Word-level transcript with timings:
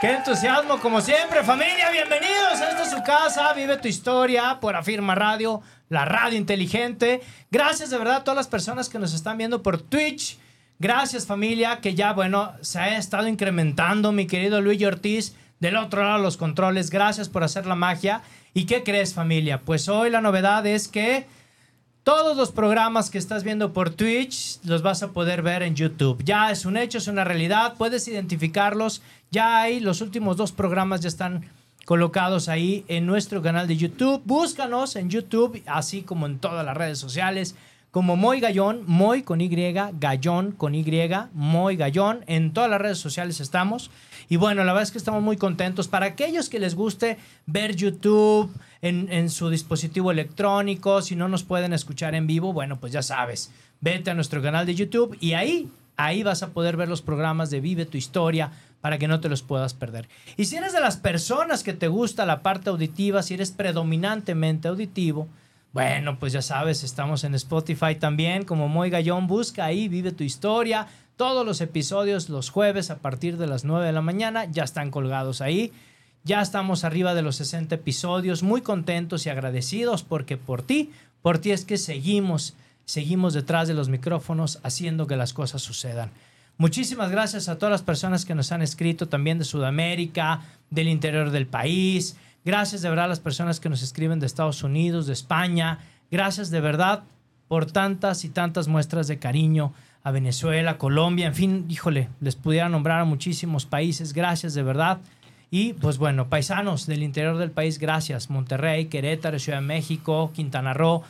¡Qué 0.00 0.12
entusiasmo, 0.12 0.80
como 0.80 1.02
siempre, 1.02 1.44
familia! 1.44 1.90
Bienvenidos 1.90 2.54
esta 2.54 2.82
es 2.84 2.90
su 2.90 3.02
casa. 3.02 3.52
Vive 3.52 3.76
tu 3.76 3.86
historia 3.86 4.58
por 4.58 4.74
Afirma 4.74 5.14
Radio, 5.14 5.60
la 5.90 6.06
radio 6.06 6.38
inteligente. 6.38 7.20
Gracias 7.50 7.90
de 7.90 7.98
verdad 7.98 8.16
a 8.16 8.24
todas 8.24 8.36
las 8.36 8.48
personas 8.48 8.88
que 8.88 8.98
nos 8.98 9.12
están 9.12 9.36
viendo 9.36 9.62
por 9.62 9.82
Twitch. 9.82 10.38
Gracias, 10.78 11.26
familia, 11.26 11.80
que 11.82 11.94
ya, 11.94 12.14
bueno, 12.14 12.50
se 12.62 12.78
ha 12.78 12.96
estado 12.96 13.28
incrementando, 13.28 14.10
mi 14.10 14.26
querido 14.26 14.62
Luis 14.62 14.82
Ortiz. 14.82 15.34
Del 15.58 15.76
otro 15.76 16.02
lado, 16.02 16.22
los 16.22 16.38
controles. 16.38 16.88
Gracias 16.88 17.28
por 17.28 17.44
hacer 17.44 17.66
la 17.66 17.74
magia. 17.74 18.22
¿Y 18.54 18.64
qué 18.64 18.82
crees, 18.82 19.12
familia? 19.12 19.60
Pues 19.60 19.86
hoy 19.90 20.08
la 20.08 20.22
novedad 20.22 20.66
es 20.66 20.88
que 20.88 21.26
todos 22.10 22.36
los 22.36 22.50
programas 22.50 23.08
que 23.08 23.18
estás 23.18 23.44
viendo 23.44 23.72
por 23.72 23.90
Twitch 23.90 24.58
los 24.64 24.82
vas 24.82 25.04
a 25.04 25.12
poder 25.12 25.42
ver 25.42 25.62
en 25.62 25.76
YouTube. 25.76 26.20
Ya 26.24 26.50
es 26.50 26.64
un 26.64 26.76
hecho, 26.76 26.98
es 26.98 27.06
una 27.06 27.22
realidad. 27.22 27.74
Puedes 27.78 28.08
identificarlos. 28.08 29.00
Ya 29.30 29.60
hay 29.60 29.78
los 29.78 30.00
últimos 30.00 30.36
dos 30.36 30.50
programas 30.50 31.02
ya 31.02 31.08
están 31.08 31.48
colocados 31.84 32.48
ahí 32.48 32.84
en 32.88 33.06
nuestro 33.06 33.42
canal 33.42 33.68
de 33.68 33.76
YouTube. 33.76 34.22
Búscanos 34.24 34.96
en 34.96 35.08
YouTube, 35.08 35.62
así 35.66 36.02
como 36.02 36.26
en 36.26 36.40
todas 36.40 36.66
las 36.66 36.76
redes 36.76 36.98
sociales, 36.98 37.54
como 37.90 38.14
Moy 38.16 38.40
Gallón, 38.40 38.84
Moy 38.86 39.22
con 39.22 39.40
Y, 39.40 39.48
Gallón 39.48 40.52
con 40.52 40.74
Y, 40.74 40.84
Moy 41.32 41.76
Gallón. 41.76 42.24
En 42.26 42.52
todas 42.52 42.70
las 42.70 42.80
redes 42.80 42.98
sociales 42.98 43.40
estamos. 43.40 43.90
Y 44.28 44.36
bueno, 44.36 44.62
la 44.62 44.72
verdad 44.72 44.84
es 44.84 44.92
que 44.92 44.98
estamos 44.98 45.22
muy 45.22 45.36
contentos. 45.36 45.88
Para 45.88 46.06
aquellos 46.06 46.48
que 46.48 46.60
les 46.60 46.76
guste 46.76 47.18
ver 47.46 47.74
YouTube 47.74 48.54
en, 48.80 49.12
en 49.12 49.28
su 49.28 49.50
dispositivo 49.50 50.12
electrónico, 50.12 51.02
si 51.02 51.16
no 51.16 51.28
nos 51.28 51.42
pueden 51.42 51.72
escuchar 51.72 52.14
en 52.14 52.28
vivo, 52.28 52.52
bueno, 52.52 52.78
pues 52.78 52.92
ya 52.92 53.02
sabes, 53.02 53.50
vete 53.80 54.10
a 54.10 54.14
nuestro 54.14 54.40
canal 54.40 54.66
de 54.66 54.76
YouTube 54.76 55.16
y 55.20 55.32
ahí, 55.32 55.68
ahí 55.96 56.22
vas 56.22 56.44
a 56.44 56.50
poder 56.50 56.76
ver 56.76 56.88
los 56.88 57.02
programas 57.02 57.50
de 57.50 57.60
Vive 57.60 57.86
tu 57.86 57.98
Historia 57.98 58.52
para 58.80 58.98
que 58.98 59.08
no 59.08 59.20
te 59.20 59.28
los 59.28 59.42
puedas 59.42 59.74
perder. 59.74 60.08
Y 60.36 60.44
si 60.44 60.56
eres 60.56 60.72
de 60.72 60.80
las 60.80 60.96
personas 60.96 61.64
que 61.64 61.72
te 61.72 61.88
gusta 61.88 62.24
la 62.24 62.42
parte 62.42 62.70
auditiva, 62.70 63.22
si 63.22 63.34
eres 63.34 63.50
predominantemente 63.50 64.68
auditivo, 64.68 65.28
bueno, 65.72 66.18
pues 66.18 66.32
ya 66.32 66.42
sabes, 66.42 66.82
estamos 66.82 67.22
en 67.22 67.34
Spotify 67.34 67.94
también, 67.94 68.44
como 68.44 68.68
Moy 68.68 68.90
Gallón, 68.90 69.26
busca 69.28 69.64
ahí, 69.64 69.88
vive 69.88 70.10
tu 70.10 70.24
historia. 70.24 70.88
Todos 71.16 71.46
los 71.46 71.60
episodios 71.60 72.28
los 72.28 72.50
jueves 72.50 72.90
a 72.90 72.98
partir 72.98 73.36
de 73.36 73.46
las 73.46 73.64
9 73.64 73.86
de 73.86 73.92
la 73.92 74.00
mañana 74.00 74.46
ya 74.46 74.64
están 74.64 74.90
colgados 74.90 75.40
ahí. 75.40 75.72
Ya 76.24 76.42
estamos 76.42 76.82
arriba 76.84 77.14
de 77.14 77.22
los 77.22 77.36
60 77.36 77.76
episodios, 77.76 78.42
muy 78.42 78.62
contentos 78.62 79.26
y 79.26 79.30
agradecidos 79.30 80.02
porque 80.02 80.36
por 80.36 80.62
ti, 80.62 80.90
por 81.22 81.38
ti 81.38 81.52
es 81.52 81.64
que 81.64 81.78
seguimos, 81.78 82.54
seguimos 82.84 83.32
detrás 83.32 83.68
de 83.68 83.74
los 83.74 83.88
micrófonos 83.88 84.58
haciendo 84.62 85.06
que 85.06 85.16
las 85.16 85.32
cosas 85.32 85.62
sucedan. 85.62 86.10
Muchísimas 86.58 87.10
gracias 87.10 87.48
a 87.48 87.56
todas 87.56 87.70
las 87.70 87.82
personas 87.82 88.26
que 88.26 88.34
nos 88.34 88.52
han 88.52 88.60
escrito 88.60 89.08
también 89.08 89.38
de 89.38 89.44
Sudamérica, 89.44 90.42
del 90.68 90.88
interior 90.88 91.30
del 91.30 91.46
país. 91.46 92.16
Gracias 92.44 92.82
de 92.82 92.88
verdad 92.88 93.06
a 93.06 93.08
las 93.08 93.20
personas 93.20 93.60
que 93.60 93.68
nos 93.68 93.82
escriben 93.82 94.20
de 94.20 94.26
Estados 94.26 94.62
Unidos, 94.62 95.06
de 95.06 95.12
España. 95.12 95.78
Gracias 96.10 96.50
de 96.50 96.60
verdad 96.60 97.02
por 97.48 97.66
tantas 97.66 98.24
y 98.24 98.28
tantas 98.28 98.68
muestras 98.68 99.08
de 99.08 99.18
cariño 99.18 99.72
a 100.02 100.10
Venezuela, 100.10 100.78
Colombia, 100.78 101.26
en 101.26 101.34
fin, 101.34 101.66
híjole, 101.68 102.08
les 102.20 102.36
pudiera 102.36 102.68
nombrar 102.68 103.00
a 103.00 103.04
muchísimos 103.04 103.66
países. 103.66 104.12
Gracias 104.12 104.54
de 104.54 104.62
verdad. 104.62 104.98
Y 105.50 105.74
pues 105.74 105.98
bueno, 105.98 106.28
paisanos 106.28 106.86
del 106.86 107.02
interior 107.02 107.36
del 107.36 107.50
país, 107.50 107.78
gracias. 107.78 108.30
Monterrey, 108.30 108.86
Querétaro, 108.86 109.38
Ciudad 109.38 109.58
de 109.58 109.66
México, 109.66 110.30
Quintana 110.32 110.72
Roo, 110.72 111.02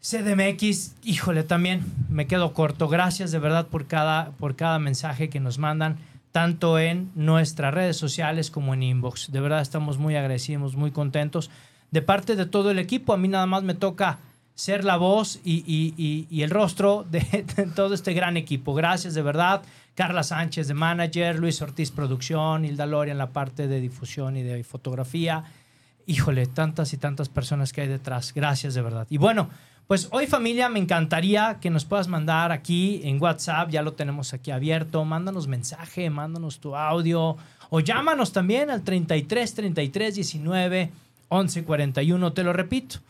CDMX, 0.00 0.96
híjole, 1.02 1.44
también 1.44 1.82
me 2.10 2.26
quedo 2.26 2.52
corto. 2.52 2.88
Gracias 2.88 3.32
de 3.32 3.38
verdad 3.38 3.66
por 3.68 3.86
cada, 3.86 4.32
por 4.32 4.54
cada 4.54 4.78
mensaje 4.78 5.30
que 5.30 5.40
nos 5.40 5.58
mandan, 5.58 5.96
tanto 6.34 6.80
en 6.80 7.12
nuestras 7.14 7.72
redes 7.72 7.96
sociales 7.96 8.50
como 8.50 8.74
en 8.74 8.82
inbox. 8.82 9.30
De 9.30 9.38
verdad 9.38 9.60
estamos 9.60 9.98
muy 9.98 10.16
agradecidos, 10.16 10.74
muy 10.74 10.90
contentos. 10.90 11.48
De 11.92 12.02
parte 12.02 12.34
de 12.34 12.44
todo 12.44 12.72
el 12.72 12.80
equipo, 12.80 13.12
a 13.12 13.16
mí 13.16 13.28
nada 13.28 13.46
más 13.46 13.62
me 13.62 13.74
toca 13.74 14.18
ser 14.56 14.84
la 14.84 14.96
voz 14.96 15.38
y, 15.44 16.26
el 16.42 16.50
rostro 16.50 17.06
de, 17.08 17.20
de 17.56 17.66
todo 17.66 17.94
este 17.94 18.14
gran 18.14 18.36
equipo. 18.36 18.74
Gracias 18.74 19.14
de 19.14 19.22
verdad. 19.22 19.62
Carla 19.94 20.24
Sánchez 20.24 20.66
de 20.66 20.74
manager, 20.74 21.38
Luis 21.38 21.62
Ortiz 21.62 21.92
producción, 21.92 22.64
Hilda 22.64 22.86
Loria 22.86 23.12
en 23.12 23.18
la 23.18 23.30
parte 23.30 23.68
de 23.68 23.80
difusión 23.80 24.36
y 24.36 24.42
de 24.42 24.64
fotografía. 24.64 25.44
Híjole, 26.04 26.46
tantas 26.46 26.92
y 26.92 26.96
tantas 26.96 27.28
personas 27.28 27.72
que 27.72 27.82
hay 27.82 27.88
detrás. 27.88 28.34
Gracias 28.34 28.74
de 28.74 28.82
verdad. 28.82 29.06
Y 29.08 29.18
bueno, 29.18 29.50
pues 29.86 30.08
hoy 30.12 30.26
familia, 30.26 30.68
me 30.68 30.78
encantaría 30.78 31.58
que 31.60 31.70
nos 31.70 31.84
puedas 31.84 32.08
mandar 32.08 32.52
aquí 32.52 33.02
en 33.04 33.20
WhatsApp, 33.20 33.70
ya 33.70 33.82
lo 33.82 33.92
tenemos 33.92 34.32
aquí 34.32 34.50
abierto. 34.50 35.04
Mándanos 35.04 35.46
mensaje, 35.46 36.08
mándanos 36.08 36.58
tu 36.58 36.74
audio 36.74 37.36
o 37.70 37.80
llámanos 37.80 38.32
también 38.32 38.70
al 38.70 38.82
33 38.82 39.54
33 39.54 40.14
19 40.14 40.90
11 41.28 41.64
41. 41.64 42.32
Te 42.32 42.44
lo 42.44 42.52
repito. 42.52 43.00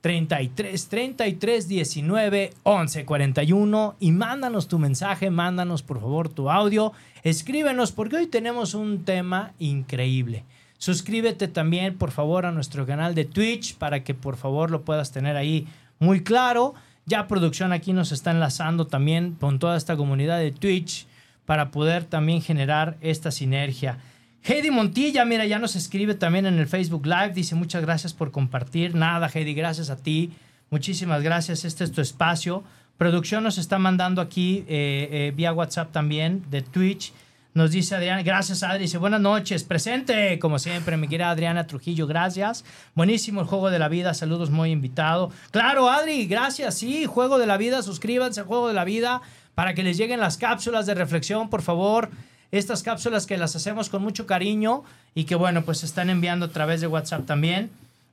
33 0.00 0.88
33 0.88 1.68
19 1.68 2.52
11 2.62 3.04
41 3.04 3.96
y 3.98 4.12
mándanos 4.12 4.68
tu 4.68 4.78
mensaje, 4.78 5.30
mándanos 5.30 5.82
por 5.82 6.00
favor 6.00 6.28
tu 6.28 6.50
audio, 6.50 6.92
escríbenos 7.24 7.90
porque 7.90 8.16
hoy 8.16 8.26
tenemos 8.28 8.74
un 8.74 9.04
tema 9.04 9.54
increíble. 9.58 10.44
Suscríbete 10.78 11.48
también 11.48 11.98
por 11.98 12.12
favor 12.12 12.46
a 12.46 12.52
nuestro 12.52 12.86
canal 12.86 13.16
de 13.16 13.24
Twitch 13.24 13.74
para 13.74 14.04
que 14.04 14.14
por 14.14 14.36
favor 14.36 14.70
lo 14.70 14.82
puedas 14.82 15.10
tener 15.10 15.36
ahí 15.36 15.66
muy 15.98 16.22
claro. 16.22 16.74
Ya 17.06 17.26
producción 17.26 17.72
aquí 17.72 17.92
nos 17.92 18.12
está 18.12 18.30
enlazando 18.30 18.86
también 18.86 19.36
con 19.40 19.58
toda 19.58 19.76
esta 19.76 19.96
comunidad 19.96 20.38
de 20.38 20.52
Twitch 20.52 21.06
para 21.46 21.70
poder 21.70 22.04
también 22.04 22.42
generar 22.42 22.98
esta 23.00 23.30
sinergia. 23.30 23.98
Heidi 24.42 24.70
Montilla, 24.70 25.24
mira, 25.24 25.46
ya 25.46 25.58
nos 25.58 25.76
escribe 25.76 26.14
también 26.14 26.46
en 26.46 26.58
el 26.58 26.66
Facebook 26.66 27.06
Live. 27.06 27.32
Dice 27.34 27.54
muchas 27.54 27.82
gracias 27.82 28.12
por 28.12 28.30
compartir. 28.30 28.94
Nada, 28.94 29.30
Heidi, 29.32 29.54
gracias 29.54 29.90
a 29.90 29.96
ti. 29.96 30.32
Muchísimas 30.70 31.22
gracias. 31.22 31.64
Este 31.64 31.84
es 31.84 31.92
tu 31.92 32.00
espacio. 32.00 32.62
Producción 32.98 33.44
nos 33.44 33.58
está 33.58 33.78
mandando 33.78 34.20
aquí 34.20 34.64
eh, 34.68 35.08
eh, 35.10 35.32
vía 35.34 35.52
WhatsApp 35.52 35.92
también 35.92 36.44
de 36.50 36.62
Twitch. 36.62 37.12
Nos 37.54 37.70
dice 37.70 37.94
Adriana, 37.96 38.22
gracias 38.22 38.62
Adri, 38.62 38.80
dice 38.80 38.98
buenas 38.98 39.20
noches, 39.20 39.64
presente, 39.64 40.38
como 40.38 40.58
siempre, 40.58 40.96
mi 40.96 41.08
querida 41.08 41.30
Adriana 41.30 41.66
Trujillo, 41.66 42.06
gracias. 42.06 42.64
Buenísimo 42.94 43.40
el 43.40 43.46
juego 43.46 43.70
de 43.70 43.78
la 43.78 43.88
vida, 43.88 44.12
saludos 44.14 44.50
muy 44.50 44.70
invitado. 44.70 45.32
Claro, 45.50 45.88
Adri, 45.88 46.26
gracias, 46.26 46.74
sí, 46.74 47.06
juego 47.06 47.38
de 47.38 47.46
la 47.46 47.56
vida, 47.56 47.82
suscríbanse 47.82 48.40
al 48.40 48.46
juego 48.46 48.68
de 48.68 48.74
la 48.74 48.84
vida 48.84 49.22
para 49.54 49.74
que 49.74 49.82
les 49.82 49.96
lleguen 49.96 50.20
las 50.20 50.36
cápsulas 50.36 50.86
de 50.86 50.94
reflexión, 50.94 51.50
por 51.50 51.62
favor. 51.62 52.10
Estas 52.52 52.82
cápsulas 52.82 53.26
que 53.26 53.36
las 53.36 53.56
hacemos 53.56 53.88
con 53.88 54.02
mucho 54.02 54.26
cariño 54.26 54.84
y 55.14 55.24
que 55.24 55.34
bueno, 55.34 55.64
pues 55.64 55.78
se 55.78 55.86
están 55.86 56.10
enviando 56.10 56.46
a 56.46 56.50
través 56.50 56.80
de 56.80 56.86
WhatsApp 56.86 57.26
también. 57.26 57.70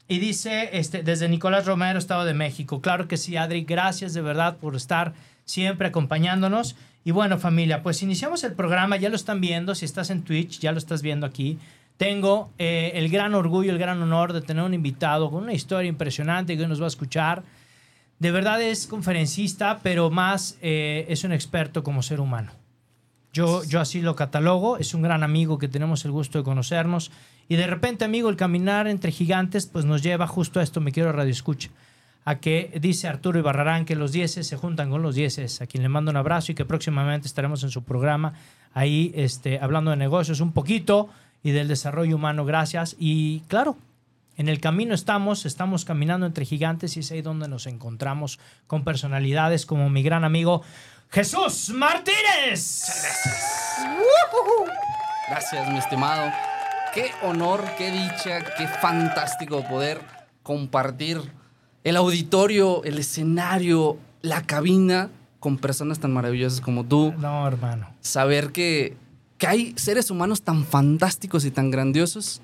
Y 0.07 0.19
dice, 0.19 0.69
este, 0.73 1.03
desde 1.03 1.29
Nicolás 1.29 1.65
Romero, 1.65 1.99
Estado 1.99 2.25
de 2.25 2.33
México. 2.33 2.81
Claro 2.81 3.07
que 3.07 3.17
sí, 3.17 3.37
Adri, 3.37 3.63
gracias 3.63 4.13
de 4.13 4.21
verdad 4.21 4.57
por 4.57 4.75
estar 4.75 5.13
siempre 5.45 5.87
acompañándonos. 5.87 6.75
Y 7.07 7.12
bueno, 7.12 7.38
familia, 7.38 7.84
pues 7.84 8.02
iniciamos 8.02 8.44
el 8.44 8.54
programa, 8.54 8.98
ya 8.98 9.10
lo 9.10 9.16
están 9.16 9.40
viendo, 9.40 9.75
si 9.75 9.86
estás 9.86 10.10
en 10.10 10.24
Twitch, 10.24 10.60
ya 10.60 10.72
lo 10.72 10.80
estás 10.80 11.04
viendo 11.04 11.28
aquí. 11.28 11.60
Tengo 11.98 12.50
eh, 12.57 12.94
el 12.96 13.10
gran 13.10 13.36
orgullo, 13.36 13.72
el 13.72 13.78
gran 13.78 14.02
honor 14.02 14.34
de 14.34 14.42
tener 14.42 14.63
un 14.63 14.74
invitado 14.74 15.30
con 15.30 15.44
una 15.44 15.54
historia 15.54 15.88
impresionante 15.88 16.57
que 16.57 16.68
nos 16.68 16.81
va 16.81 16.86
a 16.86 16.88
escuchar. 16.88 17.44
De 18.18 18.31
verdad 18.31 18.60
es 18.60 18.88
conferencista, 18.88 19.81
pero 19.84 20.10
más 20.10 20.57
eh, 20.63 21.06
es 21.07 21.24
un 21.24 21.31
experto 21.31 21.84
como 21.84 22.02
ser 22.02 22.19
humano. 22.19 22.52
Yo, 23.31 23.63
yo 23.66 23.81
así 23.81 24.02
lo 24.02 24.16
catalogo, 24.16 24.78
es 24.78 24.96
un 24.96 25.04
gran 25.04 25.22
amigo 25.22 25.60
que 25.60 25.68
tenemos 25.68 26.06
el 26.06 26.12
gusto 26.12 26.40
de 26.40 26.44
conocernos. 26.44 27.12
Y 27.48 27.56
de 27.56 27.68
repente, 27.68 28.04
amigo, 28.04 28.30
el 28.30 28.36
caminar 28.36 28.88
entre 28.88 29.12
gigantes, 29.12 29.68
pues 29.68 29.86
nos 29.86 30.02
lleva 30.02 30.25
justo 30.25 30.60
a 30.60 30.63
esto, 30.63 30.81
me 30.81 30.92
quiero 30.92 31.12
radio 31.12 31.31
escucha, 31.31 31.69
a 32.25 32.39
que 32.39 32.72
dice 32.81 33.07
Arturo 33.07 33.38
Ibarrarán 33.39 33.86
que 33.86 33.95
los 33.95 34.12
dieces 34.12 34.48
se 34.48 34.57
juntan 34.57 34.89
con 34.89 35.04
los 35.04 35.13
dieces, 35.13 35.62
a 35.62 35.68
quien 35.68 35.83
le 35.83 35.89
mando 35.89 36.10
un 36.10 36.18
abrazo 36.18 36.51
y 36.51 36.56
que 36.56 36.66
próximamente 36.66 37.27
estaremos 37.27 37.63
en 37.63 37.69
su 37.69 37.83
programa 37.83 38.33
ahí 38.74 39.12
este, 39.16 39.60
hablando 39.60 39.92
de 39.92 39.98
negocios 39.98 40.42
un 40.42 40.51
poquito 40.51 41.10
y 41.44 41.51
del 41.51 41.68
desarrollo 41.68 42.16
humano, 42.16 42.44
gracias. 42.44 42.95
Y 42.98 43.42
claro, 43.42 43.77
en 44.38 44.50
el 44.50 44.60
camino 44.60 44.95
estamos, 44.95 45.45
estamos 45.45 45.86
caminando 45.86 46.25
entre 46.25 46.45
gigantes 46.45 46.98
y 46.98 47.01
es 47.01 47.12
ahí 47.12 47.22
donde 47.22 47.48
nos 47.48 47.68
encontramos 47.68 48.39
con 48.66 48.83
personalidades 48.83 49.68
como 49.68 49.89
mi 49.92 50.01
gran 50.01 50.24
amigo 50.24 50.63
Jesús 51.12 51.69
Martínez. 51.69 52.83
Gracias, 55.30 55.69
mi 55.71 55.78
estimado. 55.78 56.31
Qué 56.94 57.12
honor, 57.21 57.63
qué 57.78 57.92
dicha, 57.92 58.44
qué 58.57 58.68
fantástico 58.68 59.63
poder 59.63 60.01
compartir 60.42 61.21
el 61.85 61.95
auditorio, 61.97 62.83
el 62.83 62.97
escenario, 62.97 63.97
la 64.23 64.41
cabina 64.41 65.11
con 65.39 65.57
personas 65.57 65.99
tan 65.99 66.11
maravillosas 66.11 66.59
como 66.59 66.83
tú. 66.83 67.13
No, 67.19 67.47
hermano. 67.47 67.87
Saber 68.01 68.51
que, 68.51 68.97
que 69.37 69.45
hay 69.45 69.73
seres 69.77 70.09
humanos 70.09 70.41
tan 70.41 70.65
fantásticos 70.65 71.45
y 71.45 71.51
tan 71.51 71.69
grandiosos 71.69 72.41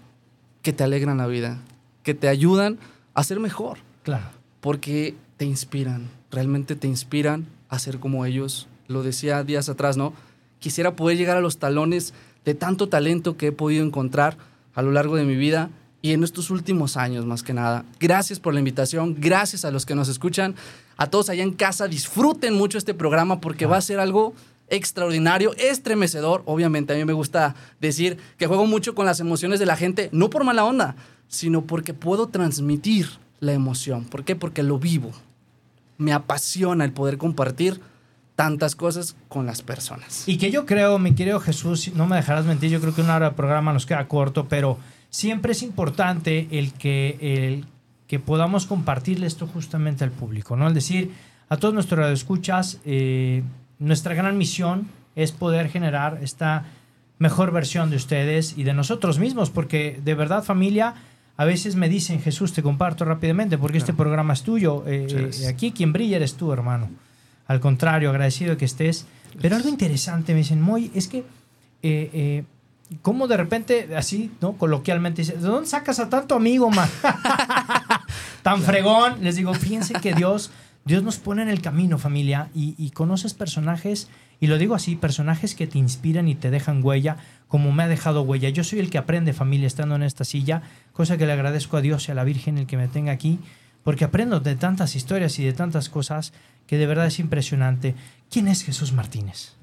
que 0.61 0.73
te 0.73 0.83
alegran 0.83 1.17
la 1.17 1.25
vida, 1.25 1.57
que 2.03 2.13
te 2.13 2.27
ayudan 2.27 2.77
a 3.15 3.23
ser 3.23 3.39
mejor. 3.39 3.79
Claro. 4.03 4.25
Porque 4.61 5.15
te 5.38 5.45
inspiran, 5.45 6.11
realmente 6.29 6.75
te 6.75 6.88
inspiran 6.88 7.47
a 7.67 7.79
ser 7.79 7.99
como 7.99 8.27
ellos. 8.27 8.67
Lo 8.88 9.01
decía 9.01 9.43
días 9.43 9.69
atrás, 9.69 9.97
¿no? 9.97 10.13
Quisiera 10.59 10.95
poder 10.95 11.17
llegar 11.17 11.38
a 11.38 11.41
los 11.41 11.57
talones 11.57 12.13
de 12.45 12.53
tanto 12.53 12.89
talento 12.89 13.38
que 13.38 13.47
he 13.47 13.51
podido 13.51 13.83
encontrar 13.83 14.38
a 14.75 14.83
lo 14.83 14.91
largo 14.91 15.15
de 15.15 15.23
mi 15.23 15.35
vida 15.35 15.71
y 16.01 16.13
en 16.13 16.24
estos 16.24 16.50
últimos 16.50 16.98
años 16.98 17.25
más 17.25 17.44
que 17.44 17.53
nada. 17.53 17.86
Gracias 18.00 18.39
por 18.39 18.53
la 18.53 18.59
invitación, 18.59 19.15
gracias 19.19 19.65
a 19.65 19.71
los 19.71 19.86
que 19.86 19.95
nos 19.95 20.09
escuchan, 20.09 20.56
a 20.98 21.07
todos 21.07 21.30
allá 21.30 21.44
en 21.44 21.53
casa, 21.53 21.88
disfruten 21.88 22.53
mucho 22.53 22.77
este 22.77 22.94
programa 22.94 23.39
porque 23.39 23.65
va 23.65 23.77
a 23.77 23.81
ser 23.81 24.00
algo 24.00 24.33
extraordinario, 24.69 25.53
estremecedor. 25.57 26.42
Obviamente 26.45 26.94
a 26.94 26.95
mí 26.95 27.06
me 27.06 27.13
gusta 27.13 27.56
decir 27.80 28.18
que 28.38 28.48
juego 28.48 28.65
mucho 28.65 28.95
con 28.95 29.06
las 29.06 29.19
emociones 29.19 29.59
de 29.59 29.65
la 29.65 29.75
gente, 29.75 30.09
no 30.12 30.30
por 30.30 30.44
mala 30.44 30.65
onda, 30.65 30.95
sino 31.27 31.62
porque 31.62 31.94
puedo 31.94 32.27
transmitir 32.27 33.07
la 33.39 33.53
emoción. 33.53 34.06
¿Por 34.06 34.24
qué? 34.24 34.36
Porque 34.36 34.63
lo 34.63 34.80
vivo. 34.80 35.12
Me 35.98 36.13
apasiona 36.13 36.86
el 36.86 36.94
poder 36.94 37.18
compartir 37.18 37.80
tantas 38.36 38.75
cosas 38.75 39.15
con 39.27 39.45
las 39.45 39.62
personas. 39.62 40.27
Y 40.27 40.38
que 40.38 40.50
yo 40.50 40.65
creo, 40.65 40.98
mi 40.98 41.13
querido 41.13 41.39
Jesús, 41.39 41.92
no 41.94 42.07
me 42.07 42.15
dejarás 42.15 42.45
mentir, 42.45 42.71
yo 42.71 42.81
creo 42.81 42.95
que 42.95 43.01
una 43.01 43.18
hora 43.18 43.30
de 43.30 43.36
programa 43.36 43.74
nos 43.74 43.86
queda 43.86 44.07
corto, 44.07 44.48
pero 44.48 44.77
siempre 45.12 45.52
es 45.52 45.62
importante 45.62 46.48
el 46.50 46.74
que, 46.74 47.18
el 47.22 47.66
que 48.08 48.18
podamos 48.18 48.66
compartirle 48.66 49.28
esto 49.28 49.46
justamente 49.46 50.04
al 50.04 50.12
público, 50.12 50.56
¿no? 50.56 50.68
Es 50.68 50.74
decir, 50.74 51.12
a 51.50 51.58
todos 51.58 51.74
nuestros 51.74 52.00
radioescuchas, 52.00 52.80
eh, 52.86 53.44
nuestra 53.78 54.16
gran 54.16 54.38
misión 54.38 54.88
es 55.16 55.31
poder 55.31 55.69
generar 55.69 56.19
esta 56.24 56.66
mejor 57.19 57.52
versión 57.52 57.92
de 57.92 57.98
ustedes 57.98 58.58
y 58.58 58.63
de 58.63 58.74
nosotros 58.74 59.19
mismos, 59.19 59.52
porque 59.52 60.00
de 60.04 60.16
verdad 60.16 60.44
familia, 60.44 60.96
a 61.38 61.46
veces 61.46 61.75
me 61.75 61.90
dicen, 61.90 62.19
Jesús, 62.22 62.54
te 62.54 62.63
comparto 62.63 63.06
rápidamente, 63.06 63.58
porque 63.58 63.78
este 63.78 63.94
programa 63.94 64.34
es 64.34 64.42
tuyo, 64.44 64.84
eh, 64.88 65.08
eh, 65.10 65.48
aquí 65.48 65.72
quien 65.72 65.94
brilla 65.94 66.18
eres 66.18 66.36
tú, 66.36 66.52
hermano. 66.52 66.90
Al 67.48 67.60
contrario, 67.60 68.10
agradecido 68.10 68.52
de 68.52 68.58
que 68.58 68.66
estés. 68.66 69.06
Pero 69.42 69.56
algo 69.56 69.69
interesante, 69.69 70.34
me 70.34 70.40
dicen, 70.40 70.62
muy, 70.62 70.90
es 70.96 71.08
que 71.08 71.24
eh, 71.84 72.44
cómo 73.01 73.27
de 73.27 73.38
repente, 73.38 73.95
así, 73.95 74.31
¿no? 74.41 74.53
Coloquialmente 74.53 75.21
dice, 75.21 75.33
¿de 75.33 75.47
dónde 75.47 75.69
sacas 75.69 75.99
a 75.99 76.09
tanto 76.09 76.35
amigo, 76.35 76.69
man? 76.69 76.89
Tan 78.43 78.61
fregón. 78.61 79.23
Les 79.23 79.35
digo, 79.35 79.53
fíjense 79.53 79.93
que 79.93 80.13
Dios, 80.13 80.51
Dios 80.83 81.03
nos 81.03 81.17
pone 81.17 81.41
en 81.41 81.49
el 81.49 81.61
camino, 81.61 81.97
familia, 81.97 82.49
y, 82.53 82.89
conoces 82.91 83.33
personajes, 83.33 84.09
y 84.39 84.47
lo 84.47 84.57
digo 84.57 84.75
así, 84.75 84.95
personajes 84.95 85.55
que 85.55 85.67
te 85.67 85.77
inspiran 85.77 86.27
y 86.27 86.35
te 86.35 86.51
dejan 86.51 86.83
huella, 86.83 87.17
como 87.47 87.71
me 87.71 87.83
ha 87.83 87.88
dejado 87.88 88.23
huella. 88.23 88.49
Yo 88.49 88.63
soy 88.63 88.79
el 88.79 88.89
que 88.89 88.97
aprende, 88.97 89.33
familia, 89.33 89.67
estando 89.67 89.95
en 89.95 90.03
esta 90.03 90.25
silla, 90.25 90.63
cosa 90.91 91.17
que 91.17 91.25
le 91.25 91.33
agradezco 91.33 91.77
a 91.77 91.81
Dios 91.81 92.07
y 92.07 92.11
a 92.11 92.15
la 92.15 92.23
Virgen 92.23 92.57
el 92.57 92.67
que 92.67 92.77
me 92.77 92.88
tenga 92.88 93.11
aquí, 93.11 93.39
porque 93.83 94.03
aprendo 94.03 94.39
de 94.39 94.55
tantas 94.55 94.95
historias 94.95 95.39
y 95.39 95.45
de 95.45 95.53
tantas 95.53 95.89
cosas 95.89 96.33
que 96.67 96.77
de 96.77 96.88
verdad 96.88 97.07
es 97.07 97.19
impresionante. 97.19 97.95
¿Quién 98.29 98.47
es 98.47 98.63
Jesús 98.63 98.93
Martínez? 98.93 99.61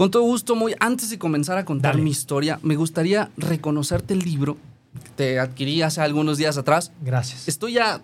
Con 0.00 0.10
todo 0.10 0.22
gusto, 0.22 0.54
muy 0.54 0.74
antes 0.80 1.10
de 1.10 1.18
comenzar 1.18 1.58
a 1.58 1.66
contar 1.66 1.98
mi 1.98 2.08
historia, 2.08 2.58
me 2.62 2.74
gustaría 2.74 3.30
reconocerte 3.36 4.14
el 4.14 4.20
libro 4.20 4.56
que 5.04 5.10
te 5.10 5.38
adquirí 5.38 5.82
hace 5.82 6.00
algunos 6.00 6.38
días 6.38 6.56
atrás. 6.56 6.90
Gracias. 7.02 7.46
Estoy 7.46 7.74
ya, 7.74 8.00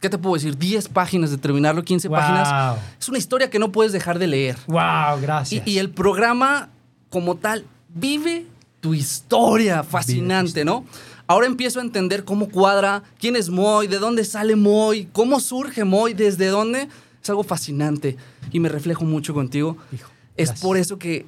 ¿qué 0.00 0.10
te 0.10 0.18
puedo 0.18 0.34
decir? 0.34 0.58
10 0.58 0.88
páginas 0.88 1.30
de 1.30 1.38
terminarlo, 1.38 1.84
15 1.84 2.10
páginas. 2.10 2.80
Es 2.98 3.08
una 3.08 3.18
historia 3.18 3.50
que 3.50 3.60
no 3.60 3.70
puedes 3.70 3.92
dejar 3.92 4.18
de 4.18 4.26
leer. 4.26 4.56
Wow, 4.66 5.20
gracias. 5.22 5.64
Y, 5.64 5.78
el 5.78 5.90
programa 5.90 6.70
como 7.08 7.36
tal 7.36 7.64
vive 7.88 8.44
tu 8.80 8.92
historia, 8.92 9.84
fascinante, 9.84 10.64
¿no? 10.64 10.84
Ahora 11.28 11.46
empiezo 11.46 11.78
a 11.78 11.82
entender 11.82 12.24
cómo 12.24 12.48
cuadra, 12.48 13.04
quién 13.20 13.36
es 13.36 13.48
Moy, 13.48 13.86
de 13.86 14.00
dónde 14.00 14.24
sale 14.24 14.56
Moy, 14.56 15.08
cómo 15.12 15.38
surge 15.38 15.84
Moy, 15.84 16.14
desde 16.14 16.48
dónde. 16.48 16.88
Es 17.22 17.30
algo 17.30 17.44
fascinante 17.44 18.16
y 18.50 18.58
me 18.58 18.68
reflejo 18.68 19.04
mucho 19.04 19.34
contigo. 19.34 19.76
Hijo. 19.92 20.17
Es 20.38 20.52
por 20.52 20.76
eso 20.76 20.98
que, 20.98 21.26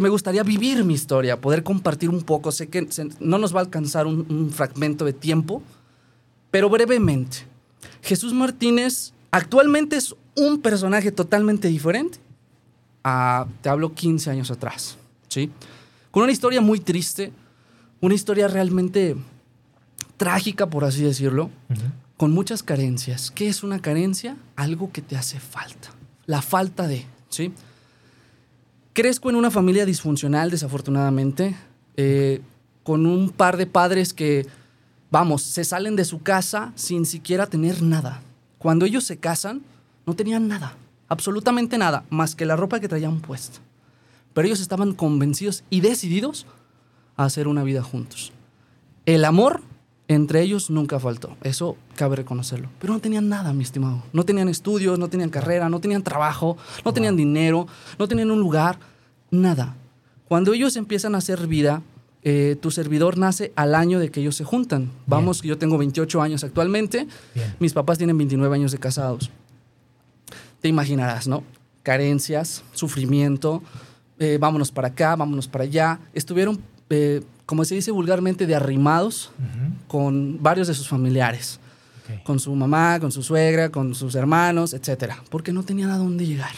me 0.00 0.08
gustaría 0.08 0.42
vivir 0.42 0.84
mi 0.84 0.94
historia, 0.94 1.40
poder 1.40 1.62
compartir 1.62 2.08
un 2.08 2.22
poco. 2.22 2.50
Sé 2.50 2.68
que 2.68 2.88
no 3.20 3.38
nos 3.38 3.54
va 3.54 3.60
a 3.60 3.64
alcanzar 3.64 4.06
un, 4.06 4.50
fragmento 4.50 5.04
de 5.04 5.12
tiempo, 5.12 5.62
pero 6.50 6.68
brevemente. 6.70 7.38
Jesús 8.02 8.32
Martínez 8.32 9.12
actualmente 9.30 9.96
es 9.96 10.14
un 10.36 10.60
personaje 10.60 11.12
totalmente 11.12 11.68
diferente 11.68 12.18
a, 13.02 13.46
te 13.60 13.68
hablo, 13.68 13.94
15 13.94 14.30
años 14.30 14.50
atrás, 14.50 14.96
¿sí? 15.28 15.50
Con 16.10 16.22
una 16.22 16.32
historia 16.32 16.60
muy 16.60 16.80
triste, 16.80 17.32
una 18.00 18.14
historia 18.14 18.48
realmente 18.48 19.16
trágica, 20.16 20.68
por 20.68 20.84
así 20.84 21.02
decirlo, 21.02 21.50
con 22.16 22.32
muchas 22.32 22.62
carencias. 22.62 23.30
¿Qué 23.30 23.48
es 23.48 23.62
una 23.62 23.80
carencia? 23.80 24.36
Algo 24.56 24.92
que 24.92 25.02
te 25.02 25.16
hace 25.16 25.40
falta. 25.40 25.90
La 26.26 26.40
falta 26.40 26.86
de, 26.86 27.04
¿sí? 27.28 27.52
Crezco 28.94 29.28
en 29.28 29.34
una 29.34 29.50
familia 29.50 29.84
disfuncional, 29.84 30.52
desafortunadamente, 30.52 31.56
eh, 31.96 32.40
con 32.84 33.06
un 33.06 33.30
par 33.30 33.56
de 33.56 33.66
padres 33.66 34.14
que, 34.14 34.46
vamos, 35.10 35.42
se 35.42 35.64
salen 35.64 35.96
de 35.96 36.04
su 36.04 36.22
casa 36.22 36.72
sin 36.76 37.04
siquiera 37.04 37.48
tener 37.48 37.82
nada. 37.82 38.22
Cuando 38.56 38.86
ellos 38.86 39.02
se 39.02 39.16
casan, 39.16 39.62
no 40.06 40.14
tenían 40.14 40.46
nada, 40.46 40.76
absolutamente 41.08 41.76
nada, 41.76 42.04
más 42.08 42.36
que 42.36 42.46
la 42.46 42.54
ropa 42.54 42.78
que 42.78 42.86
traían 42.86 43.20
puesta. 43.20 43.58
Pero 44.32 44.46
ellos 44.46 44.60
estaban 44.60 44.94
convencidos 44.94 45.64
y 45.70 45.80
decididos 45.80 46.46
a 47.16 47.24
hacer 47.24 47.48
una 47.48 47.64
vida 47.64 47.82
juntos. 47.82 48.32
El 49.06 49.24
amor 49.24 49.60
entre 50.06 50.42
ellos 50.42 50.70
nunca 50.70 51.00
faltó, 51.00 51.36
eso 51.42 51.76
cabe 51.96 52.16
reconocerlo. 52.16 52.68
Pero 52.78 52.92
no 52.92 53.00
tenían 53.00 53.28
nada, 53.28 53.52
mi 53.52 53.62
estimado. 53.62 54.02
No 54.12 54.24
tenían 54.24 54.48
estudios, 54.48 54.98
no 54.98 55.08
tenían 55.08 55.30
carrera, 55.30 55.68
no 55.68 55.80
tenían 55.80 56.02
trabajo, 56.02 56.56
no 56.84 56.92
tenían 56.92 57.16
dinero, 57.16 57.66
no 57.98 58.06
tenían 58.06 58.30
un 58.30 58.40
lugar, 58.40 58.78
nada. 59.30 59.76
Cuando 60.28 60.52
ellos 60.52 60.76
empiezan 60.76 61.14
a 61.14 61.18
hacer 61.18 61.46
vida, 61.46 61.82
eh, 62.22 62.56
tu 62.60 62.70
servidor 62.70 63.18
nace 63.18 63.52
al 63.56 63.74
año 63.74 63.98
de 63.98 64.10
que 64.10 64.20
ellos 64.20 64.36
se 64.36 64.44
juntan. 64.44 64.90
Vamos, 65.06 65.42
yo 65.42 65.58
tengo 65.58 65.78
28 65.78 66.22
años 66.22 66.44
actualmente, 66.44 67.06
mis 67.58 67.72
papás 67.72 67.98
tienen 67.98 68.18
29 68.18 68.54
años 68.54 68.72
de 68.72 68.78
casados. 68.78 69.30
Te 70.60 70.68
imaginarás, 70.68 71.28
¿no? 71.28 71.44
Carencias, 71.82 72.62
sufrimiento, 72.72 73.62
eh, 74.18 74.38
vámonos 74.40 74.70
para 74.70 74.88
acá, 74.88 75.16
vámonos 75.16 75.48
para 75.48 75.64
allá. 75.64 76.00
Estuvieron 76.14 76.58
eh, 76.88 77.22
como 77.46 77.64
se 77.64 77.74
dice 77.74 77.90
vulgarmente, 77.90 78.46
de 78.46 78.54
arrimados 78.54 79.30
con 79.88 80.42
varios 80.42 80.68
de 80.68 80.74
sus 80.74 80.88
familiares. 80.88 81.60
Con 82.22 82.38
su 82.38 82.54
mamá, 82.54 83.00
con 83.00 83.10
su 83.10 83.22
suegra, 83.22 83.70
con 83.70 83.94
sus 83.94 84.14
hermanos, 84.14 84.74
etcétera, 84.74 85.22
porque 85.30 85.52
no 85.52 85.62
tenían 85.62 85.90
a 85.90 85.96
dónde 85.96 86.26
llegar. 86.26 86.52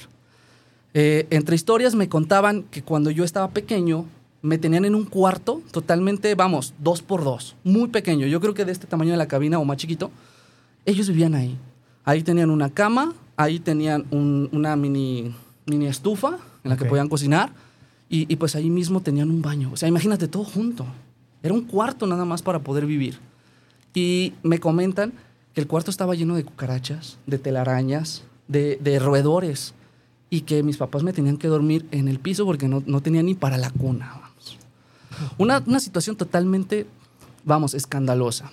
Eh, 0.92 1.26
entre 1.30 1.54
historias 1.54 1.94
me 1.94 2.08
contaban 2.08 2.64
que 2.64 2.82
cuando 2.82 3.10
yo 3.10 3.22
estaba 3.22 3.50
pequeño, 3.50 4.06
me 4.42 4.58
tenían 4.58 4.84
en 4.84 4.94
un 4.94 5.04
cuarto 5.04 5.62
totalmente, 5.70 6.34
vamos, 6.34 6.74
dos 6.78 7.02
por 7.02 7.22
dos, 7.22 7.54
muy 7.62 7.88
pequeño. 7.88 8.26
Yo 8.26 8.40
creo 8.40 8.54
que 8.54 8.64
de 8.64 8.72
este 8.72 8.86
tamaño 8.86 9.12
de 9.12 9.16
la 9.16 9.28
cabina 9.28 9.58
o 9.58 9.64
más 9.64 9.76
chiquito. 9.76 10.10
Ellos 10.84 11.08
vivían 11.08 11.34
ahí. 11.34 11.56
Ahí 12.04 12.22
tenían 12.22 12.50
una 12.50 12.70
cama, 12.70 13.12
ahí 13.36 13.58
tenían 13.58 14.06
una 14.10 14.76
mini, 14.76 15.34
mini 15.66 15.86
estufa 15.86 16.38
en 16.64 16.70
la 16.70 16.76
que 16.76 16.84
podían 16.84 17.08
cocinar 17.08 17.50
y, 18.08 18.36
pues 18.36 18.54
ahí 18.54 18.70
mismo 18.70 19.00
tenían 19.00 19.30
un 19.30 19.42
baño. 19.42 19.70
O 19.72 19.76
sea, 19.76 19.88
imagínate 19.88 20.28
todo 20.28 20.44
junto. 20.44 20.86
Era 21.42 21.54
un 21.54 21.62
cuarto 21.62 22.06
nada 22.06 22.24
más 22.24 22.40
para 22.40 22.60
poder 22.60 22.86
vivir. 22.86 23.18
Y 23.94 24.34
me 24.42 24.60
comentan 24.60 25.12
que 25.54 25.60
el 25.60 25.66
cuarto 25.66 25.90
estaba 25.90 26.14
lleno 26.14 26.36
de 26.36 26.44
cucarachas, 26.44 27.18
de 27.26 27.38
telarañas, 27.38 28.22
de, 28.46 28.98
roedores. 29.00 29.74
y 30.28 30.42
que 30.42 30.62
mis 30.62 30.76
papás 30.76 31.02
me 31.02 31.12
tenían 31.12 31.36
que 31.36 31.48
dormir 31.48 31.86
en 31.90 32.08
el 32.08 32.18
piso 32.18 32.44
porque 32.44 32.68
no, 32.68 32.82
no 32.86 33.00
tenía 33.00 33.22
ni 33.22 33.34
para 33.34 33.58
la 33.58 33.70
cuna. 33.70 34.20
Vamos. 34.20 34.58
Una, 35.38 35.62
una 35.66 35.80
situación 35.80 36.16
totalmente, 36.16 36.86
vamos, 37.44 37.74
escandalosa. 37.74 38.50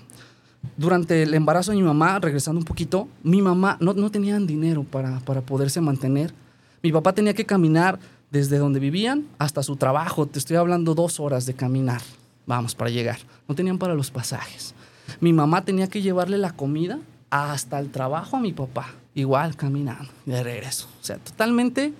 Durante 0.77 1.23
el 1.23 1.33
embarazo 1.33 1.71
de 1.71 1.77
mi 1.77 1.83
mamá, 1.83 2.19
regresando 2.19 2.59
un 2.59 2.65
poquito, 2.65 3.07
mi 3.21 3.41
mamá 3.41 3.77
no, 3.79 3.93
no 3.93 4.09
tenían 4.09 4.47
dinero 4.47 4.83
para, 4.83 5.19
para 5.19 5.41
poderse 5.41 5.81
mantener. 5.81 6.33
Mi 6.81 6.91
papá 6.91 7.13
tenía 7.13 7.33
que 7.33 7.45
caminar 7.45 7.99
desde 8.33 8.57
donde 8.57 8.79
vivían 8.81 9.27
hasta 9.37 9.61
su 9.63 9.75
trabajo. 9.77 10.25
Te 10.25 10.39
estoy 10.39 10.57
hablando 10.57 10.95
dos 10.95 11.19
horas 11.21 11.45
de 11.45 11.53
caminar, 11.53 12.01
vamos, 12.47 12.73
para 12.73 12.89
llegar. 12.89 13.19
No 13.47 13.53
tenían 13.55 13.77
para 13.77 13.93
los 13.93 14.09
pasajes. 14.09 14.73
Mi 15.21 15.31
mamá 15.31 15.63
tenía 15.63 15.87
que 15.87 16.01
llevarle 16.01 16.39
la 16.39 16.51
comida 16.51 16.99
hasta 17.29 17.79
el 17.79 17.91
trabajo 17.91 18.35
a 18.35 18.39
mi 18.39 18.51
papá, 18.51 18.87
igual 19.13 19.55
caminando 19.55 20.09
de 20.25 20.41
regreso. 20.43 20.89
O 20.99 21.03
sea, 21.03 21.17
totalmente 21.17 21.93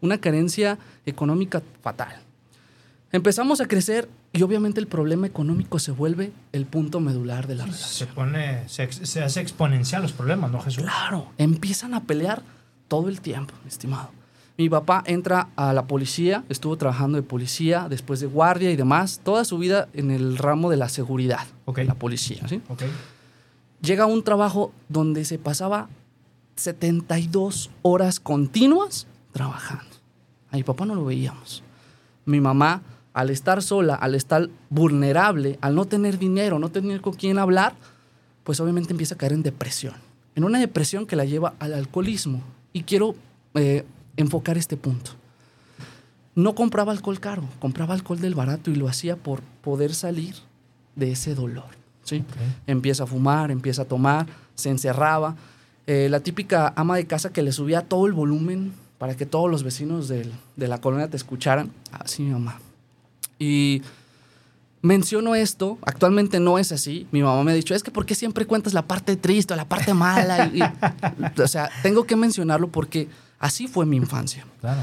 una 0.00 0.18
carencia 0.18 0.78
económica 1.06 1.62
fatal. 1.80 2.16
Empezamos 3.12 3.60
a 3.60 3.66
crecer 3.66 4.08
y 4.32 4.42
obviamente 4.42 4.80
el 4.80 4.88
problema 4.88 5.26
económico 5.28 5.78
se 5.78 5.92
vuelve 5.92 6.32
el 6.52 6.66
punto 6.66 6.98
medular 7.00 7.46
de 7.46 7.54
la 7.54 7.64
Se 7.66 7.70
relación. 8.04 8.08
pone, 8.14 8.68
se, 8.68 8.90
se 8.92 9.22
hace 9.22 9.40
exponencial 9.40 10.02
los 10.02 10.12
problemas, 10.12 10.50
¿no, 10.50 10.60
Jesús? 10.60 10.82
Claro, 10.82 11.30
empiezan 11.38 11.94
a 11.94 12.02
pelear 12.02 12.42
todo 12.88 13.08
el 13.08 13.20
tiempo, 13.20 13.54
estimado. 13.66 14.10
Mi 14.58 14.68
papá 14.68 15.04
entra 15.06 15.50
a 15.54 15.72
la 15.72 15.86
policía, 15.86 16.42
estuvo 16.48 16.76
trabajando 16.76 17.16
de 17.16 17.22
policía, 17.22 17.86
después 17.88 18.18
de 18.18 18.26
guardia 18.26 18.72
y 18.72 18.76
demás, 18.76 19.20
toda 19.22 19.44
su 19.44 19.56
vida 19.56 19.88
en 19.94 20.10
el 20.10 20.36
ramo 20.36 20.68
de 20.68 20.76
la 20.76 20.88
seguridad, 20.88 21.46
Ok. 21.64 21.76
de 21.76 21.84
la 21.84 21.94
policía. 21.94 22.42
¿sí? 22.48 22.60
Llega 23.80 24.02
a 24.02 24.06
un 24.08 24.24
trabajo 24.24 24.72
donde 24.88 25.24
se 25.24 25.38
pasaba 25.38 25.88
72 26.56 27.70
horas 27.82 28.18
continuas 28.18 29.06
trabajando. 29.32 29.84
A 30.50 30.56
mi 30.56 30.64
papá 30.64 30.84
no 30.86 30.96
lo 30.96 31.04
veíamos. 31.04 31.62
Mi 32.24 32.40
mamá, 32.40 32.82
al 33.14 33.30
estar 33.30 33.62
sola, 33.62 33.94
al 33.94 34.16
estar 34.16 34.48
vulnerable, 34.70 35.56
al 35.60 35.76
no 35.76 35.84
tener 35.84 36.18
dinero, 36.18 36.58
no 36.58 36.68
tener 36.70 37.00
con 37.00 37.12
quién 37.12 37.38
hablar, 37.38 37.74
pues 38.42 38.58
obviamente 38.58 38.90
empieza 38.92 39.14
a 39.14 39.18
caer 39.18 39.34
en 39.34 39.44
depresión. 39.44 39.94
En 40.34 40.42
una 40.42 40.58
depresión 40.58 41.06
que 41.06 41.14
la 41.14 41.24
lleva 41.24 41.54
al 41.60 41.74
alcoholismo. 41.74 42.42
Y 42.72 42.82
quiero 42.82 43.14
eh, 43.54 43.84
enfocar 44.18 44.58
este 44.58 44.76
punto. 44.76 45.12
No 46.34 46.54
compraba 46.54 46.92
alcohol 46.92 47.18
caro, 47.18 47.44
compraba 47.58 47.94
alcohol 47.94 48.20
del 48.20 48.34
barato 48.34 48.70
y 48.70 48.76
lo 48.76 48.88
hacía 48.88 49.16
por 49.16 49.40
poder 49.62 49.94
salir 49.94 50.34
de 50.94 51.12
ese 51.12 51.34
dolor. 51.34 51.64
¿sí? 52.04 52.24
Empieza 52.66 53.04
a 53.04 53.06
fumar, 53.06 53.50
empieza 53.50 53.82
a 53.82 53.84
tomar, 53.86 54.26
se 54.54 54.70
encerraba. 54.70 55.34
Eh, 55.86 56.08
la 56.10 56.20
típica 56.20 56.72
ama 56.76 56.96
de 56.96 57.06
casa 57.06 57.32
que 57.32 57.42
le 57.42 57.50
subía 57.52 57.82
todo 57.82 58.06
el 58.06 58.12
volumen 58.12 58.72
para 58.98 59.16
que 59.16 59.26
todos 59.26 59.50
los 59.50 59.62
vecinos 59.62 60.06
del- 60.08 60.32
de 60.56 60.68
la 60.68 60.80
colonia 60.80 61.08
te 61.08 61.16
escucharan. 61.16 61.70
Así 61.92 62.22
mi 62.22 62.30
mamá. 62.32 62.60
Y 63.38 63.82
menciono 64.82 65.34
esto, 65.34 65.78
actualmente 65.82 66.40
no 66.40 66.58
es 66.58 66.70
así. 66.72 67.06
Mi 67.10 67.22
mamá 67.22 67.42
me 67.44 67.52
ha 67.52 67.54
dicho, 67.54 67.74
es 67.74 67.82
que 67.82 67.90
¿por 67.90 68.06
qué 68.06 68.14
siempre 68.14 68.46
cuentas 68.46 68.74
la 68.74 68.82
parte 68.82 69.16
triste, 69.16 69.56
la 69.56 69.64
parte 69.68 69.92
mala? 69.94 70.46
Y- 70.46 70.60
y- 70.62 71.40
o 71.40 71.48
sea, 71.48 71.68
tengo 71.82 72.04
que 72.04 72.16
mencionarlo 72.16 72.68
porque 72.68 73.08
así 73.38 73.66
fue 73.66 73.86
mi 73.86 73.96
infancia. 73.96 74.46
Claro. 74.60 74.82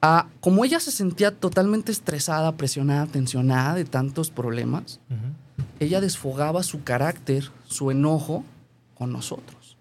Ah, 0.00 0.28
como 0.40 0.64
ella 0.64 0.78
se 0.78 0.92
sentía 0.92 1.32
totalmente 1.32 1.90
estresada, 1.90 2.56
presionada, 2.56 3.06
tensionada 3.06 3.74
de 3.74 3.84
tantos 3.84 4.30
problemas, 4.30 5.00
ella 5.80 6.00
desfogaba 6.00 6.62
su 6.62 6.84
carácter, 6.84 7.50
su 7.66 7.90
enojo 7.90 8.44
con 8.94 9.12
nosotros. 9.12 9.76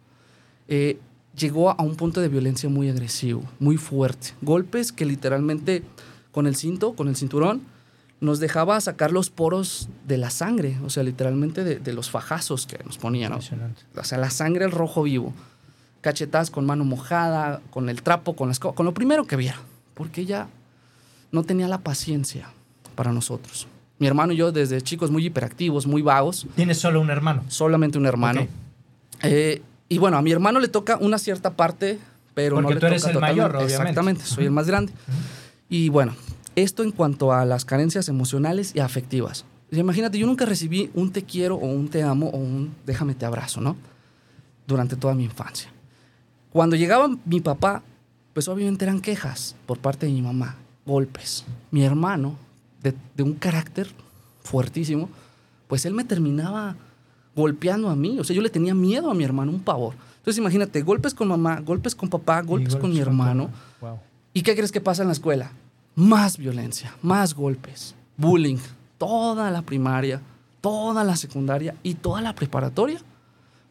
Eh, 0.68 1.00
llegó 1.36 1.70
a 1.70 1.84
un 1.84 1.96
punto 1.96 2.20
de 2.20 2.30
violencia 2.30 2.68
muy 2.68 2.90
agresivo, 2.90 3.44
muy 3.60 3.78
fuerte. 3.78 4.30
Golpes 4.42 4.92
que 4.92 5.06
literalmente 5.06 5.84
con 6.32 6.48
el 6.48 6.56
cinto, 6.56 6.94
con 6.94 7.08
el 7.08 7.16
cinturón, 7.16 7.62
nos 8.20 8.40
dejaba 8.40 8.82
sacar 8.82 9.12
los 9.12 9.30
poros 9.30 9.90
de 10.08 10.18
la 10.18 10.32
sangre, 10.32 10.80
o 10.84 10.90
sea, 10.90 11.04
literalmente 11.04 11.64
de, 11.64 11.78
de 11.78 11.94
los 11.94 12.10
fajazos 12.10 12.66
que 12.66 12.84
nos 12.84 12.98
ponían. 12.98 13.32
¿no? 13.32 13.38
O 13.38 14.04
sea, 14.04 14.18
la 14.18 14.32
sangre, 14.32 14.66
el 14.66 14.72
rojo 14.72 15.04
vivo. 15.04 15.34
Cachetadas 16.12 16.50
con 16.50 16.66
mano 16.66 16.86
mojada, 16.86 17.60
con 17.70 17.90
el 17.90 18.02
trapo, 18.02 18.34
con 18.34 18.48
la 18.48 18.54
escoba, 18.54 18.74
con 18.74 18.86
lo 18.86 18.94
primero 18.94 19.26
que 19.28 19.36
viera. 19.36 19.58
Porque 19.94 20.22
ella 20.22 20.48
no 21.34 21.44
tenía 21.44 21.68
la 21.68 21.80
paciencia 21.80 22.48
para 22.96 23.12
nosotros. 23.12 23.68
Mi 24.00 24.08
hermano 24.08 24.32
y 24.32 24.38
yo, 24.38 24.54
desde 24.54 24.82
chicos 24.82 25.12
muy 25.12 25.26
hiperactivos, 25.26 25.86
muy 25.86 26.02
vagos, 26.02 26.48
Tienes 26.56 26.78
solo 26.78 27.02
un 27.02 27.10
hermano. 27.10 27.44
solamente 27.50 27.98
un 27.98 28.06
hermano. 28.06 28.44
Ok. 28.44 28.48
Eh, 29.24 29.62
y 29.90 29.98
bueno, 29.98 30.16
a 30.18 30.22
mi 30.22 30.32
hermano 30.32 30.62
le 30.62 30.70
toca 30.70 30.96
una 31.02 31.18
cierta 31.20 31.58
parte, 31.58 32.00
pero 32.34 32.56
no 32.56 32.62
Porque 32.70 32.76
le 32.76 32.80
tú 32.80 32.86
eres 32.86 33.02
toca 33.02 33.14
el 33.14 33.20
mayor, 33.20 33.48
totalmente. 33.52 33.66
obviamente. 33.66 33.90
Exactamente, 33.92 34.24
soy 34.26 34.46
el 34.46 34.52
más 34.52 34.68
grande. 34.68 34.94
Y 35.68 35.90
bueno, 35.90 36.16
esto 36.56 36.84
en 36.84 36.92
cuanto 36.92 37.34
a 37.34 37.44
las 37.44 37.66
carencias 37.66 38.08
emocionales 38.08 38.72
y 38.76 38.80
afectivas. 38.80 39.44
Imagínate, 39.74 40.18
yo 40.18 40.26
nunca 40.26 40.46
recibí 40.46 40.90
un 40.94 41.12
te 41.12 41.24
quiero 41.24 41.56
o 41.56 41.66
un 41.66 41.90
te 41.90 42.02
amo 42.02 42.28
o 42.30 42.38
un 42.38 42.74
déjame 42.86 43.14
te 43.14 43.26
abrazo, 43.26 43.60
¿no? 43.60 43.76
Durante 44.66 44.96
toda 44.96 45.14
mi 45.14 45.26
infancia. 45.26 45.70
Cuando 46.52 46.76
llegaba 46.76 47.10
mi 47.26 47.42
papá, 47.42 47.84
pues 48.34 48.48
obviamente 48.48 48.86
eran 48.86 49.02
quejas 49.02 49.56
por 49.66 49.80
parte 49.80 50.06
de 50.06 50.12
mi 50.12 50.22
mamá, 50.22 50.56
golpes. 50.86 51.46
Mi 51.72 51.84
hermano, 51.84 52.36
de, 52.82 52.94
de 53.16 53.24
un 53.24 53.34
carácter 53.34 53.90
fuertísimo, 54.42 55.10
pues 55.68 55.86
él 55.86 55.94
me 55.94 56.04
terminaba 56.04 56.76
golpeando 57.36 57.90
a 57.90 57.96
mí. 57.96 58.20
O 58.20 58.24
sea, 58.24 58.36
yo 58.36 58.42
le 58.42 58.50
tenía 58.50 58.74
miedo 58.74 59.12
a 59.12 59.14
mi 59.14 59.24
hermano, 59.24 59.52
un 59.52 59.60
pavor. 59.60 59.96
Entonces 60.18 60.40
imagínate, 60.40 60.82
golpes 60.82 61.14
con 61.14 61.30
mamá, 61.30 61.62
golpes 61.62 61.96
con 61.96 62.10
papá, 62.10 62.42
golpes, 62.42 62.76
con 62.76 62.92
mi 62.92 63.00
hermano. 63.00 63.50
Wow. 63.80 64.00
¿Y 64.34 64.42
qué 64.42 64.56
crees 64.56 64.72
que 64.72 64.82
pasa 64.82 65.02
en 65.02 65.08
la 65.08 65.14
escuela? 65.14 65.52
Más 65.96 66.38
violencia, 66.38 66.94
más 67.02 67.34
golpes, 67.34 67.96
bullying, 68.18 68.58
toda 68.98 69.50
la 69.52 69.62
primaria, 69.62 70.22
toda 70.60 71.04
la 71.04 71.16
secundaria 71.16 71.76
y 71.82 71.94
toda 71.94 72.22
la 72.22 72.36
preparatoria. 72.36 73.02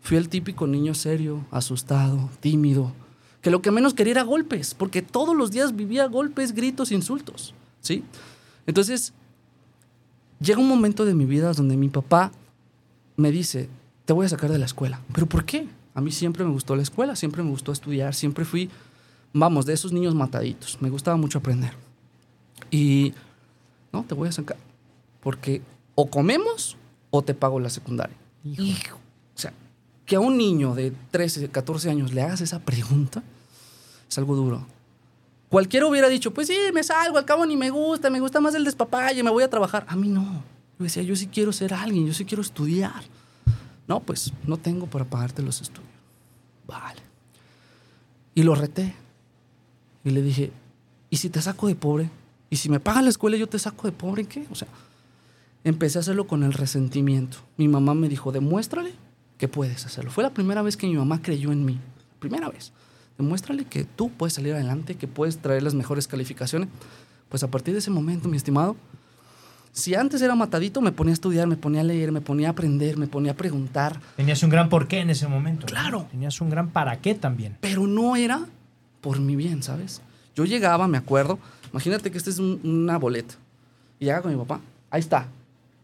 Fui 0.07 0.17
el 0.17 0.29
típico 0.29 0.69
niño 0.69 0.95
serio, 0.95 1.45
asustado, 1.51 2.31
tímido, 2.39 2.93
que 3.43 3.51
lo 3.51 3.61
que 3.61 3.73
menos 3.73 3.93
quería 3.93 4.13
era 4.13 4.23
golpes, 4.23 4.73
porque 4.73 5.03
todos 5.03 5.37
los 5.37 5.51
días 5.51 5.75
vivía 5.75 6.07
golpes, 6.07 6.53
gritos, 6.53 6.93
insultos, 6.93 7.55
¿sí? 7.81 8.05
Entonces, 8.69 9.13
llega 10.39 10.61
un 10.61 10.69
momento 10.69 11.05
de 11.05 11.17
mi 11.17 11.25
vida 11.25 11.53
donde 11.55 11.77
mi 11.77 11.89
papá 11.89 12.31
me 13.17 13.33
dice, 13.33 13.69
te 14.05 14.13
voy 14.13 14.27
a 14.27 14.29
sacar 14.29 14.53
de 14.53 14.61
la 14.61 14.67
escuela. 14.67 15.01
¿Pero 15.13 15.27
por 15.27 15.45
qué? 15.45 15.67
A 15.93 16.01
mí 16.01 16.13
siempre 16.13 16.45
me 16.45 16.53
gustó 16.53 16.77
la 16.77 16.83
escuela, 16.83 17.17
siempre 17.17 17.43
me 17.43 17.51
gustó 17.51 17.73
estudiar, 17.73 18.15
siempre 18.15 18.45
fui, 18.45 18.71
vamos, 19.33 19.67
de 19.67 19.73
esos 19.73 19.93
niños 19.93 20.15
mataditos. 20.15 20.79
Me 20.81 20.89
gustaba 20.89 21.17
mucho 21.17 21.39
aprender. 21.39 21.73
Y, 22.71 23.13
no, 23.93 24.05
te 24.05 24.15
voy 24.15 24.29
a 24.29 24.33
sacar. 24.33 24.57
Porque 25.21 25.63
o 25.97 26.09
comemos 26.09 26.77
o 27.11 27.23
te 27.23 27.35
pago 27.35 27.59
la 27.59 27.71
secundaria. 27.71 28.17
Hijo. 28.45 29.01
Que 30.07 30.17
a 30.17 30.21
un 30.21 30.39
niño 30.39 30.75
de 30.75 30.93
13, 31.11 31.49
14 31.51 31.91
años 31.91 32.15
le 32.15 32.23
hagas 32.23 32.41
esa 32.41 32.61
pregunta 32.61 33.23
es 34.09 34.19
algo 34.19 34.37
duro. 34.37 34.67
Cualquiera 35.49 35.87
hubiera 35.87 36.09
dicho, 36.09 36.33
pues 36.33 36.49
sí, 36.49 36.57
me 36.73 36.83
salgo, 36.83 37.19
al 37.19 37.25
cabo 37.25 37.47
ni 37.47 37.57
me 37.57 37.71
gusta, 37.71 38.11
me 38.11 38.21
gusta 38.21 38.41
más 38.41 38.55
el 38.55 38.65
despapalle, 38.65 39.23
me 39.23 39.31
voy 39.31 39.45
a 39.45 39.51
trabajar. 39.51 39.87
A 39.89 39.97
mí 39.97 40.09
no. 40.09 40.43
Yo 40.79 40.85
decía, 40.85 41.03
yo 41.03 41.17
sí 41.17 41.29
quiero 41.29 41.53
ser 41.53 41.73
alguien, 41.73 42.07
yo 42.07 42.13
sí 42.13 42.25
quiero 42.25 42.43
estudiar. 42.43 43.05
No, 43.87 44.01
pues 44.01 44.33
no 44.45 44.57
tengo 44.57 44.87
para 44.87 45.05
pagarte 45.05 45.43
los 45.43 45.61
estudios. 45.61 45.91
Vale. 46.67 47.01
Y 48.35 48.43
lo 48.43 48.55
reté. 48.55 48.95
Y 50.05 50.11
le 50.11 50.23
dije, 50.23 50.53
¿y 51.11 51.17
si 51.17 51.31
te 51.31 51.41
saco 51.41 51.69
de 51.69 51.77
pobre? 51.77 52.11
¿Y 52.51 52.57
si 52.57 52.69
me 52.69 52.81
pagan 52.81 53.05
la 53.05 53.11
escuela 53.11 53.37
yo 53.37 53.49
te 53.49 53.59
saco 53.59 53.87
de 53.87 53.93
pobre? 53.93 54.23
¿en 54.23 54.29
qué? 54.29 54.47
O 54.51 54.55
sea, 54.55 54.69
empecé 55.65 55.99
a 55.99 56.01
hacerlo 56.01 56.27
con 56.27 56.43
el 56.43 56.53
resentimiento. 56.53 57.39
Mi 57.57 57.69
mamá 57.69 57.95
me 57.95 58.09
dijo, 58.09 58.33
demuéstrale 58.33 58.93
que 59.39 59.49
puedes 59.49 59.85
hacerlo. 59.87 60.11
Fue 60.11 60.23
la 60.25 60.31
primera 60.31 60.63
vez 60.63 60.77
que 60.77 60.87
mi 60.87 60.95
mamá 60.95 61.21
creyó 61.23 61.53
en 61.53 61.65
mí. 61.65 61.79
Primera 62.19 62.49
vez. 62.49 62.73
Demuéstrale 63.19 63.65
que 63.65 63.85
tú 63.85 64.11
puedes 64.11 64.35
salir 64.35 64.55
adelante, 64.55 64.95
que 64.97 65.07
puedes 65.09 65.39
traer 65.39 65.63
las 65.63 65.75
mejores 65.75 66.07
calificaciones. 66.09 66.69
Pues 67.29 67.43
a 67.43 67.49
partir 67.51 67.75
de 67.75 67.79
ese 67.81 67.91
momento, 67.91 68.29
mi 68.29 68.37
estimado, 68.37 68.77
si 69.73 69.95
antes 69.95 70.23
era 70.23 70.35
matadito, 70.35 70.81
me 70.81 70.93
ponía 70.93 71.13
a 71.13 71.15
estudiar, 71.15 71.47
me 71.47 71.57
ponía 71.57 71.83
a 71.83 71.85
leer, 71.85 72.13
me 72.13 72.21
ponía 72.21 72.49
a 72.49 72.51
aprender, 72.53 72.97
me 72.97 73.07
ponía 73.09 73.33
a 73.33 73.35
preguntar, 73.35 74.01
Tenías 74.17 74.43
un 74.43 74.51
gran 74.51 74.69
porqué 74.69 75.01
en 75.01 75.11
ese 75.11 75.27
momento. 75.29 75.63
¿no? 75.63 75.67
Claro. 75.67 76.07
Tenías 76.11 76.41
un 76.41 76.49
gran 76.51 76.71
para 76.71 77.01
qué 77.01 77.15
también. 77.15 77.57
pero 77.61 77.87
no 77.87 78.17
era 78.17 78.41
por 79.01 79.21
mi 79.21 79.37
bien, 79.37 79.63
¿sabes? 79.63 80.01
Yo 80.35 80.45
llegaba, 80.45 80.89
me 80.89 80.99
acuerdo, 80.99 81.39
imagínate 81.73 82.11
que 82.11 82.19
esta 82.19 82.31
es 82.31 82.39
un- 82.39 82.61
una 82.65 82.97
boleta. 82.99 83.35
Y 83.99 84.05
llegaba 84.07 84.23
con 84.23 84.33
mi 84.33 84.39
papá, 84.39 84.61
ahí 84.91 85.01
está. 85.01 85.27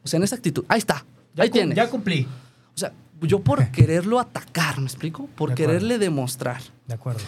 O 0.04 0.08
sea, 0.08 0.16
en 0.18 0.24
esa 0.24 0.36
actitud, 0.36 0.64
ahí 0.68 0.78
está, 0.78 1.04
Ya 1.34 1.44
ahí 1.44 1.50
tienes. 1.50 1.76
Ya 1.76 1.88
cumplí. 1.88 2.26
O 2.74 2.78
sea, 2.78 2.92
yo 3.22 3.40
por 3.40 3.66
quererlo 3.72 4.20
atacar, 4.20 4.78
¿me 4.78 4.84
explico? 4.86 5.26
Por 5.36 5.50
De 5.50 5.54
quererle 5.54 5.98
demostrar. 5.98 6.60
De 6.86 6.94
acuerdo. 6.94 7.20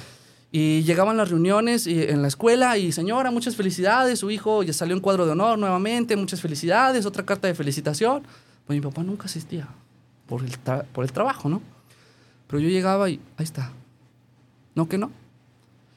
Y 0.53 0.83
llegaban 0.85 1.17
las 1.17 1.31
reuniones 1.31 1.87
y- 1.87 2.03
en 2.03 2.23
la 2.23 2.29
escuela 2.29 2.79
y 2.79 2.93
señora, 2.93 3.31
muchas 3.33 3.57
felicidades, 3.57 4.21
su 4.21 4.31
hijo 4.31 4.63
ya 4.63 4.73
salió 4.73 4.95
en 4.95 5.01
cuadro 5.01 5.27
de 5.27 5.33
honor 5.33 5.59
nuevamente, 5.59 6.17
muchas 6.17 6.41
felicidades, 6.41 7.07
otra 7.07 7.25
carta 7.25 7.49
de 7.49 7.55
felicitación. 7.55 8.23
Pues 8.67 8.79
mi 8.79 8.81
papá 8.81 9.03
nunca 9.03 9.25
asistía 9.27 9.69
por 10.27 10.43
el, 10.45 10.53
por 10.93 11.05
el 11.05 11.13
trabajo, 11.13 11.49
¿no? 11.49 11.61
Pero 12.47 12.61
yo 12.61 12.69
llegaba 12.69 13.11
y 13.11 13.15
ahí 13.37 13.45
está. 13.45 13.73
No 14.75 14.89
que 14.89 14.97
no. 14.99 15.11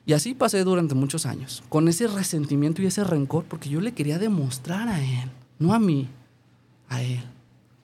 Y 0.05 0.13
así 0.13 0.33
pasé 0.33 0.63
durante 0.63 0.95
muchos 0.95 1.25
años, 1.25 1.61
con 1.69 1.87
ese 1.87 2.07
resentimiento 2.07 2.81
y 2.81 2.85
ese 2.87 3.03
rencor, 3.03 3.43
porque 3.43 3.69
yo 3.69 3.79
le 3.81 3.91
quería 3.93 4.17
demostrar 4.17 4.87
a 4.87 5.01
él, 5.03 5.29
no 5.59 5.73
a 5.73 5.79
mí, 5.79 6.07
a 6.89 7.01
él, 7.01 7.21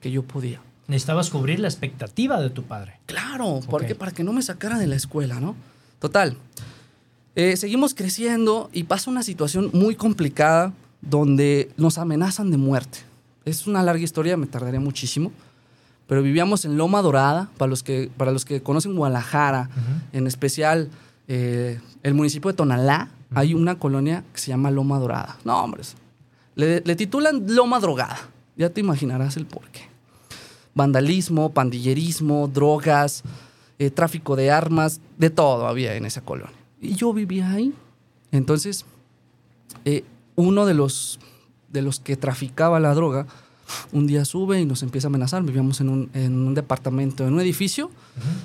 que 0.00 0.10
yo 0.10 0.22
podía. 0.22 0.60
Necesitabas 0.86 1.30
cubrir 1.30 1.60
la 1.60 1.68
expectativa 1.68 2.40
de 2.40 2.50
tu 2.50 2.62
padre. 2.64 2.98
Claro, 3.06 3.60
porque 3.70 3.94
para 3.94 4.12
que 4.12 4.22
no 4.24 4.32
me 4.32 4.42
sacara 4.42 4.78
de 4.78 4.86
la 4.86 4.96
escuela, 4.96 5.40
¿no? 5.40 5.54
Total. 5.98 6.36
eh, 7.36 7.56
seguimos 7.56 7.94
creciendo 7.94 8.68
y 8.72 8.84
pasa 8.84 9.10
una 9.10 9.22
situación 9.22 9.70
muy 9.72 9.96
complicada 9.96 10.72
donde 11.00 11.70
nos 11.76 11.98
amenazan 11.98 12.50
de 12.50 12.58
muerte. 12.58 12.98
Es 13.44 13.66
una 13.66 13.82
larga 13.82 14.02
historia, 14.04 14.36
me 14.36 14.46
tardaría 14.46 14.80
muchísimo. 14.80 15.32
Pero 16.06 16.22
vivíamos 16.22 16.66
en 16.66 16.76
Loma 16.76 17.00
Dorada, 17.00 17.48
para 17.56 17.70
los 17.70 17.82
que, 17.82 18.10
para 18.16 18.30
los 18.30 18.44
que 18.44 18.62
conocen 18.62 18.94
Guadalajara, 18.94 19.70
en 20.12 20.26
especial 20.26 20.90
eh, 21.28 21.80
el 22.02 22.12
municipio 22.12 22.50
de 22.50 22.56
Tonalá, 22.56 23.08
hay 23.34 23.54
una 23.54 23.78
colonia 23.78 24.22
que 24.34 24.38
se 24.38 24.48
llama 24.48 24.70
Loma 24.70 24.98
Dorada. 24.98 25.38
No, 25.44 25.64
hombres. 25.64 25.94
Le, 26.56 26.82
le 26.84 26.94
titulan 26.96 27.44
Loma 27.48 27.80
Drogada. 27.80 28.18
Ya 28.56 28.68
te 28.68 28.80
imaginarás 28.80 29.38
el 29.38 29.46
porqué 29.46 29.93
vandalismo, 30.74 31.52
pandillerismo, 31.52 32.48
drogas, 32.48 33.22
eh, 33.78 33.90
tráfico 33.90 34.36
de 34.36 34.50
armas, 34.50 35.00
de 35.18 35.30
todo 35.30 35.66
había 35.66 35.94
en 35.94 36.04
esa 36.04 36.20
colonia. 36.20 36.54
Y 36.80 36.94
yo 36.94 37.12
vivía 37.12 37.50
ahí. 37.50 37.72
Entonces, 38.32 38.84
eh, 39.84 40.04
uno 40.36 40.66
de 40.66 40.74
los, 40.74 41.20
de 41.70 41.82
los 41.82 42.00
que 42.00 42.16
traficaba 42.16 42.80
la 42.80 42.94
droga, 42.94 43.26
un 43.92 44.06
día 44.06 44.24
sube 44.24 44.60
y 44.60 44.66
nos 44.66 44.82
empieza 44.82 45.06
a 45.06 45.10
amenazar. 45.10 45.42
Vivíamos 45.42 45.80
en 45.80 45.88
un, 45.88 46.10
en 46.14 46.34
un 46.46 46.54
departamento, 46.54 47.26
en 47.26 47.34
un 47.34 47.40
edificio, 47.40 47.90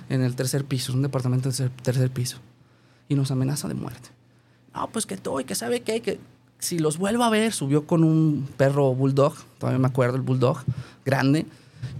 en 0.10 0.22
el 0.22 0.36
tercer 0.36 0.66
piso, 0.66 0.94
un 0.94 1.02
departamento 1.02 1.50
en 1.50 1.66
el 1.66 1.72
tercer 1.72 2.10
piso. 2.12 2.38
Y 3.08 3.16
nos 3.16 3.32
amenaza 3.32 3.68
de 3.68 3.74
muerte. 3.74 4.10
No, 4.74 4.88
pues 4.90 5.06
que 5.06 5.18
todo 5.18 5.40
y 5.40 5.46
que 5.46 5.56
sabe 5.56 5.82
qué, 5.82 6.02
que 6.02 6.20
si 6.60 6.78
los 6.80 6.98
vuelvo 6.98 7.24
a 7.24 7.30
ver, 7.30 7.52
subió 7.54 7.88
con 7.88 8.04
un 8.04 8.48
perro 8.56 8.94
bulldog, 8.94 9.34
todavía 9.58 9.80
me 9.80 9.88
acuerdo, 9.88 10.16
el 10.16 10.22
bulldog, 10.22 10.60
grande, 11.06 11.46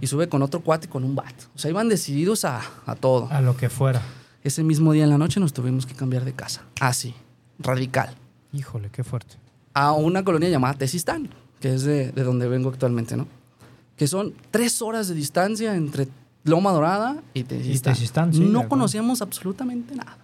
y 0.00 0.06
sube 0.06 0.28
con 0.28 0.42
otro 0.42 0.60
cuate 0.60 0.88
con 0.88 1.04
un 1.04 1.14
bat. 1.14 1.34
O 1.54 1.58
sea, 1.58 1.70
iban 1.70 1.88
decididos 1.88 2.44
a, 2.44 2.60
a 2.86 2.94
todo. 2.94 3.28
A 3.30 3.40
lo 3.40 3.56
que 3.56 3.68
fuera. 3.68 4.02
Ese 4.42 4.62
mismo 4.62 4.92
día 4.92 5.04
en 5.04 5.10
la 5.10 5.18
noche 5.18 5.40
nos 5.40 5.52
tuvimos 5.52 5.86
que 5.86 5.94
cambiar 5.94 6.24
de 6.24 6.32
casa. 6.32 6.62
Así, 6.80 7.14
radical. 7.58 8.14
Híjole, 8.52 8.90
qué 8.90 9.04
fuerte. 9.04 9.36
A 9.74 9.92
una 9.92 10.24
colonia 10.24 10.48
llamada 10.48 10.74
Tesistán, 10.74 11.28
que 11.60 11.74
es 11.74 11.82
de, 11.82 12.12
de 12.12 12.22
donde 12.24 12.48
vengo 12.48 12.70
actualmente, 12.70 13.16
¿no? 13.16 13.26
Que 13.96 14.06
son 14.06 14.32
tres 14.50 14.80
horas 14.80 15.08
de 15.08 15.14
distancia 15.14 15.74
entre 15.74 16.08
Loma 16.44 16.72
Dorada 16.72 17.22
y 17.34 17.44
Tesistán. 17.44 17.94
Tesistán, 17.94 18.32
sí, 18.32 18.40
no 18.40 18.68
conocíamos 18.68 19.20
absolutamente 19.20 19.94
nada. 19.94 20.18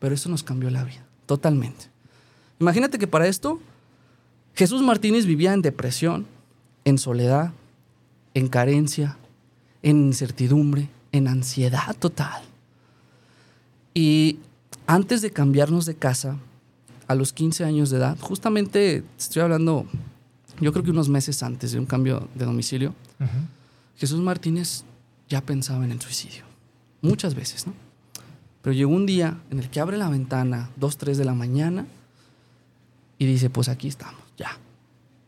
Pero 0.00 0.14
eso 0.14 0.28
nos 0.28 0.42
cambió 0.42 0.68
la 0.70 0.82
vida, 0.82 1.04
totalmente. 1.26 1.86
Imagínate 2.58 2.98
que 2.98 3.06
para 3.06 3.28
esto, 3.28 3.60
Jesús 4.54 4.82
Martínez 4.82 5.24
vivía 5.24 5.52
en 5.52 5.62
depresión, 5.62 6.26
en 6.84 6.98
soledad, 6.98 7.52
en 8.34 8.48
carencia, 8.48 9.16
en 9.82 10.06
incertidumbre, 10.06 10.88
en 11.12 11.28
ansiedad 11.28 11.96
total. 11.98 12.42
Y 13.94 14.38
antes 14.86 15.22
de 15.22 15.30
cambiarnos 15.30 15.86
de 15.86 15.94
casa, 15.94 16.38
a 17.08 17.14
los 17.14 17.32
15 17.32 17.64
años 17.64 17.90
de 17.90 17.98
edad, 17.98 18.16
justamente 18.20 19.04
estoy 19.18 19.42
hablando, 19.42 19.86
yo 20.60 20.72
creo 20.72 20.84
que 20.84 20.90
unos 20.90 21.08
meses 21.08 21.42
antes 21.42 21.72
de 21.72 21.78
un 21.78 21.86
cambio 21.86 22.28
de 22.34 22.44
domicilio. 22.44 22.94
Jesús 23.96 24.20
Martínez 24.20 24.84
ya 25.28 25.40
pensaba 25.40 25.84
en 25.84 25.92
el 25.92 26.00
suicidio. 26.00 26.44
Muchas 27.02 27.34
veces, 27.34 27.66
¿no? 27.66 27.74
Pero 28.62 28.72
llegó 28.74 28.92
un 28.92 29.06
día 29.06 29.38
en 29.50 29.58
el 29.58 29.68
que 29.68 29.80
abre 29.80 29.96
la 29.96 30.08
ventana, 30.08 30.70
2, 30.76 30.96
3 30.96 31.18
de 31.18 31.24
la 31.24 31.34
mañana, 31.34 31.86
y 33.18 33.26
dice, 33.26 33.50
pues 33.50 33.68
aquí 33.68 33.88
estamos, 33.88 34.22
ya, 34.36 34.56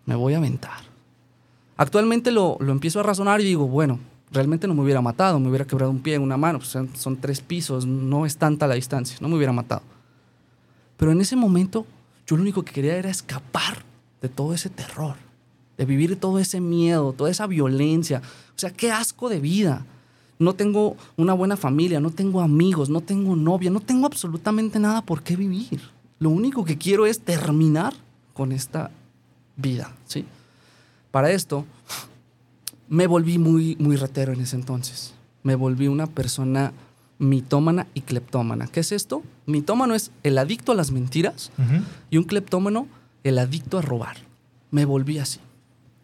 me 0.06 0.14
voy 0.14 0.34
a 0.34 0.38
aventar. 0.38 0.93
Actualmente 1.76 2.30
lo, 2.30 2.56
lo 2.60 2.72
empiezo 2.72 3.00
a 3.00 3.02
razonar 3.02 3.40
y 3.40 3.44
digo, 3.44 3.66
bueno, 3.66 3.98
realmente 4.30 4.66
no 4.66 4.74
me 4.74 4.82
hubiera 4.82 5.00
matado, 5.00 5.40
me 5.40 5.48
hubiera 5.48 5.64
quebrado 5.64 5.90
un 5.90 6.00
pie, 6.00 6.18
una 6.18 6.36
mano, 6.36 6.58
pues 6.58 6.70
son, 6.70 6.90
son 6.94 7.16
tres 7.16 7.40
pisos, 7.40 7.86
no 7.86 8.26
es 8.26 8.36
tanta 8.36 8.66
la 8.66 8.74
distancia, 8.74 9.16
no 9.20 9.28
me 9.28 9.36
hubiera 9.36 9.52
matado. 9.52 9.82
Pero 10.96 11.12
en 11.12 11.20
ese 11.20 11.36
momento 11.36 11.86
yo 12.26 12.36
lo 12.36 12.42
único 12.42 12.62
que 12.62 12.72
quería 12.72 12.96
era 12.96 13.10
escapar 13.10 13.84
de 14.22 14.28
todo 14.28 14.54
ese 14.54 14.70
terror, 14.70 15.16
de 15.76 15.84
vivir 15.84 16.18
todo 16.18 16.38
ese 16.38 16.60
miedo, 16.60 17.12
toda 17.12 17.30
esa 17.30 17.46
violencia. 17.46 18.22
O 18.56 18.58
sea, 18.58 18.70
qué 18.70 18.90
asco 18.90 19.28
de 19.28 19.40
vida. 19.40 19.84
No 20.38 20.54
tengo 20.54 20.96
una 21.16 21.34
buena 21.34 21.56
familia, 21.56 22.00
no 22.00 22.10
tengo 22.10 22.40
amigos, 22.40 22.88
no 22.88 23.00
tengo 23.00 23.36
novia, 23.36 23.70
no 23.70 23.80
tengo 23.80 24.06
absolutamente 24.06 24.78
nada 24.78 25.02
por 25.02 25.22
qué 25.22 25.36
vivir. 25.36 25.80
Lo 26.18 26.30
único 26.30 26.64
que 26.64 26.78
quiero 26.78 27.06
es 27.06 27.20
terminar 27.20 27.94
con 28.32 28.52
esta 28.52 28.90
vida, 29.56 29.92
¿sí? 30.06 30.24
Para 31.14 31.30
esto 31.30 31.64
me 32.88 33.06
volví 33.06 33.38
muy 33.38 33.76
muy 33.78 33.94
ratero 33.94 34.32
en 34.32 34.40
ese 34.40 34.56
entonces. 34.56 35.14
Me 35.44 35.54
volví 35.54 35.86
una 35.86 36.08
persona 36.08 36.72
mitómana 37.20 37.86
y 37.94 38.00
cleptómana. 38.00 38.66
¿Qué 38.66 38.80
es 38.80 38.90
esto? 38.90 39.22
Mitómano 39.46 39.94
es 39.94 40.10
el 40.24 40.36
adicto 40.38 40.72
a 40.72 40.74
las 40.74 40.90
mentiras 40.90 41.52
y 42.10 42.16
un 42.16 42.24
cleptómano 42.24 42.88
el 43.22 43.38
adicto 43.38 43.78
a 43.78 43.82
robar. 43.82 44.16
Me 44.72 44.84
volví 44.86 45.20
así. 45.20 45.38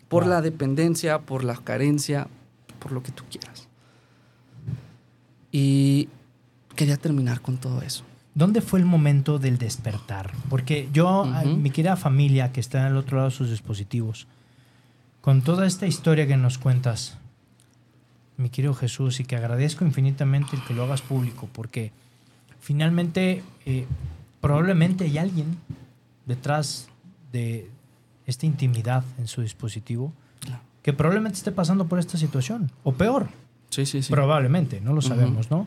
Por 0.09 0.23
Wow. 0.23 0.31
la 0.31 0.43
dependencia, 0.43 1.19
por 1.19 1.43
la 1.43 1.57
carencia, 1.57 2.29
por 2.79 2.93
lo 2.93 3.03
que 3.03 3.11
tú 3.11 3.25
quieras. 3.29 3.67
Y 5.51 6.09
quería 6.77 6.97
terminar 6.99 7.41
con 7.41 7.57
todo 7.59 7.83
eso. 7.83 8.05
¿Dónde 8.37 8.61
fue 8.61 8.79
el 8.79 8.87
momento 8.87 9.41
del 9.41 9.59
despertar? 9.59 10.31
Porque 10.49 10.89
yo, 10.93 11.25
mi 11.59 11.71
querida 11.71 11.97
familia 11.97 12.53
que 12.53 12.61
está 12.61 12.87
al 12.87 12.97
otro 12.97 13.17
lado 13.17 13.31
de 13.31 13.35
sus 13.35 13.51
dispositivos, 13.51 14.29
con 15.21 15.43
toda 15.43 15.67
esta 15.67 15.87
historia 15.87 16.27
que 16.27 16.37
nos 16.37 16.59
cuentas, 16.59 17.19
mi 18.37 18.49
querido 18.51 18.75
Jesús, 18.75 19.21
y 19.21 19.25
que 19.25 19.37
agradezco 19.37 19.85
infinitamente 19.85 20.57
el 20.57 20.65
que 20.65 20.75
lo 20.75 20.85
hagas 20.85 21.03
público, 21.03 21.49
porque 21.53 21.93
finalmente 22.61 23.43
eh, 23.67 23.87
probablemente 24.41 25.05
hay 25.05 25.19
alguien 25.19 25.57
detrás 26.27 26.89
de 27.33 27.69
esta 28.27 28.47
intimidad 28.47 29.05
en 29.19 29.27
su 29.29 29.43
dispositivo 29.43 30.13
Claro. 30.41 30.63
que 30.83 30.93
probablemente 30.95 31.37
esté 31.37 31.53
pasando 31.53 31.87
por 31.87 31.99
esta 31.99 32.17
situación, 32.17 32.71
o 32.85 32.93
peor, 32.93 33.29
Sí, 33.71 33.87
sí, 33.87 34.03
sí. 34.03 34.11
Probablemente, 34.11 34.81
no 34.81 34.93
lo 34.95 35.01
sabemos, 35.01 35.49
¿no? 35.49 35.65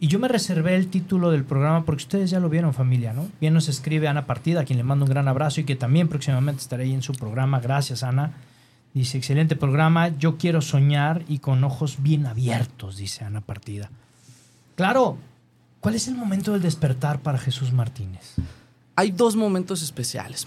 Y 0.00 0.08
yo 0.08 0.18
me 0.18 0.28
reservé 0.28 0.76
el 0.76 0.88
título 0.88 1.30
del 1.30 1.44
programa 1.44 1.84
porque 1.84 2.04
ustedes 2.04 2.30
ya 2.30 2.40
lo 2.40 2.48
vieron, 2.48 2.72
familia, 2.72 3.12
¿no? 3.12 3.28
Bien 3.38 3.52
nos 3.52 3.68
escribe 3.68 4.08
Ana 4.08 4.24
Partida, 4.24 4.60
a 4.62 4.64
quien 4.64 4.78
le 4.78 4.82
mando 4.82 5.04
un 5.04 5.10
gran 5.10 5.28
abrazo 5.28 5.60
y 5.60 5.64
que 5.64 5.76
también 5.76 6.08
próximamente 6.08 6.62
estaré 6.62 6.84
ahí 6.84 6.94
en 6.94 7.02
su 7.02 7.12
programa. 7.12 7.60
Gracias, 7.60 8.02
Ana. 8.02 8.32
Dice, 8.94 9.16
excelente 9.18 9.56
programa, 9.56 10.08
yo 10.08 10.36
quiero 10.36 10.60
soñar 10.60 11.24
y 11.28 11.38
con 11.38 11.64
ojos 11.64 12.02
bien 12.02 12.26
abiertos, 12.26 12.96
dice 12.98 13.24
Ana 13.24 13.40
Partida. 13.40 13.90
Claro, 14.74 15.16
¿cuál 15.80 15.94
es 15.94 16.08
el 16.08 16.14
momento 16.14 16.52
del 16.52 16.60
despertar 16.62 17.20
para 17.20 17.38
Jesús 17.38 17.72
Martínez? 17.72 18.34
Hay 18.96 19.10
dos 19.10 19.34
momentos 19.36 19.82
especiales. 19.82 20.46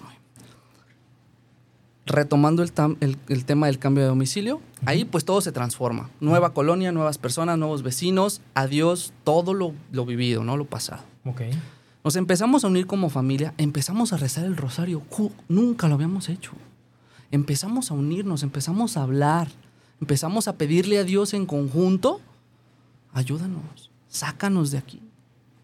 Retomando 2.06 2.62
el, 2.62 2.72
tam- 2.72 2.98
el- 3.00 3.18
el 3.30 3.46
tema 3.46 3.66
del 3.66 3.80
cambio 3.80 4.04
de 4.04 4.10
domicilio, 4.10 4.62
ahí 4.86 5.06
pues 5.06 5.26
todo 5.26 5.42
se 5.42 5.52
transforma. 5.52 6.12
Nueva 6.20 6.54
colonia, 6.54 6.92
nuevas 6.92 7.18
personas, 7.18 7.58
nuevos 7.58 7.82
vecinos, 7.82 8.42
adiós 8.54 9.12
todo 9.24 9.56
lo, 9.56 9.74
lo 9.92 10.06
vivido, 10.06 10.44
¿no? 10.44 10.56
Lo 10.56 10.66
pasado. 10.66 11.02
Ok. 11.26 11.42
Nos 12.04 12.16
empezamos 12.16 12.64
a 12.64 12.68
unir 12.68 12.86
como 12.86 13.10
familia, 13.10 13.56
empezamos 13.58 14.14
a 14.14 14.18
rezar 14.18 14.46
el 14.46 14.56
rosario. 14.56 15.02
Nunca 15.50 15.88
lo 15.88 15.96
habíamos 15.96 16.30
hecho. 16.30 16.52
Empezamos 17.32 17.92
a 17.92 17.94
unirnos, 17.94 18.44
empezamos 18.44 18.98
a 18.98 19.04
hablar, 19.04 19.48
empezamos 20.00 20.48
a 20.48 20.58
pedirle 20.58 21.00
a 21.00 21.04
Dios 21.04 21.34
en 21.34 21.46
conjunto, 21.46 22.22
ayúdanos, 23.14 23.92
sácanos 24.08 24.72
de 24.72 24.78
aquí. 24.78 25.02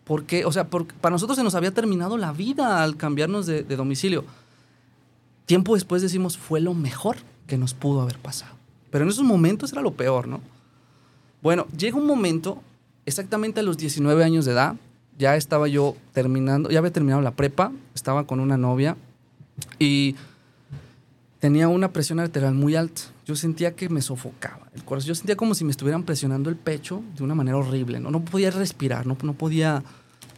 Porque, 0.04 0.46
o 0.46 0.52
sea, 0.52 0.68
para 0.68 1.14
nosotros 1.14 1.38
se 1.38 1.44
nos 1.44 1.56
había 1.56 1.72
terminado 1.72 2.18
la 2.18 2.32
vida 2.32 2.84
al 2.84 2.98
cambiarnos 2.98 3.46
de, 3.46 3.64
de 3.64 3.76
domicilio. 3.76 4.26
Tiempo 5.46 5.76
después 5.76 6.02
decimos, 6.02 6.38
fue 6.38 6.60
lo 6.60 6.74
mejor 6.74 7.18
que 7.48 7.58
nos 7.58 7.74
pudo 7.74 8.02
haber 8.02 8.18
pasado. 8.18 8.56
Pero 8.90 9.04
en 9.04 9.10
esos 9.10 9.24
momentos 9.24 9.72
era 9.72 9.82
lo 9.82 9.94
peor, 9.94 10.28
¿no? 10.28 10.42
Bueno, 11.42 11.66
llega 11.76 11.98
un 11.98 12.06
momento, 12.06 12.62
exactamente 13.06 13.62
a 13.62 13.64
los 13.64 13.78
19 13.78 14.24
años 14.24 14.46
de 14.46 14.52
edad, 14.52 14.76
ya 15.18 15.36
estaba 15.36 15.68
yo 15.68 15.96
terminando, 16.14 16.70
ya 16.70 16.80
había 16.80 16.92
terminado 16.92 17.22
la 17.22 17.32
prepa, 17.32 17.72
estaba 17.96 18.26
con 18.26 18.40
una 18.40 18.58
novia 18.58 18.98
y 19.80 20.16
tenía 21.42 21.68
una 21.68 21.92
presión 21.92 22.20
arterial 22.20 22.54
muy 22.54 22.76
alta. 22.76 23.02
Yo 23.26 23.36
sentía 23.36 23.76
que 23.76 23.90
me 23.90 24.02
sofocaba 24.02 24.70
el 24.74 24.86
corazón. 24.86 25.10
Yo 25.10 25.16
sentía 25.16 25.36
como 25.36 25.56
si 25.56 25.66
me 25.66 25.72
estuvieran 25.72 26.04
presionando 26.04 26.50
el 26.50 26.56
pecho 26.56 27.04
de 27.18 27.24
una 27.24 27.36
manera 27.36 27.58
horrible. 27.58 28.00
No, 28.00 28.12
no 28.12 28.24
podía 28.24 28.52
respirar, 28.52 29.06
no, 29.08 29.18
no 29.22 29.34
podía 29.34 29.84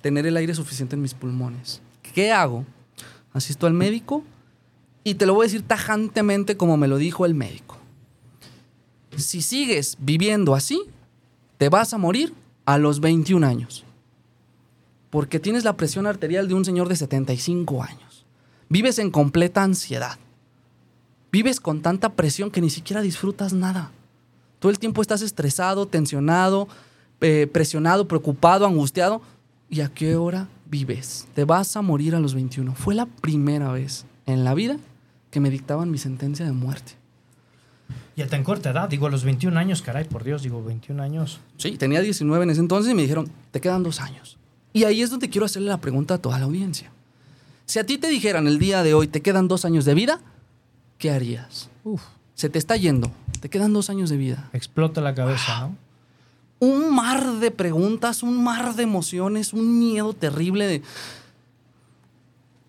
tener 0.02 0.26
el 0.26 0.38
aire 0.38 0.56
suficiente 0.56 0.96
en 0.96 1.02
mis 1.02 1.14
pulmones. 1.14 1.82
¿Qué 2.14 2.32
hago? 2.32 2.66
Asisto 3.34 3.68
al 3.68 3.74
médico 3.74 4.24
y 5.04 5.16
te 5.16 5.26
lo 5.26 5.34
voy 5.34 5.44
a 5.44 5.48
decir 5.48 5.64
tajantemente 5.64 6.56
como 6.56 6.78
me 6.78 6.88
lo 6.88 6.98
dijo 6.98 7.26
el 7.26 7.36
médico. 7.36 7.78
Si 9.18 9.42
sigues 9.42 9.98
viviendo 10.00 10.56
así, 10.56 10.84
te 11.58 11.68
vas 11.68 11.94
a 11.94 11.98
morir 11.98 12.34
a 12.66 12.78
los 12.78 13.02
21 13.02 13.46
años. 13.46 13.84
porque 15.10 15.40
tienes 15.40 15.64
la 15.64 15.78
presión 15.78 16.08
arterial 16.08 16.48
de 16.48 16.56
un 16.56 16.66
señor 16.66 16.90
de 16.90 16.96
75 16.96 17.84
años. 17.84 18.26
Vives 18.68 18.98
en 18.98 19.12
completa 19.12 19.62
ansiedad. 19.62 20.18
Vives 21.34 21.60
con 21.60 21.82
tanta 21.82 22.10
presión 22.10 22.52
que 22.52 22.62
ni 22.62 22.70
siquiera 22.70 23.02
disfrutas 23.02 23.54
nada. 23.54 23.90
Todo 24.60 24.72
el 24.72 24.78
tiempo 24.78 25.02
estás 25.02 25.24
estresado, 25.24 25.88
tensionado, 25.88 26.68
eh, 27.22 27.48
presionado, 27.52 28.08
preocupado, 28.08 28.68
angustiado. 28.68 29.20
¿Y 29.68 29.82
a 29.82 29.90
qué 29.90 30.16
hora 30.16 30.48
vives? 30.70 31.28
Te 31.34 31.44
vas 31.44 31.76
a 31.76 31.82
morir 31.82 32.14
a 32.14 32.20
los 32.20 32.36
21. 32.36 32.76
Fue 32.76 32.94
la 32.94 33.08
primera 33.08 33.72
vez 33.72 34.06
en 34.28 34.44
la 34.44 34.54
vida 34.54 34.78
que 35.32 35.40
me 35.40 35.50
dictaban 35.50 35.90
mi 35.90 35.98
sentencia 35.98 36.46
de 36.46 36.52
muerte. 36.52 36.92
Y 38.16 38.22
a 38.22 38.28
tan 38.28 38.44
corta 38.44 38.70
edad, 38.70 38.88
digo, 38.88 39.08
a 39.08 39.10
los 39.10 39.24
21 39.24 39.60
años, 39.60 39.82
caray, 39.82 40.04
por 40.04 40.24
Dios, 40.24 40.44
digo, 40.44 40.64
21 40.64 41.02
años. 41.02 41.40
Sí, 41.58 41.80
tenía 41.80 42.02
19 42.02 42.44
en 42.44 42.52
ese 42.52 42.60
entonces 42.60 42.92
y 42.92 42.96
me 42.96 43.02
dijeron, 43.02 43.28
te 43.50 43.60
quedan 43.60 43.82
dos 43.82 44.00
años. 44.00 44.38
Y 44.72 44.84
ahí 44.84 45.02
es 45.02 45.10
donde 45.10 45.32
quiero 45.32 45.48
hacerle 45.48 45.70
la 45.70 45.82
pregunta 45.82 46.14
a 46.14 46.18
toda 46.20 46.38
la 46.38 46.46
audiencia. 46.46 46.92
Si 47.66 47.80
a 47.80 47.88
ti 47.88 47.98
te 47.98 48.10
dijeran 48.10 48.46
el 48.46 48.60
día 48.60 48.84
de 48.84 48.94
hoy, 48.94 49.08
te 49.08 49.24
quedan 49.24 49.48
dos 49.48 49.66
años 49.66 49.84
de 49.84 49.96
vida, 49.96 50.22
¿qué 51.04 51.12
harías? 51.12 51.70
Uf, 51.84 52.02
Se 52.34 52.48
te 52.48 52.58
está 52.58 52.78
yendo, 52.78 53.12
te 53.42 53.50
quedan 53.50 53.74
dos 53.74 53.90
años 53.90 54.10
de 54.10 54.16
vida. 54.16 54.50
explota 54.54 55.02
la 55.02 55.14
cabeza, 55.14 55.60
¿no? 55.60 55.76
Un 56.60 56.96
mar 56.96 57.40
de 57.42 57.52
preguntas, 57.52 58.24
un 58.24 58.42
mar 58.42 58.74
de 58.74 58.84
emociones, 58.84 59.52
un 59.52 59.80
miedo 59.80 60.14
terrible 60.14 60.66
de... 60.66 60.82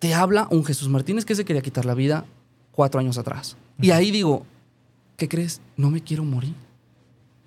Te 0.01 0.15
habla 0.15 0.49
un 0.51 0.65
Jesús 0.65 0.89
Martínez 0.89 1.25
que 1.25 1.37
se 1.37 1.45
quería 1.45 1.63
quitar 1.63 1.85
la 1.85 1.95
vida 1.95 2.25
cuatro 2.73 2.99
años 2.99 3.19
atrás. 3.19 3.57
Y 3.81 3.93
ahí 3.93 4.11
digo, 4.11 4.45
¿qué 5.17 5.29
crees? 5.29 5.61
No 5.77 5.91
me 5.91 6.03
quiero 6.03 6.25
morir. 6.25 6.57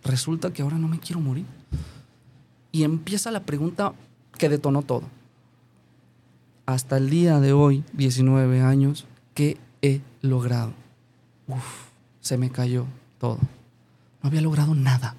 Resulta 0.05 0.53
que 0.53 0.61
ahora 0.61 0.77
no 0.77 0.87
me 0.87 1.01
quiero 1.01 1.19
morir. 1.19 1.45
Y 2.71 2.83
empieza 2.83 3.29
la 3.29 3.41
pregunta 3.41 3.91
que 4.37 4.47
detonó 4.47 4.83
todo. 4.83 5.03
Hasta 6.65 6.95
el 6.95 7.09
día 7.09 7.41
de 7.41 7.51
hoy, 7.51 7.83
19 7.91 8.61
años, 8.61 9.05
¿qué 9.33 9.57
he 9.81 9.99
logrado? 10.21 10.73
Uf, 11.47 11.63
se 12.19 12.37
me 12.37 12.49
cayó 12.49 12.85
todo. 13.19 13.39
No 14.21 14.29
había 14.29 14.41
logrado 14.41 14.75
nada. 14.75 15.15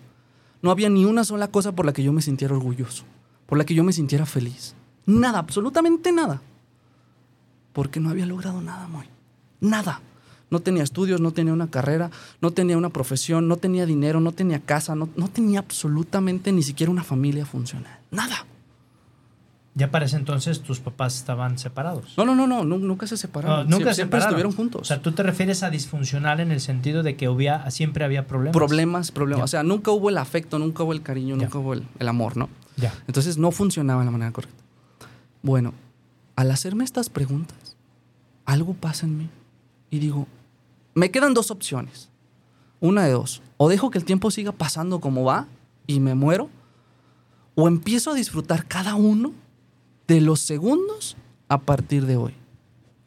No 0.61 0.71
había 0.71 0.89
ni 0.89 1.05
una 1.05 1.25
sola 1.25 1.49
cosa 1.49 1.73
por 1.73 1.87
la 1.87 1.93
que 1.93 2.03
yo 2.03 2.13
me 2.13 2.23
sintiera 2.23 2.55
orgulloso, 2.55 3.05
por 3.47 3.59
la 3.59 3.65
que 3.65 3.75
yo 3.75 3.85
me 3.85 3.93
sintiera 3.93 4.27
feliz. 4.27 4.75
Nada, 5.07 5.39
absolutamente 5.39 6.13
nada. 6.13 6.43
Porque 7.73 8.01
no 8.01 8.11
había 8.11 8.27
logrado 8.27 8.61
nada, 8.61 8.89
muy. 8.89 9.07
Nada. 9.61 10.01
No 10.51 10.61
tenía 10.61 10.83
estudios, 10.83 11.21
no 11.21 11.33
tenía 11.33 11.53
una 11.53 11.71
carrera, 11.71 12.11
no 12.41 12.51
tenía 12.51 12.77
una 12.77 12.89
profesión, 12.89 13.49
no 13.49 13.57
tenía 13.57 13.87
dinero, 13.87 14.21
no 14.21 14.33
tenía 14.33 14.61
casa, 14.61 14.95
no, 14.95 15.09
no 15.15 15.29
tenía 15.29 15.61
absolutamente 15.61 16.53
ni 16.53 16.63
siquiera 16.63 16.91
una 16.91 17.05
familia 17.05 17.47
funcional. 17.47 17.99
Nada. 18.11 18.47
Ya 19.79 19.93
para 19.93 20.07
ese 20.07 20.17
entonces 20.17 20.61
tus 20.63 20.81
papás 20.81 21.15
estaban 21.17 21.57
separados. 21.57 22.15
No, 22.17 22.25
no, 22.25 22.35
no, 22.35 22.49
no, 22.49 22.65
nu- 22.65 22.79
nunca 22.81 23.07
se 23.07 23.17
separaron. 23.17 23.59
No, 23.59 23.63
nunca 23.65 23.77
siempre, 23.77 23.91
se 23.93 23.95
siempre 23.95 24.19
separaron. 24.21 24.39
estuvieron 24.41 24.57
juntos. 24.57 24.83
O 24.83 24.85
sea, 24.85 25.01
tú 25.01 25.13
te 25.13 25.23
refieres 25.23 25.63
a 25.63 25.71
disfuncional 25.71 26.41
en 26.41 26.51
el 26.51 26.61
sentido 26.61 27.05
de 27.05 27.17
que 27.17 27.27
había, 27.27 27.71
siempre 27.71 28.05
había 28.05 28.27
problemas. 28.27 28.55
problemas, 28.57 29.13
problemas. 29.13 29.39
Ya. 29.41 29.45
O 29.45 29.49
sea, 29.49 29.63
nunca 29.63 29.93
hubo 29.93 30.09
el 30.11 30.19
afecto, 30.19 30.59
nunca 30.59 30.83
hubo 30.83 30.93
el 30.93 31.03
cariño, 31.03 31.37
Ya. 31.37 31.45
nunca 31.45 31.59
hubo 31.59 31.75
el, 31.75 31.87
el 32.01 32.09
amor, 32.09 32.37
¿no? 32.37 32.49
Ya. 32.77 32.93
Entonces 33.07 33.39
no 33.39 33.53
funcionaba 33.53 34.01
de 34.01 34.07
la 34.07 34.11
manera 34.11 34.33
correcta. 34.33 34.63
Bueno, 35.43 35.73
al 36.35 36.51
hacerme 36.51 36.83
estas 36.83 37.09
preguntas, 37.09 37.77
algo 38.47 38.75
pasa 38.75 39.07
en 39.07 39.17
mí 39.19 39.29
y 39.91 40.01
digo, 40.01 40.27
me 40.95 41.11
quedan 41.13 41.35
dos 41.35 41.51
opciones. 41.53 42.09
Una 42.81 43.05
de 43.05 43.13
dos. 43.13 43.43
O 43.59 43.69
dejo 43.69 43.91
que 43.91 43.99
el 43.99 44.05
tiempo 44.05 44.31
siga 44.33 44.51
pasando 44.53 44.99
como 45.01 45.23
va 45.25 45.47
y 45.87 46.01
me 46.01 46.15
muero, 46.17 46.49
o 47.55 47.69
empiezo 47.69 48.11
a 48.11 48.15
disfrutar 48.15 48.67
cada 48.67 48.95
uno 48.97 49.33
de 50.09 50.23
los 50.23 50.41
segundos 50.41 51.17
a 51.49 51.59
partir 51.59 52.07
de 52.07 52.17
hoy. 52.17 52.35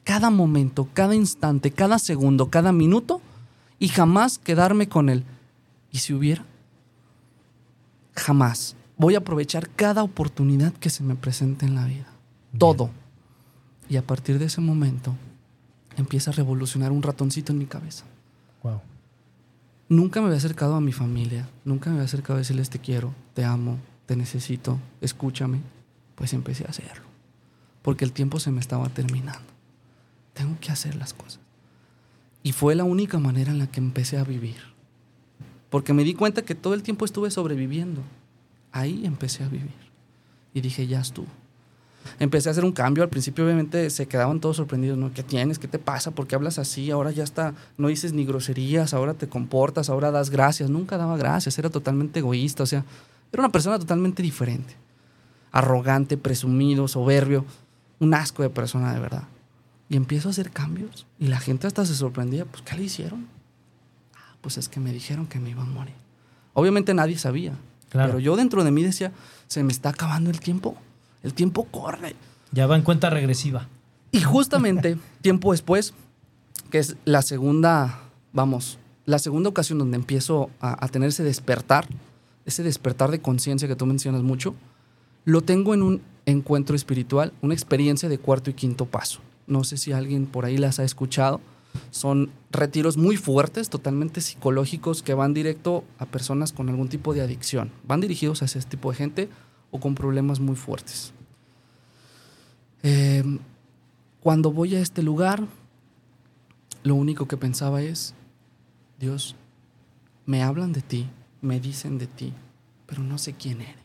Cada 0.04 0.30
momento, 0.30 0.88
cada 0.94 1.16
instante, 1.16 1.72
cada 1.72 2.00
segundo, 2.00 2.50
cada 2.50 2.72
minuto 2.72 3.22
y 3.80 3.90
jamás 3.90 4.38
quedarme 4.38 4.88
con 4.88 5.10
él. 5.10 5.26
¿Y 5.92 5.98
si 5.98 6.14
hubiera? 6.14 6.46
Jamás. 8.16 8.76
Voy 8.98 9.16
a 9.16 9.20
aprovechar 9.20 9.70
cada 9.70 10.04
oportunidad 10.04 10.74
que 10.74 10.92
se 10.92 11.04
me 11.04 11.16
presente 11.16 11.66
en 11.66 11.76
la 11.76 11.86
vida. 11.86 12.08
Todo. 12.58 12.92
Y 13.90 13.98
a 13.98 14.06
partir 14.06 14.38
de 14.38 14.46
ese 14.46 14.62
momento 14.62 15.16
empieza 15.98 16.30
a 16.30 16.34
revolucionar 16.34 16.92
un 16.92 17.02
ratoncito 17.02 17.52
en 17.52 17.58
mi 17.58 17.66
cabeza. 17.66 18.06
Wow. 18.64 18.80
Nunca 19.90 20.22
me 20.22 20.28
había 20.28 20.38
acercado 20.38 20.76
a 20.76 20.82
mi 20.82 20.94
familia, 20.94 21.50
nunca 21.66 21.90
me 21.90 21.96
había 21.96 22.06
acercado 22.06 22.36
a 22.36 22.40
decirles 22.40 22.70
te 22.70 22.80
quiero, 22.80 23.14
te 23.34 23.44
amo, 23.44 23.78
te 24.06 24.16
necesito, 24.16 24.80
escúchame. 25.02 25.62
Pues 26.22 26.34
empecé 26.34 26.66
a 26.66 26.70
hacerlo. 26.70 27.06
Porque 27.82 28.06
el 28.06 28.12
tiempo 28.12 28.40
se 28.40 28.52
me 28.52 28.60
estaba 28.60 28.88
terminando. 28.90 29.42
Tengo 30.36 30.56
que 30.62 30.72
hacer 30.72 30.94
las 30.94 31.16
cosas. 31.16 31.40
Y 32.44 32.52
fue 32.52 32.76
la 32.76 32.84
única 32.84 33.18
manera 33.18 33.52
en 33.52 33.58
la 33.58 33.66
que 33.66 33.80
empecé 33.80 34.20
a 34.20 34.24
vivir. 34.24 34.58
Porque 35.72 35.94
me 35.94 36.04
di 36.04 36.14
cuenta 36.14 36.44
que 36.44 36.54
todo 36.54 36.76
el 36.76 36.84
tiempo 36.84 37.06
estuve 37.06 37.32
sobreviviendo. 37.32 38.04
Ahí 38.72 39.04
empecé 39.04 39.44
a 39.44 39.48
vivir. 39.48 39.74
Y 40.54 40.62
dije, 40.62 40.86
ya 40.86 41.02
estuvo. 41.02 41.26
Empecé 42.20 42.50
a 42.50 42.52
hacer 42.52 42.66
un 42.66 42.72
cambio. 42.72 43.02
Al 43.02 43.10
principio, 43.10 43.44
obviamente, 43.44 43.90
se 43.90 44.08
quedaban 44.08 44.40
todos 44.40 44.58
sorprendidos. 44.58 45.00
¿no? 45.00 45.12
¿Qué 45.12 45.24
tienes? 45.24 45.58
¿Qué 45.58 45.68
te 45.68 45.80
pasa? 45.80 46.12
¿Por 46.12 46.28
qué 46.28 46.36
hablas 46.36 46.60
así? 46.60 46.92
Ahora 46.92 47.10
ya 47.10 47.24
está. 47.24 47.56
No 47.80 47.88
dices 47.88 48.14
ni 48.14 48.26
groserías. 48.26 48.94
Ahora 48.94 49.16
te 49.16 49.28
comportas. 49.28 49.90
Ahora 49.90 50.12
das 50.12 50.30
gracias. 50.30 50.70
Nunca 50.70 51.00
daba 51.00 51.18
gracias. 51.18 51.58
Era 51.58 51.72
totalmente 51.72 52.20
egoísta. 52.20 52.62
O 52.62 52.68
sea, 52.68 52.86
era 53.34 53.42
una 53.42 53.52
persona 53.52 53.80
totalmente 53.80 54.22
diferente. 54.22 54.76
Arrogante, 55.52 56.18
presumido, 56.18 56.88
soberbio. 56.88 57.46
Un 58.00 58.14
asco 58.14 58.44
de 58.44 58.50
persona, 58.50 58.94
de 58.94 59.00
verdad. 59.00 59.24
Y 59.90 59.96
empiezo 59.98 60.30
a 60.30 60.32
hacer 60.32 60.52
cambios. 60.52 61.06
Y 61.20 61.28
la 61.28 61.40
gente 61.40 61.68
hasta 61.68 61.86
se 61.86 61.96
sorprendía. 61.96 62.46
Pues, 62.46 62.64
¿qué 62.64 62.76
le 62.78 62.84
hicieron? 62.84 63.28
"Ah, 64.16 64.36
Pues 64.42 64.58
es 64.58 64.70
que 64.70 64.80
me 64.80 64.92
dijeron 64.94 65.28
que 65.28 65.40
me 65.40 65.50
iba 65.52 65.62
a 65.62 65.66
morir. 65.66 65.94
Obviamente 66.54 66.94
nadie 66.94 67.18
sabía. 67.18 67.54
Claro. 67.90 68.10
Pero 68.14 68.20
yo 68.20 68.36
dentro 68.38 68.64
de 68.64 68.72
mí 68.72 68.84
decía, 68.84 69.12
se 69.48 69.64
me 69.64 69.72
está 69.72 69.90
acabando 69.90 70.30
el 70.30 70.40
tiempo. 70.40 70.76
El 71.24 71.34
tiempo 71.34 71.66
corre. 71.66 72.16
Ya 72.52 72.66
va 72.68 72.76
en 72.78 72.82
cuenta 72.84 73.10
regresiva. 73.10 73.68
Y 74.12 74.22
justamente, 74.22 74.98
tiempo 75.22 75.52
después, 75.52 75.94
que 76.70 76.80
es 76.80 76.96
la 77.06 77.22
segunda, 77.22 78.00
vamos, 78.34 78.80
la 79.06 79.20
segunda 79.20 79.50
ocasión 79.50 79.78
donde 79.78 79.98
empiezo 79.98 80.50
a, 80.62 80.84
a 80.84 80.88
tener 80.88 81.10
ese 81.10 81.24
despertar, 81.24 81.86
ese 82.46 82.64
despertar 82.64 83.12
de 83.12 83.22
conciencia 83.22 83.68
que 83.68 83.76
tú 83.76 83.86
mencionas 83.86 84.22
mucho, 84.24 84.56
lo 85.26 85.42
tengo 85.42 85.74
en 85.74 85.84
un 85.84 86.02
encuentro 86.26 86.76
espiritual, 86.76 87.34
una 87.42 87.54
experiencia 87.54 88.10
de 88.10 88.18
cuarto 88.18 88.50
y 88.50 88.54
quinto 88.54 88.86
paso. 88.86 89.20
No 89.48 89.64
sé 89.64 89.78
si 89.78 89.92
alguien 89.92 90.26
por 90.26 90.46
ahí 90.46 90.58
las 90.58 90.80
ha 90.80 90.84
escuchado. 90.84 91.42
Son 91.90 92.32
retiros 92.52 92.98
muy 92.98 93.18
fuertes, 93.18 93.70
totalmente 93.70 94.22
psicológicos, 94.22 95.04
que 95.04 95.14
van 95.14 95.34
directo 95.34 95.84
a 96.00 96.06
personas 96.06 96.52
con 96.52 96.70
algún 96.70 96.90
tipo 96.90 97.14
de 97.14 97.22
adicción. 97.22 97.72
Van 97.88 98.02
dirigidos 98.02 98.42
a 98.42 98.46
ese 98.46 98.62
tipo 98.62 98.92
de 98.92 98.98
gente 98.98 99.30
o 99.72 99.80
con 99.80 99.96
problemas 99.96 100.40
muy 100.40 100.56
fuertes. 100.56 101.14
Eh, 102.84 103.24
cuando 104.20 104.52
voy 104.52 104.76
a 104.76 104.82
este 104.82 105.02
lugar, 105.02 105.48
lo 106.84 106.96
único 106.96 107.28
que 107.28 107.38
pensaba 107.38 107.82
es, 107.82 108.14
Dios, 109.00 109.36
me 110.26 110.44
hablan 110.44 110.74
de 110.74 110.82
ti, 110.82 111.10
me 111.42 111.60
dicen 111.60 111.98
de 111.98 112.08
ti, 112.08 112.34
pero 112.86 113.02
no 113.02 113.18
sé 113.18 113.34
quién 113.34 113.62
eres. 113.62 113.81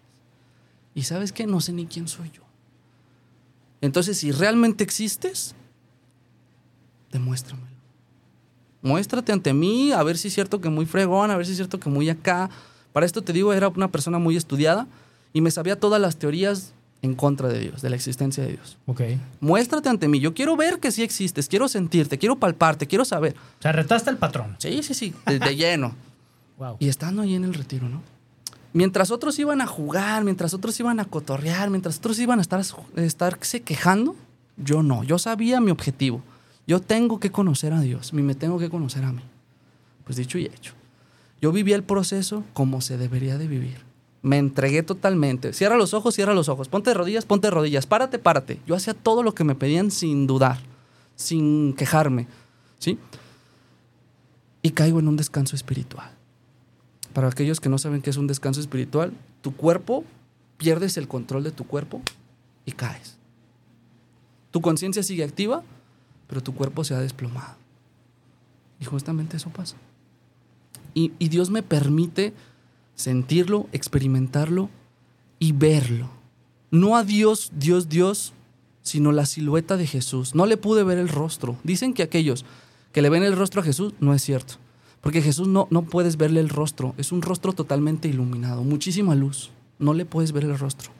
Y 0.96 1.02
sabes 1.02 1.30
qué, 1.30 1.46
no 1.46 1.60
sé 1.60 1.74
ni 1.74 1.84
quién 1.86 2.08
soy 2.08 2.30
yo. 2.30 2.42
Entonces, 3.82 4.16
si 4.16 4.32
realmente 4.32 4.82
existes, 4.82 5.54
demuéstramelo. 7.12 7.76
Muéstrate 8.80 9.30
ante 9.30 9.52
mí, 9.52 9.92
a 9.92 10.02
ver 10.02 10.16
si 10.16 10.28
es 10.28 10.34
cierto 10.34 10.58
que 10.58 10.70
muy 10.70 10.86
fregón, 10.86 11.30
a 11.30 11.36
ver 11.36 11.44
si 11.44 11.52
es 11.52 11.58
cierto 11.58 11.78
que 11.78 11.90
muy 11.90 12.08
acá. 12.08 12.48
Para 12.94 13.04
esto 13.04 13.20
te 13.20 13.34
digo, 13.34 13.52
era 13.52 13.68
una 13.68 13.88
persona 13.88 14.18
muy 14.18 14.38
estudiada 14.38 14.86
y 15.34 15.42
me 15.42 15.50
sabía 15.50 15.78
todas 15.78 16.00
las 16.00 16.16
teorías 16.16 16.72
en 17.02 17.14
contra 17.14 17.50
de 17.50 17.58
Dios, 17.58 17.82
de 17.82 17.90
la 17.90 17.96
existencia 17.96 18.42
de 18.42 18.52
Dios. 18.52 18.78
Ok. 18.86 19.02
Muéstrate 19.40 19.90
ante 19.90 20.08
mí. 20.08 20.18
Yo 20.18 20.32
quiero 20.32 20.56
ver 20.56 20.80
que 20.80 20.90
sí 20.92 21.02
existes, 21.02 21.46
quiero 21.46 21.68
sentirte, 21.68 22.16
quiero 22.16 22.36
palparte, 22.36 22.86
quiero 22.86 23.04
saber. 23.04 23.34
O 23.58 23.62
sea, 23.62 23.72
retaste 23.72 24.08
al 24.08 24.16
patrón. 24.16 24.56
Sí, 24.60 24.82
sí, 24.82 24.94
sí, 24.94 25.14
de, 25.26 25.40
de 25.40 25.56
lleno. 25.56 25.94
Wow. 26.56 26.78
Y 26.78 26.88
estando 26.88 27.20
ahí 27.20 27.34
en 27.34 27.44
el 27.44 27.52
retiro, 27.52 27.86
¿no? 27.86 28.15
Mientras 28.76 29.10
otros 29.10 29.38
iban 29.38 29.62
a 29.62 29.66
jugar, 29.66 30.22
mientras 30.22 30.52
otros 30.52 30.78
iban 30.78 31.00
a 31.00 31.06
cotorrear, 31.06 31.70
mientras 31.70 31.96
otros 31.96 32.18
iban 32.18 32.40
a 32.40 32.42
estar, 32.42 32.62
estarse 32.96 33.62
quejando, 33.62 34.14
yo 34.58 34.82
no. 34.82 35.02
Yo 35.02 35.18
sabía 35.18 35.62
mi 35.62 35.70
objetivo. 35.70 36.20
Yo 36.66 36.82
tengo 36.82 37.18
que 37.18 37.30
conocer 37.30 37.72
a 37.72 37.80
Dios, 37.80 38.10
y 38.12 38.16
me 38.16 38.34
tengo 38.34 38.58
que 38.58 38.68
conocer 38.68 39.04
a 39.04 39.12
mí. 39.12 39.22
Pues 40.04 40.18
dicho 40.18 40.36
y 40.36 40.44
hecho. 40.44 40.74
Yo 41.40 41.52
viví 41.52 41.72
el 41.72 41.84
proceso 41.84 42.44
como 42.52 42.82
se 42.82 42.98
debería 42.98 43.38
de 43.38 43.46
vivir. 43.46 43.78
Me 44.20 44.36
entregué 44.36 44.82
totalmente. 44.82 45.54
Cierra 45.54 45.78
los 45.78 45.94
ojos, 45.94 46.14
cierra 46.14 46.34
los 46.34 46.50
ojos. 46.50 46.68
Ponte 46.68 46.90
de 46.90 46.94
rodillas, 46.94 47.24
ponte 47.24 47.46
de 47.46 47.52
rodillas. 47.52 47.86
Párate, 47.86 48.18
párate. 48.18 48.60
Yo 48.66 48.74
hacía 48.74 48.92
todo 48.92 49.22
lo 49.22 49.34
que 49.34 49.44
me 49.44 49.54
pedían 49.54 49.90
sin 49.90 50.26
dudar, 50.26 50.58
sin 51.14 51.72
quejarme. 51.72 52.26
¿Sí? 52.78 52.98
Y 54.60 54.72
caigo 54.72 54.98
en 54.98 55.08
un 55.08 55.16
descanso 55.16 55.56
espiritual. 55.56 56.15
Para 57.16 57.28
aquellos 57.28 57.60
que 57.60 57.70
no 57.70 57.78
saben 57.78 58.02
qué 58.02 58.10
es 58.10 58.18
un 58.18 58.26
descanso 58.26 58.60
espiritual, 58.60 59.10
tu 59.40 59.56
cuerpo, 59.56 60.04
pierdes 60.58 60.98
el 60.98 61.08
control 61.08 61.44
de 61.44 61.50
tu 61.50 61.66
cuerpo 61.66 62.02
y 62.66 62.72
caes. 62.72 63.16
Tu 64.50 64.60
conciencia 64.60 65.02
sigue 65.02 65.24
activa, 65.24 65.62
pero 66.26 66.42
tu 66.42 66.54
cuerpo 66.54 66.84
se 66.84 66.92
ha 66.92 66.98
desplomado. 67.00 67.56
Y 68.78 68.84
justamente 68.84 69.38
eso 69.38 69.48
pasa. 69.48 69.78
Y, 70.92 71.12
y 71.18 71.30
Dios 71.30 71.48
me 71.48 71.62
permite 71.62 72.34
sentirlo, 72.96 73.66
experimentarlo 73.72 74.68
y 75.38 75.52
verlo. 75.52 76.10
No 76.70 76.98
a 76.98 77.02
Dios, 77.02 77.50
Dios, 77.54 77.88
Dios, 77.88 78.34
sino 78.82 79.10
la 79.10 79.24
silueta 79.24 79.78
de 79.78 79.86
Jesús. 79.86 80.34
No 80.34 80.44
le 80.44 80.58
pude 80.58 80.84
ver 80.84 80.98
el 80.98 81.08
rostro. 81.08 81.56
Dicen 81.64 81.94
que 81.94 82.02
aquellos 82.02 82.44
que 82.92 83.00
le 83.00 83.08
ven 83.08 83.22
el 83.22 83.36
rostro 83.38 83.62
a 83.62 83.64
Jesús 83.64 83.94
no 84.00 84.12
es 84.12 84.20
cierto. 84.20 84.56
Porque 85.06 85.22
Jesús 85.22 85.46
no, 85.46 85.68
no 85.70 85.82
puedes 85.82 86.16
verle 86.16 86.40
el 86.40 86.48
rostro. 86.48 86.92
Es 86.98 87.12
un 87.12 87.22
rostro 87.22 87.52
totalmente 87.52 88.08
iluminado, 88.08 88.64
muchísima 88.64 89.14
luz. 89.14 89.52
No 89.78 89.94
le 89.94 90.04
puedes 90.04 90.32
ver 90.32 90.42
el 90.42 90.58
rostro. 90.58 90.90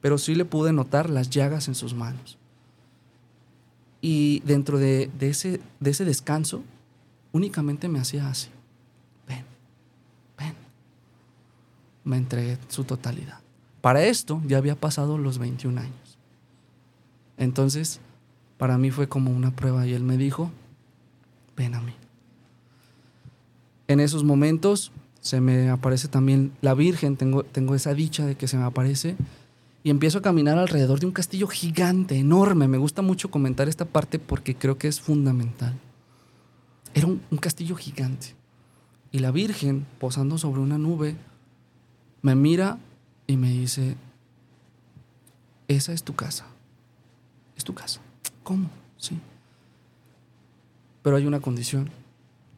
Pero 0.00 0.16
sí 0.16 0.36
le 0.36 0.44
pude 0.44 0.72
notar 0.72 1.10
las 1.10 1.28
llagas 1.28 1.66
en 1.66 1.74
sus 1.74 1.92
manos. 1.92 2.38
Y 4.00 4.44
dentro 4.46 4.78
de, 4.78 5.10
de 5.18 5.30
ese, 5.30 5.60
de 5.80 5.90
ese 5.90 6.04
descanso, 6.04 6.62
únicamente 7.32 7.88
me 7.88 7.98
hacía 7.98 8.28
así. 8.28 8.48
Ven, 9.26 9.44
ven. 10.38 10.54
Me 12.04 12.18
entregué 12.18 12.58
su 12.68 12.84
totalidad. 12.84 13.40
Para 13.80 14.04
esto 14.04 14.40
ya 14.46 14.58
había 14.58 14.76
pasado 14.76 15.18
los 15.18 15.38
21 15.38 15.80
años. 15.80 16.16
Entonces, 17.38 17.98
para 18.56 18.78
mí 18.78 18.92
fue 18.92 19.08
como 19.08 19.32
una 19.32 19.50
prueba 19.50 19.84
y 19.84 19.94
él 19.94 20.04
me 20.04 20.16
dijo, 20.16 20.52
ven 21.56 21.74
a 21.74 21.80
mí. 21.80 21.92
En 23.92 24.00
esos 24.00 24.24
momentos 24.24 24.90
se 25.20 25.42
me 25.42 25.68
aparece 25.68 26.08
también 26.08 26.52
la 26.62 26.72
Virgen, 26.72 27.18
tengo, 27.18 27.42
tengo 27.44 27.74
esa 27.74 27.92
dicha 27.92 28.24
de 28.24 28.36
que 28.36 28.48
se 28.48 28.56
me 28.56 28.64
aparece 28.64 29.16
y 29.84 29.90
empiezo 29.90 30.18
a 30.18 30.22
caminar 30.22 30.56
alrededor 30.56 30.98
de 30.98 31.04
un 31.04 31.12
castillo 31.12 31.46
gigante, 31.46 32.16
enorme. 32.16 32.68
Me 32.68 32.78
gusta 32.78 33.02
mucho 33.02 33.30
comentar 33.30 33.68
esta 33.68 33.84
parte 33.84 34.18
porque 34.18 34.54
creo 34.54 34.78
que 34.78 34.88
es 34.88 34.98
fundamental. 34.98 35.78
Era 36.94 37.06
un, 37.06 37.20
un 37.30 37.36
castillo 37.36 37.76
gigante 37.76 38.28
y 39.10 39.18
la 39.18 39.30
Virgen, 39.30 39.84
posando 39.98 40.38
sobre 40.38 40.62
una 40.62 40.78
nube, 40.78 41.14
me 42.22 42.34
mira 42.34 42.78
y 43.26 43.36
me 43.36 43.50
dice, 43.50 43.96
esa 45.68 45.92
es 45.92 46.02
tu 46.02 46.14
casa. 46.14 46.46
Es 47.58 47.64
tu 47.64 47.74
casa. 47.74 48.00
¿Cómo? 48.42 48.70
Sí. 48.96 49.20
Pero 51.02 51.16
hay 51.16 51.26
una 51.26 51.40
condición. 51.40 51.90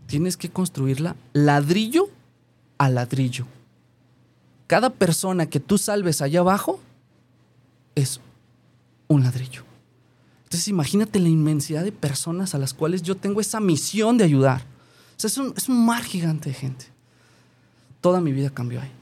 Tienes 0.06 0.36
que 0.36 0.50
construirla 0.50 1.16
ladrillo 1.32 2.08
a 2.78 2.88
ladrillo. 2.88 3.46
Cada 4.66 4.90
persona 4.90 5.46
que 5.46 5.60
tú 5.60 5.78
salves 5.78 6.22
allá 6.22 6.40
abajo 6.40 6.80
es 7.94 8.20
un 9.08 9.22
ladrillo. 9.22 9.64
Entonces 10.44 10.68
imagínate 10.68 11.20
la 11.20 11.28
inmensidad 11.28 11.84
de 11.84 11.92
personas 11.92 12.54
a 12.54 12.58
las 12.58 12.74
cuales 12.74 13.02
yo 13.02 13.16
tengo 13.16 13.40
esa 13.40 13.60
misión 13.60 14.18
de 14.18 14.24
ayudar. 14.24 14.62
O 15.16 15.20
sea, 15.20 15.28
es 15.28 15.38
un, 15.38 15.52
es 15.56 15.68
un 15.68 15.84
mar 15.84 16.02
gigante 16.02 16.50
de 16.50 16.54
gente. 16.54 16.86
Toda 18.00 18.20
mi 18.20 18.32
vida 18.32 18.50
cambió 18.50 18.80
ahí. 18.80 18.92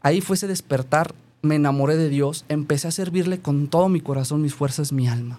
Ahí 0.00 0.20
fue 0.20 0.36
ese 0.36 0.46
despertar, 0.46 1.14
me 1.42 1.56
enamoré 1.56 1.96
de 1.96 2.08
Dios, 2.08 2.44
empecé 2.48 2.88
a 2.88 2.92
servirle 2.92 3.40
con 3.40 3.68
todo 3.68 3.88
mi 3.88 4.00
corazón, 4.00 4.42
mis 4.42 4.54
fuerzas, 4.54 4.92
mi 4.92 5.08
alma. 5.08 5.38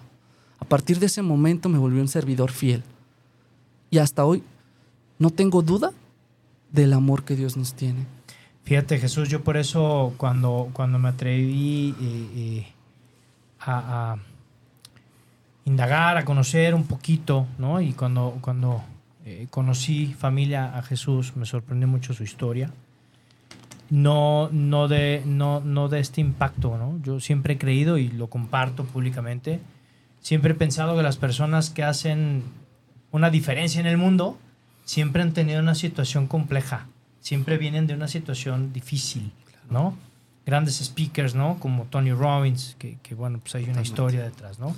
A 0.58 0.64
partir 0.64 0.98
de 0.98 1.06
ese 1.06 1.22
momento 1.22 1.68
me 1.68 1.78
volví 1.78 2.00
un 2.00 2.08
servidor 2.08 2.50
fiel. 2.50 2.82
Y 3.90 3.98
hasta 3.98 4.24
hoy 4.24 4.42
no 5.18 5.30
tengo 5.30 5.62
duda 5.62 5.92
del 6.72 6.92
amor 6.92 7.24
que 7.24 7.36
Dios 7.36 7.56
nos 7.56 7.74
tiene. 7.74 8.06
Fíjate, 8.64 8.98
Jesús, 8.98 9.28
yo 9.28 9.44
por 9.44 9.56
eso 9.56 10.14
cuando, 10.16 10.70
cuando 10.72 10.98
me 10.98 11.08
atreví 11.08 11.94
eh, 12.00 12.28
eh, 12.34 12.66
a, 13.60 14.16
indagar, 15.64 16.16
a 16.16 16.24
conocer 16.24 16.74
un 16.74 16.84
poquito, 16.84 17.46
¿no? 17.58 17.80
Y 17.80 17.92
cuando, 17.92 18.38
cuando 18.40 18.82
eh, 19.24 19.46
conocí 19.50 20.14
familia 20.18 20.76
a 20.76 20.82
Jesús, 20.82 21.36
me 21.36 21.46
sorprendió 21.46 21.86
mucho 21.86 22.12
su 22.12 22.24
historia. 22.24 22.72
No, 23.88 24.48
no, 24.50 24.88
de, 24.88 25.22
no, 25.24 25.60
no 25.60 25.88
de 25.88 26.00
este 26.00 26.20
impacto, 26.20 26.76
¿no? 26.76 26.98
Yo 27.04 27.20
siempre 27.20 27.54
he 27.54 27.58
creído 27.58 27.98
y 27.98 28.08
lo 28.08 28.26
comparto 28.26 28.84
públicamente. 28.84 29.60
Siempre 30.20 30.52
he 30.52 30.56
pensado 30.56 30.96
que 30.96 31.04
las 31.04 31.18
personas 31.18 31.70
que 31.70 31.84
hacen 31.84 32.42
una 33.12 33.30
diferencia 33.30 33.80
en 33.80 33.86
el 33.86 33.96
mundo 33.96 34.38
siempre 34.86 35.20
han 35.20 35.32
tenido 35.32 35.60
una 35.60 35.74
situación 35.74 36.26
compleja, 36.28 36.86
siempre 37.20 37.58
vienen 37.58 37.86
de 37.86 37.92
una 37.92 38.08
situación 38.08 38.72
difícil, 38.72 39.32
¿no? 39.68 39.94
Grandes 40.46 40.76
speakers, 40.76 41.34
¿no? 41.34 41.58
Como 41.58 41.84
Tony 41.84 42.12
Robbins, 42.12 42.76
que, 42.78 42.96
que 43.02 43.14
bueno, 43.14 43.40
pues 43.40 43.56
hay 43.56 43.64
una 43.64 43.82
historia 43.82 44.22
detrás, 44.22 44.58
¿no? 44.58 44.74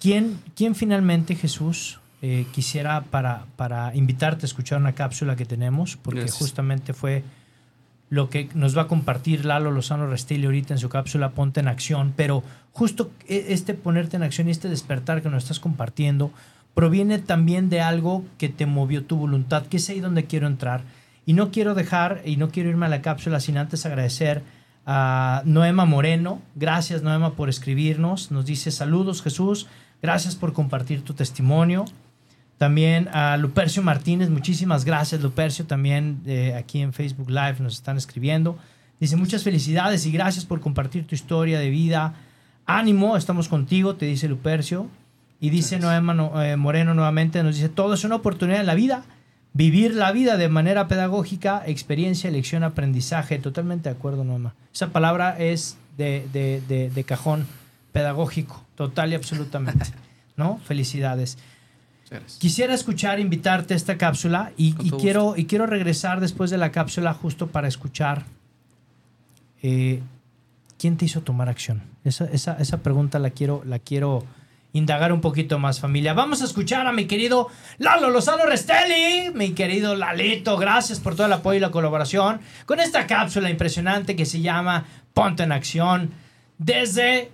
¿Quién, 0.00 0.40
quién 0.56 0.74
finalmente, 0.74 1.34
Jesús, 1.34 1.98
eh, 2.22 2.46
quisiera 2.52 3.02
para, 3.02 3.46
para 3.56 3.94
invitarte 3.96 4.44
a 4.44 4.46
escuchar 4.46 4.78
una 4.78 4.94
cápsula 4.94 5.34
que 5.36 5.44
tenemos? 5.44 5.96
Porque 5.96 6.20
Gracias. 6.20 6.38
justamente 6.38 6.94
fue 6.94 7.24
lo 8.10 8.30
que 8.30 8.48
nos 8.54 8.76
va 8.76 8.82
a 8.82 8.88
compartir 8.88 9.44
Lalo 9.44 9.70
Lozano 9.72 10.06
Restelli 10.06 10.46
ahorita 10.46 10.74
en 10.74 10.78
su 10.78 10.88
cápsula 10.88 11.30
Ponte 11.30 11.60
en 11.60 11.68
Acción, 11.68 12.12
pero 12.16 12.42
justo 12.72 13.10
e- 13.28 13.46
este 13.48 13.74
ponerte 13.74 14.16
en 14.16 14.22
acción 14.22 14.48
y 14.48 14.52
este 14.52 14.68
despertar 14.68 15.20
que 15.20 15.30
nos 15.30 15.42
estás 15.42 15.60
compartiendo 15.60 16.32
proviene 16.74 17.18
también 17.18 17.68
de 17.68 17.80
algo 17.80 18.24
que 18.38 18.48
te 18.48 18.66
movió 18.66 19.04
tu 19.04 19.16
voluntad, 19.16 19.66
que 19.66 19.78
es 19.78 19.88
ahí 19.88 20.00
donde 20.00 20.24
quiero 20.24 20.46
entrar. 20.46 20.82
Y 21.26 21.34
no 21.34 21.50
quiero 21.50 21.74
dejar 21.74 22.22
y 22.24 22.36
no 22.36 22.50
quiero 22.50 22.70
irme 22.70 22.86
a 22.86 22.90
la 22.90 23.02
cápsula 23.02 23.40
sin 23.40 23.58
antes 23.58 23.86
agradecer 23.86 24.42
a 24.86 25.42
Noema 25.44 25.84
Moreno. 25.84 26.40
Gracias 26.54 27.02
Noema 27.02 27.34
por 27.34 27.48
escribirnos. 27.48 28.30
Nos 28.30 28.46
dice 28.46 28.70
saludos 28.70 29.22
Jesús. 29.22 29.66
Gracias 30.02 30.34
por 30.34 30.52
compartir 30.52 31.02
tu 31.02 31.14
testimonio. 31.14 31.84
También 32.60 33.08
a 33.12 33.36
Lupercio 33.38 33.82
Martínez, 33.82 34.28
muchísimas 34.28 34.84
gracias 34.84 35.22
Lupercio, 35.22 35.64
también 35.64 36.20
eh, 36.26 36.54
aquí 36.54 36.82
en 36.82 36.92
Facebook 36.92 37.30
Live 37.30 37.56
nos 37.60 37.72
están 37.72 37.96
escribiendo. 37.96 38.58
Dice 38.98 39.16
muchas 39.16 39.42
felicidades 39.42 40.04
y 40.04 40.12
gracias 40.12 40.44
por 40.44 40.60
compartir 40.60 41.06
tu 41.06 41.14
historia 41.14 41.58
de 41.58 41.70
vida. 41.70 42.12
Ánimo, 42.66 43.16
estamos 43.16 43.48
contigo, 43.48 43.96
te 43.96 44.04
dice 44.04 44.28
Lupercio. 44.28 44.88
Y 45.40 45.50
dice 45.50 45.78
Noema 45.78 46.12
no- 46.14 46.42
eh, 46.42 46.56
Moreno 46.56 46.94
nuevamente, 46.94 47.42
nos 47.42 47.56
dice, 47.56 47.68
todo 47.68 47.94
es 47.94 48.04
una 48.04 48.16
oportunidad 48.16 48.60
en 48.60 48.66
la 48.66 48.74
vida. 48.74 49.04
Vivir 49.52 49.94
la 49.94 50.12
vida 50.12 50.36
de 50.36 50.48
manera 50.48 50.86
pedagógica, 50.86 51.62
experiencia, 51.66 52.28
elección, 52.28 52.62
aprendizaje. 52.62 53.38
Totalmente 53.38 53.88
de 53.88 53.96
acuerdo, 53.96 54.22
Noema. 54.22 54.54
Esa 54.72 54.88
palabra 54.90 55.36
es 55.38 55.76
de, 55.96 56.26
de- 56.32 56.62
de- 56.68 56.90
de 56.90 57.04
cajón 57.04 57.46
pedagógico, 57.92 58.62
total 58.76 59.12
y 59.12 59.16
absolutamente. 59.16 59.86
¿No? 60.36 60.58
Felicidades. 60.64 61.36
Quisiera 62.38 62.74
escuchar, 62.74 63.18
invitarte 63.20 63.74
a 63.74 63.76
esta 63.76 63.96
cápsula 63.98 64.52
y, 64.56 64.72
quiero, 64.98 65.34
y 65.36 65.46
quiero 65.46 65.66
regresar 65.66 66.20
después 66.20 66.50
de 66.50 66.58
la 66.58 66.70
cápsula 66.72 67.14
justo 67.14 67.46
para 67.48 67.68
escuchar 67.68 68.24
eh, 69.62 70.00
quién 70.78 70.96
te 70.96 71.04
hizo 71.04 71.20
tomar 71.22 71.48
acción. 71.48 71.82
Esa, 72.04 72.24
esa- 72.26 72.56
esa 72.58 72.78
pregunta 72.78 73.18
la 73.18 73.30
quiero, 73.30 73.62
la 73.66 73.78
quiero 73.78 74.24
indagar 74.72 75.12
un 75.12 75.20
poquito 75.20 75.58
más, 75.58 75.80
familia. 75.80 76.14
Vamos 76.14 76.42
a 76.42 76.44
escuchar 76.44 76.86
a 76.86 76.92
mi 76.92 77.06
querido 77.06 77.48
Lalo 77.78 78.10
Lozano 78.10 78.46
Restelli, 78.46 79.30
mi 79.34 79.52
querido 79.52 79.94
Lalito. 79.94 80.56
Gracias 80.56 81.00
por 81.00 81.14
todo 81.14 81.26
el 81.26 81.32
apoyo 81.32 81.58
y 81.58 81.60
la 81.60 81.70
colaboración 81.70 82.40
con 82.66 82.80
esta 82.80 83.06
cápsula 83.06 83.50
impresionante 83.50 84.16
que 84.16 84.26
se 84.26 84.40
llama 84.40 84.84
Ponte 85.12 85.42
en 85.42 85.52
Acción 85.52 86.10
desde 86.58 87.30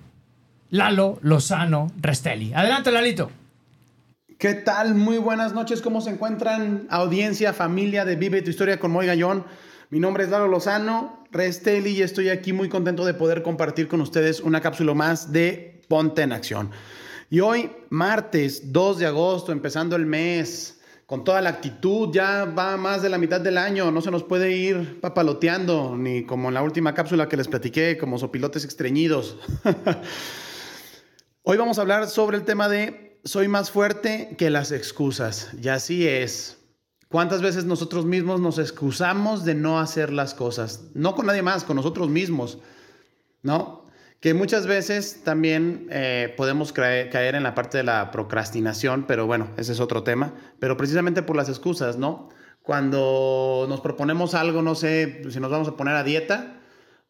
Lalo 0.70 1.18
Lozano 1.22 1.88
Restelli. 2.01 2.53
Adelante, 2.55 2.90
Lalito. 2.90 3.31
¿Qué 4.38 4.53
tal? 4.53 4.94
Muy 4.94 5.18
buenas 5.18 5.55
noches. 5.55 5.81
¿Cómo 5.81 6.01
se 6.03 6.11
encuentran 6.11 6.87
audiencia, 6.90 7.53
familia 7.55 8.05
de 8.05 8.16
Vive 8.16 8.42
tu 8.42 8.51
historia 8.51 8.79
con 8.79 8.90
Moy 8.90 9.07
Gallón? 9.07 9.44
Mi 9.88 10.01
nombre 10.01 10.25
es 10.25 10.31
Lalo 10.31 10.49
Lozano, 10.49 11.25
Restelli, 11.31 11.90
y 11.90 12.03
estoy 12.03 12.29
aquí 12.29 12.53
muy 12.53 12.68
contento 12.68 13.05
de 13.05 13.14
poder 13.14 13.42
compartir 13.42 13.88
con 13.88 14.01
ustedes 14.01 14.40
una 14.40 14.61
cápsula 14.61 14.94
más 14.94 15.33
de 15.33 15.81
Ponte 15.88 16.22
en 16.22 16.33
Acción. 16.33 16.70
Y 17.29 17.41
hoy, 17.41 17.73
martes 17.91 18.73
2 18.73 18.99
de 18.99 19.07
agosto, 19.07 19.51
empezando 19.51 19.97
el 19.97 20.07
mes, 20.07 20.81
con 21.07 21.25
toda 21.25 21.41
la 21.41 21.51
actitud, 21.51 22.11
ya 22.12 22.45
va 22.45 22.77
más 22.77 23.03
de 23.03 23.09
la 23.09 23.19
mitad 23.19 23.41
del 23.41 23.59
año, 23.59 23.91
no 23.91 24.01
se 24.01 24.12
nos 24.12 24.23
puede 24.23 24.53
ir 24.53 25.01
papaloteando, 25.01 25.97
ni 25.97 26.25
como 26.25 26.49
en 26.49 26.55
la 26.55 26.62
última 26.62 26.95
cápsula 26.95 27.29
que 27.29 27.37
les 27.37 27.49
platiqué, 27.49 27.99
como 27.99 28.19
sopilotes 28.19 28.65
extrañidos. 28.65 29.39
Hoy 31.43 31.57
vamos 31.57 31.79
a 31.79 31.83
hablar 31.83 32.09
sobre 32.09 32.37
el 32.37 32.45
tema 32.45 32.69
de 32.69 33.19
soy 33.25 33.49
más 33.49 33.73
fuerte 33.73 34.37
que 34.39 34.51
las 34.51 34.71
excusas. 34.71 35.51
Y 35.61 35.69
así 35.69 36.07
es. 36.07 36.59
¿Cuántas 37.09 37.43
veces 37.43 37.65
nosotros 37.65 38.05
mismos 38.05 38.41
nos 38.41 38.59
excusamos 38.59 39.45
de 39.45 39.57
no 39.57 39.81
hacer 39.81 40.12
las 40.12 40.35
cosas? 40.35 40.91
No 40.95 41.17
con 41.17 41.27
nadie 41.27 41.43
más, 41.43 41.65
con 41.65 41.75
nosotros 41.75 42.09
mismos. 42.09 42.59
¿No? 43.43 43.86
Que 44.20 44.35
muchas 44.35 44.66
veces 44.66 45.22
también 45.24 45.88
eh, 45.90 46.35
podemos 46.37 46.72
caer, 46.72 47.35
en 47.35 47.42
la 47.42 47.55
parte 47.55 47.79
de 47.79 47.85
la 47.85 48.11
procrastinación, 48.11 49.05
pero 49.07 49.26
bueno, 49.26 49.50
ese 49.57 49.72
es 49.72 49.81
otro 49.81 50.02
tema. 50.02 50.35
Pero 50.59 50.76
precisamente 50.76 51.22
por 51.22 51.37
las 51.37 51.48
excusas, 51.48 51.98
¿no? 51.98 52.31
Cuando 52.62 53.66
nos 53.68 53.81
proponemos 53.81 54.35
algo, 54.35 54.62
no 54.62 54.74
sé, 54.74 55.22
si 55.31 55.38
nos 55.38 55.50
vamos 55.50 55.68
a 55.68 55.76
poner 55.76 55.94
a 55.94 56.02
dieta, 56.02 56.61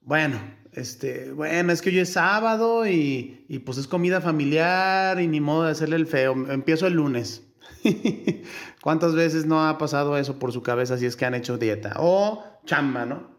bueno, 0.02 0.38
este, 0.72 1.32
bueno, 1.32 1.72
es 1.72 1.80
que 1.80 1.90
hoy 1.90 2.00
es 2.00 2.12
sábado 2.12 2.86
y, 2.86 3.46
y 3.48 3.60
pues 3.60 3.78
es 3.78 3.86
comida 3.86 4.20
familiar 4.20 5.20
y 5.20 5.26
ni 5.26 5.40
modo 5.40 5.64
de 5.64 5.70
hacerle 5.70 5.96
el 5.96 6.06
feo. 6.06 6.34
Empiezo 6.50 6.86
el 6.86 6.94
lunes. 6.94 7.42
¿Cuántas 8.82 9.14
veces 9.14 9.46
no 9.46 9.66
ha 9.66 9.78
pasado 9.78 10.18
eso 10.18 10.38
por 10.38 10.52
su 10.52 10.62
cabeza 10.62 10.98
si 10.98 11.06
es 11.06 11.16
que 11.16 11.24
han 11.24 11.34
hecho 11.34 11.56
dieta? 11.56 11.94
O 11.98 12.44
chamba, 12.66 13.06
¿no? 13.06 13.35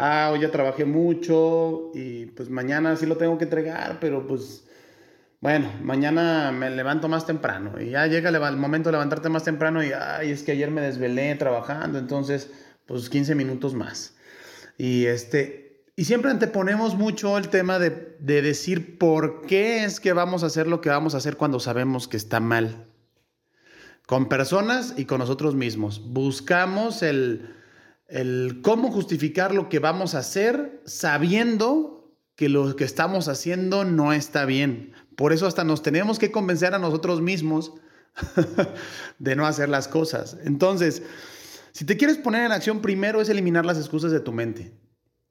Ah, 0.00 0.30
hoy 0.32 0.42
ya 0.42 0.52
trabajé 0.52 0.84
mucho 0.84 1.90
y 1.92 2.26
pues 2.26 2.48
mañana 2.50 2.94
sí 2.94 3.04
lo 3.04 3.16
tengo 3.16 3.36
que 3.36 3.42
entregar, 3.42 3.98
pero 4.00 4.28
pues 4.28 4.64
bueno, 5.40 5.72
mañana 5.82 6.52
me 6.52 6.70
levanto 6.70 7.08
más 7.08 7.26
temprano 7.26 7.80
y 7.80 7.90
ya 7.90 8.06
llega 8.06 8.30
el 8.30 8.56
momento 8.56 8.90
de 8.90 8.92
levantarte 8.92 9.28
más 9.28 9.42
temprano 9.42 9.82
y 9.82 9.90
ay, 9.90 10.30
es 10.30 10.44
que 10.44 10.52
ayer 10.52 10.70
me 10.70 10.82
desvelé 10.82 11.34
trabajando, 11.34 11.98
entonces 11.98 12.48
pues 12.86 13.10
15 13.10 13.34
minutos 13.34 13.74
más. 13.74 14.14
Y 14.76 15.06
este 15.06 15.82
y 15.96 16.04
siempre 16.04 16.30
anteponemos 16.30 16.94
mucho 16.94 17.36
el 17.36 17.48
tema 17.48 17.80
de, 17.80 18.16
de 18.20 18.40
decir 18.40 18.98
por 18.98 19.46
qué 19.46 19.82
es 19.82 19.98
que 19.98 20.12
vamos 20.12 20.44
a 20.44 20.46
hacer 20.46 20.68
lo 20.68 20.80
que 20.80 20.90
vamos 20.90 21.16
a 21.16 21.18
hacer 21.18 21.36
cuando 21.36 21.58
sabemos 21.58 22.06
que 22.06 22.16
está 22.16 22.38
mal 22.38 22.86
con 24.06 24.28
personas 24.28 24.94
y 24.96 25.06
con 25.06 25.18
nosotros 25.18 25.56
mismos. 25.56 26.00
Buscamos 26.12 27.02
el, 27.02 27.57
cómo 28.62 28.90
justificar 28.90 29.54
lo 29.54 29.68
que 29.68 29.78
vamos 29.78 30.14
a 30.14 30.18
hacer 30.18 30.80
sabiendo 30.84 31.98
que 32.36 32.48
lo 32.48 32.76
que 32.76 32.84
estamos 32.84 33.28
haciendo 33.28 33.84
no 33.84 34.12
está 34.12 34.44
bien. 34.44 34.92
Por 35.16 35.32
eso 35.32 35.46
hasta 35.46 35.64
nos 35.64 35.82
tenemos 35.82 36.18
que 36.18 36.30
convencer 36.30 36.72
a 36.74 36.78
nosotros 36.78 37.20
mismos 37.20 37.74
de 39.18 39.36
no 39.36 39.46
hacer 39.46 39.68
las 39.68 39.88
cosas. 39.88 40.36
Entonces, 40.44 41.02
si 41.72 41.84
te 41.84 41.96
quieres 41.96 42.16
poner 42.16 42.46
en 42.46 42.52
acción, 42.52 42.80
primero 42.80 43.20
es 43.20 43.28
eliminar 43.28 43.66
las 43.66 43.78
excusas 43.78 44.12
de 44.12 44.20
tu 44.20 44.32
mente. 44.32 44.72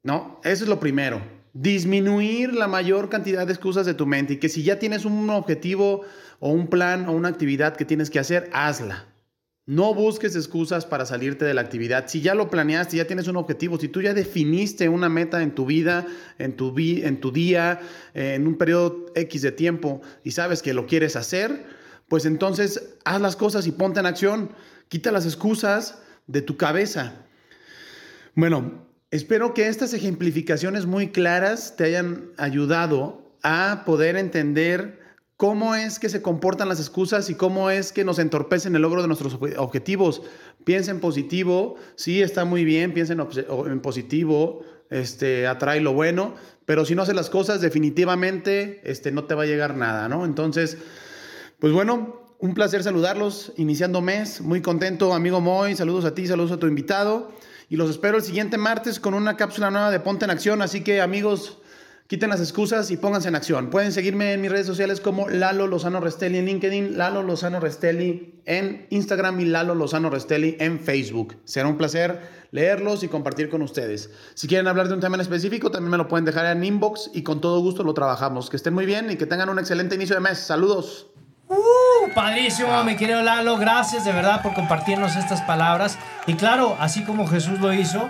¿No? 0.02 0.40
Eso 0.44 0.64
es 0.64 0.70
lo 0.70 0.78
primero. 0.78 1.20
Disminuir 1.54 2.54
la 2.54 2.68
mayor 2.68 3.08
cantidad 3.08 3.46
de 3.46 3.52
excusas 3.52 3.86
de 3.86 3.94
tu 3.94 4.06
mente 4.06 4.34
y 4.34 4.36
que 4.36 4.48
si 4.48 4.62
ya 4.62 4.78
tienes 4.78 5.04
un 5.04 5.28
objetivo 5.30 6.02
o 6.38 6.50
un 6.50 6.68
plan 6.68 7.08
o 7.08 7.12
una 7.12 7.28
actividad 7.28 7.76
que 7.76 7.84
tienes 7.84 8.10
que 8.10 8.18
hacer, 8.18 8.48
hazla. 8.52 9.07
No 9.68 9.92
busques 9.92 10.34
excusas 10.34 10.86
para 10.86 11.04
salirte 11.04 11.44
de 11.44 11.52
la 11.52 11.60
actividad. 11.60 12.06
Si 12.08 12.22
ya 12.22 12.34
lo 12.34 12.48
planeaste, 12.48 12.96
ya 12.96 13.06
tienes 13.06 13.28
un 13.28 13.36
objetivo, 13.36 13.78
si 13.78 13.88
tú 13.88 14.00
ya 14.00 14.14
definiste 14.14 14.88
una 14.88 15.10
meta 15.10 15.42
en 15.42 15.54
tu 15.54 15.66
vida, 15.66 16.06
en 16.38 16.56
tu, 16.56 16.74
en 16.78 17.20
tu 17.20 17.32
día, 17.32 17.78
en 18.14 18.46
un 18.46 18.56
periodo 18.56 19.04
X 19.14 19.42
de 19.42 19.52
tiempo 19.52 20.00
y 20.24 20.30
sabes 20.30 20.62
que 20.62 20.72
lo 20.72 20.86
quieres 20.86 21.16
hacer, 21.16 21.66
pues 22.08 22.24
entonces 22.24 22.94
haz 23.04 23.20
las 23.20 23.36
cosas 23.36 23.66
y 23.66 23.72
ponte 23.72 24.00
en 24.00 24.06
acción. 24.06 24.52
Quita 24.88 25.12
las 25.12 25.26
excusas 25.26 25.98
de 26.26 26.40
tu 26.40 26.56
cabeza. 26.56 27.26
Bueno, 28.34 28.86
espero 29.10 29.52
que 29.52 29.68
estas 29.68 29.92
ejemplificaciones 29.92 30.86
muy 30.86 31.08
claras 31.08 31.76
te 31.76 31.84
hayan 31.84 32.30
ayudado 32.38 33.34
a 33.42 33.82
poder 33.84 34.16
entender 34.16 35.07
cómo 35.38 35.76
es 35.76 36.00
que 36.00 36.08
se 36.08 36.20
comportan 36.20 36.68
las 36.68 36.80
excusas 36.80 37.30
y 37.30 37.36
cómo 37.36 37.70
es 37.70 37.92
que 37.92 38.04
nos 38.04 38.18
entorpecen 38.18 38.74
el 38.74 38.82
logro 38.82 39.02
de 39.02 39.06
nuestros 39.06 39.38
objetivos. 39.56 40.20
Piensa 40.64 40.90
en 40.90 40.98
positivo, 40.98 41.76
sí, 41.94 42.20
está 42.20 42.44
muy 42.44 42.64
bien, 42.64 42.92
piensa 42.92 43.12
en, 43.14 43.80
positivo, 43.80 44.64
este, 44.90 45.46
atrae 45.46 45.80
lo 45.80 45.92
bueno, 45.92 46.34
pero 46.66 46.84
si 46.84 46.96
no 46.96 47.02
haces 47.02 47.14
las 47.14 47.30
cosas, 47.30 47.60
definitivamente 47.60 48.80
este, 48.82 49.12
no 49.12 49.24
te 49.24 49.36
va 49.36 49.44
a 49.44 49.46
llegar 49.46 49.76
nada, 49.76 50.08
¿no? 50.08 50.24
Entonces, 50.24 50.76
pues 51.60 51.72
bueno, 51.72 52.34
un 52.40 52.54
placer 52.54 52.82
saludarlos, 52.82 53.52
iniciando 53.56 54.00
mes, 54.00 54.40
muy 54.40 54.60
contento, 54.60 55.14
amigo 55.14 55.40
Moy, 55.40 55.76
saludos 55.76 56.04
a 56.04 56.16
ti, 56.16 56.26
saludos 56.26 56.50
a 56.50 56.56
tu 56.56 56.66
invitado, 56.66 57.30
y 57.68 57.76
los 57.76 57.90
espero 57.90 58.16
el 58.16 58.24
siguiente 58.24 58.58
martes 58.58 58.98
con 58.98 59.14
una 59.14 59.36
cápsula 59.36 59.70
nueva 59.70 59.92
de 59.92 60.00
Ponte 60.00 60.24
en 60.24 60.32
Acción, 60.32 60.62
así 60.62 60.82
que 60.82 61.00
amigos, 61.00 61.58
Quiten 62.08 62.30
las 62.30 62.40
excusas 62.40 62.90
y 62.90 62.96
pónganse 62.96 63.28
en 63.28 63.34
acción. 63.34 63.68
Pueden 63.68 63.92
seguirme 63.92 64.32
en 64.32 64.40
mis 64.40 64.50
redes 64.50 64.66
sociales 64.66 64.98
como 64.98 65.28
Lalo 65.28 65.66
Lozano 65.66 66.00
Restelli 66.00 66.38
en 66.38 66.46
LinkedIn, 66.46 66.96
Lalo 66.96 67.22
Lozano 67.22 67.60
Restelli 67.60 68.40
en 68.46 68.86
Instagram 68.88 69.38
y 69.40 69.44
Lalo 69.44 69.74
Lozano 69.74 70.08
Restelli 70.08 70.56
en 70.58 70.80
Facebook. 70.80 71.36
Será 71.44 71.68
un 71.68 71.76
placer 71.76 72.18
leerlos 72.50 73.02
y 73.02 73.08
compartir 73.08 73.50
con 73.50 73.60
ustedes. 73.60 74.08
Si 74.32 74.48
quieren 74.48 74.68
hablar 74.68 74.88
de 74.88 74.94
un 74.94 75.00
tema 75.00 75.16
en 75.16 75.20
específico, 75.20 75.70
también 75.70 75.90
me 75.90 75.98
lo 75.98 76.08
pueden 76.08 76.24
dejar 76.24 76.46
en 76.46 76.64
inbox 76.64 77.10
y 77.12 77.24
con 77.24 77.42
todo 77.42 77.60
gusto 77.60 77.84
lo 77.84 77.92
trabajamos. 77.92 78.48
Que 78.48 78.56
estén 78.56 78.72
muy 78.72 78.86
bien 78.86 79.10
y 79.10 79.16
que 79.16 79.26
tengan 79.26 79.50
un 79.50 79.58
excelente 79.58 79.96
inicio 79.96 80.14
de 80.14 80.22
mes. 80.22 80.38
Saludos. 80.38 81.08
Uh, 81.50 82.14
padrísimo, 82.14 82.84
mi 82.84 82.96
querido 82.96 83.20
Lalo. 83.20 83.58
Gracias 83.58 84.06
de 84.06 84.12
verdad 84.12 84.40
por 84.42 84.54
compartirnos 84.54 85.14
estas 85.14 85.42
palabras. 85.42 85.98
Y 86.26 86.32
claro, 86.36 86.74
así 86.80 87.04
como 87.04 87.26
Jesús 87.26 87.60
lo 87.60 87.74
hizo, 87.74 88.08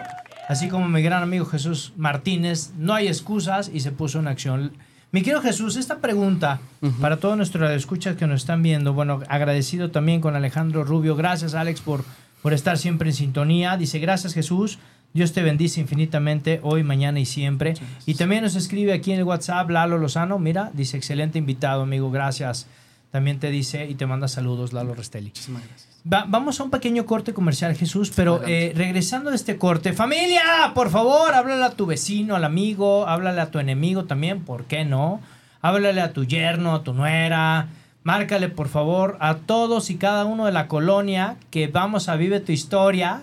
así 0.49 0.69
como 0.69 0.89
mi 0.89 1.03
gran 1.03 1.23
amigo 1.23 1.45
Jesús 1.45 1.93
Martínez, 1.97 2.73
no 2.77 2.95
hay 2.95 3.07
excusas 3.07 3.71
y 3.73 3.81
se 3.81 3.93
puso 3.93 4.19
en 4.19 4.27
acción. 4.27 4.73
Mi 5.13 5.23
querido 5.23 5.41
Jesús, 5.41 5.77
esta 5.77 5.99
pregunta 5.99 6.61
para 7.01 7.19
todos 7.19 7.37
nuestros 7.37 7.71
escuchas 7.71 8.17
que 8.17 8.27
nos 8.27 8.41
están 8.41 8.63
viendo, 8.63 8.93
bueno, 8.93 9.21
agradecido 9.29 9.91
también 9.91 10.21
con 10.21 10.37
Alejandro 10.37 10.85
Rubio, 10.85 11.17
gracias 11.17 11.55
Alex 11.55 11.81
por, 11.81 12.05
por 12.43 12.53
estar 12.53 12.77
siempre 12.79 13.11
en 13.11 13.15
sintonía, 13.15 13.77
dice 13.77 13.99
gracias 14.01 14.35
Jesús, 14.35 14.79
Dios 15.15 15.33
te 15.33 15.43
bendice 15.43 15.81
infinitamente 15.81 16.61
hoy, 16.63 16.83
mañana 16.83 17.21
y 17.21 17.25
siempre. 17.25 17.75
Y 18.05 18.15
también 18.15 18.43
nos 18.43 18.57
escribe 18.57 18.93
aquí 18.93 19.13
en 19.13 19.19
el 19.19 19.25
WhatsApp 19.25 19.71
Lalo 19.71 19.97
Lozano, 19.97 20.39
mira, 20.39 20.71
dice 20.75 20.97
excelente 20.97 21.39
invitado 21.39 21.83
amigo, 21.83 22.11
gracias. 22.11 22.67
También 23.11 23.39
te 23.39 23.51
dice 23.51 23.87
y 23.87 23.95
te 23.95 24.07
manda 24.07 24.29
saludos 24.29 24.73
Lalo 24.73 24.95
Restelli. 24.95 25.29
Muchísimas 25.29 25.67
gracias 25.67 25.89
vamos 26.05 26.61
a 26.61 26.65
un 26.65 26.71
pequeño 26.71 27.07
corte 27.07 27.35
comercial, 27.35 27.75
Jesús, 27.77 28.13
pero 28.15 28.41
eh, 28.47 28.73
regresando 28.75 29.31
de 29.31 29.37
este 29.37 29.57
corte, 29.57 29.93
familia, 29.93 30.43
por 30.75 30.91
favor, 30.91 31.35
háblale 31.35 31.65
a 31.65 31.71
tu 31.71 31.87
vecino, 31.87 32.37
al 32.37 32.45
amigo, 32.45 33.07
háblale 33.07 33.41
a 33.41 33.51
tu 33.51 33.59
enemigo 33.59 34.05
también, 34.05 34.45
¿por 34.45 34.65
qué 34.65 34.85
no? 34.85 35.21
Háblale 35.61 36.01
a 36.01 36.13
tu 36.13 36.25
yerno, 36.25 36.75
a 36.75 36.83
tu 36.83 36.95
nuera, 36.95 37.69
márcale 38.05 38.49
por 38.49 38.69
favor 38.69 39.17
a 39.21 39.37
todos 39.37 39.91
y 39.91 39.97
cada 39.97 40.25
uno 40.25 40.47
de 40.47 40.53
la 40.53 40.69
colonia 40.69 41.37
que 41.51 41.67
vamos 41.67 42.09
a 42.09 42.17
Vive 42.17 42.41
tu 42.41 42.53
Historia. 42.53 43.23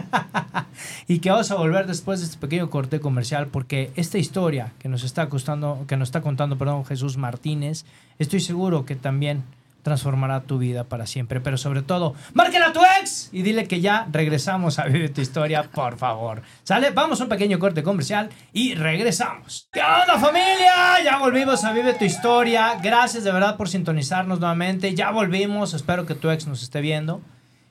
y 1.08 1.18
que 1.18 1.30
vamos 1.30 1.50
a 1.50 1.56
volver 1.56 1.86
después 1.86 2.20
de 2.20 2.26
este 2.26 2.38
pequeño 2.38 2.70
corte 2.70 3.00
comercial 3.00 3.48
porque 3.48 3.92
esta 3.96 4.18
historia 4.18 4.72
que 4.78 4.88
nos 4.88 5.04
está 5.04 5.28
costando, 5.28 5.84
que 5.86 5.96
nos 5.96 6.08
está 6.08 6.20
contando, 6.20 6.58
perdón, 6.58 6.84
Jesús 6.84 7.16
Martínez, 7.16 7.84
estoy 8.18 8.40
seguro 8.40 8.84
que 8.84 8.96
también 8.96 9.44
transformará 9.82 10.42
tu 10.42 10.58
vida 10.58 10.84
para 10.84 11.06
siempre. 11.06 11.40
Pero 11.40 11.58
sobre 11.58 11.82
todo, 11.82 12.14
márquela 12.34 12.68
a 12.68 12.72
tu 12.72 12.80
ex 13.00 13.28
y 13.32 13.42
dile 13.42 13.66
que 13.66 13.80
ya 13.80 14.06
regresamos 14.10 14.78
a 14.78 14.84
Vive 14.84 15.08
tu 15.08 15.20
Historia, 15.20 15.64
por 15.64 15.98
favor. 15.98 16.42
¿Sale? 16.62 16.90
Vamos 16.90 17.20
a 17.20 17.24
un 17.24 17.28
pequeño 17.28 17.58
corte 17.58 17.82
comercial 17.82 18.30
y 18.52 18.74
regresamos. 18.74 19.68
¿Qué 19.72 19.80
onda 19.80 20.18
familia? 20.18 21.02
Ya 21.04 21.18
volvimos 21.18 21.64
a 21.64 21.72
Vive 21.72 21.94
tu 21.94 22.04
Historia. 22.04 22.78
Gracias 22.82 23.24
de 23.24 23.32
verdad 23.32 23.56
por 23.56 23.68
sintonizarnos 23.68 24.40
nuevamente. 24.40 24.94
Ya 24.94 25.10
volvimos. 25.10 25.74
Espero 25.74 26.06
que 26.06 26.14
tu 26.14 26.30
ex 26.30 26.46
nos 26.46 26.62
esté 26.62 26.80
viendo. 26.80 27.20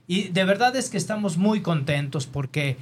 Y 0.07 0.29
de 0.29 0.43
verdad 0.43 0.75
es 0.75 0.89
que 0.89 0.97
estamos 0.97 1.37
muy 1.37 1.61
contentos 1.61 2.27
porque... 2.27 2.77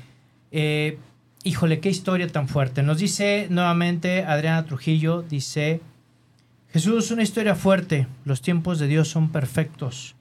Eh, 0.52 0.98
híjole, 1.44 1.80
qué 1.80 1.90
historia 1.90 2.28
tan 2.28 2.48
fuerte. 2.48 2.84
Nos 2.84 3.00
dice 3.00 3.48
nuevamente 3.50 4.26
Adriana 4.26 4.66
Trujillo, 4.66 5.22
dice, 5.22 5.82
Jesús, 6.72 7.12
una 7.12 7.24
historia 7.24 7.56
fuerte. 7.56 8.08
Los 8.26 8.42
tiempos 8.42 8.80
de 8.80 8.88
Dios 8.88 9.08
son 9.08 9.32
perfectos. 9.32 10.16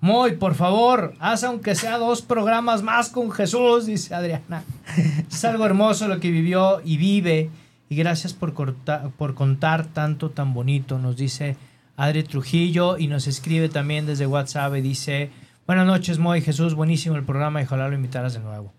Muy, 0.00 0.36
por 0.36 0.54
favor, 0.54 1.14
haz 1.18 1.42
aunque 1.42 1.74
sea 1.74 1.98
dos 1.98 2.22
programas 2.22 2.82
más 2.82 3.08
con 3.08 3.32
Jesús, 3.32 3.86
dice 3.86 4.14
Adriana. 4.14 4.62
Es 5.30 5.44
algo 5.44 5.66
hermoso 5.66 6.06
lo 6.06 6.20
que 6.20 6.30
vivió 6.30 6.80
y 6.84 6.96
vive. 6.98 7.50
Y 7.88 7.96
gracias 7.96 8.32
por, 8.32 8.54
por 8.54 9.34
contar 9.34 9.86
tanto 9.86 10.30
tan 10.30 10.54
bonito, 10.54 10.98
nos 10.98 11.16
dice 11.16 11.56
Adri 11.96 12.22
Trujillo 12.22 12.98
y 12.98 13.08
nos 13.08 13.26
escribe 13.26 13.68
también 13.68 14.06
desde 14.06 14.26
WhatsApp 14.26 14.74
dice, 14.74 15.30
buenas 15.68 15.86
noches, 15.86 16.18
Moy 16.18 16.40
Jesús, 16.40 16.72
buenísimo 16.72 17.14
el 17.16 17.24
programa 17.24 17.60
y 17.60 17.64
ojalá 17.64 17.88
lo 17.88 17.94
invitaras 17.94 18.32
de 18.32 18.40
nuevo. 18.40 18.72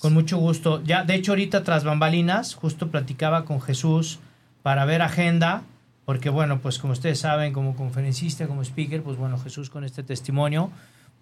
Con 0.00 0.12
mucho 0.12 0.36
gusto. 0.36 0.82
Ya, 0.84 1.02
de 1.02 1.14
hecho, 1.14 1.32
ahorita 1.32 1.64
tras 1.64 1.82
bambalinas, 1.82 2.54
justo 2.54 2.90
platicaba 2.90 3.46
con 3.46 3.62
Jesús 3.62 4.18
para 4.62 4.84
ver 4.84 5.00
agenda 5.00 5.62
porque 6.04 6.28
bueno, 6.28 6.60
pues 6.60 6.78
como 6.78 6.92
ustedes 6.92 7.20
saben, 7.20 7.54
como 7.54 7.74
conferencista, 7.74 8.46
como 8.46 8.60
speaker, 8.62 9.02
pues 9.02 9.16
bueno, 9.16 9.38
Jesús 9.38 9.70
con 9.70 9.82
este 9.82 10.02
testimonio, 10.02 10.70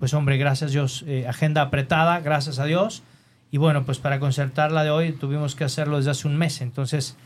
pues 0.00 0.12
hombre, 0.14 0.36
gracias 0.36 0.72
Dios, 0.72 1.04
eh, 1.06 1.26
agenda 1.28 1.62
apretada, 1.62 2.18
gracias 2.18 2.58
a 2.58 2.64
Dios. 2.64 3.04
Y 3.52 3.58
bueno, 3.58 3.84
pues 3.84 4.00
para 4.00 4.18
concertarla 4.18 4.82
de 4.82 4.90
hoy 4.90 5.12
tuvimos 5.12 5.54
que 5.54 5.62
hacerlo 5.62 5.98
desde 5.98 6.10
hace 6.10 6.26
un 6.26 6.36
mes. 6.36 6.60
Entonces, 6.60 7.16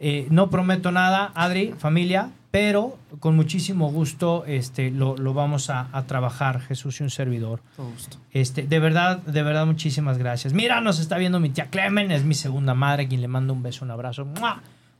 eh, 0.00 0.26
no 0.30 0.48
prometo 0.48 0.90
nada, 0.90 1.32
Adri, 1.34 1.74
familia, 1.76 2.30
pero 2.50 2.98
con 3.20 3.36
muchísimo 3.36 3.90
gusto 3.90 4.44
este, 4.46 4.90
lo, 4.90 5.16
lo 5.16 5.34
vamos 5.34 5.70
a, 5.70 5.88
a, 5.92 6.04
trabajar, 6.04 6.60
Jesús 6.60 7.00
y 7.00 7.02
un 7.02 7.10
servidor. 7.10 7.60
Todo 7.76 7.90
gusto. 7.90 8.18
Este, 8.32 8.62
de 8.62 8.78
verdad, 8.78 9.18
de 9.18 9.42
verdad, 9.42 9.66
muchísimas 9.66 10.18
gracias. 10.18 10.52
Mira, 10.52 10.80
nos 10.80 10.98
está 10.98 11.18
viendo 11.18 11.40
mi 11.40 11.50
tía 11.50 11.66
Clemen, 11.66 12.10
es 12.10 12.24
mi 12.24 12.34
segunda 12.34 12.74
madre, 12.74 13.08
quien 13.08 13.20
le 13.20 13.28
mando 13.28 13.52
un 13.52 13.62
beso, 13.62 13.84
un 13.84 13.90
abrazo 13.90 14.26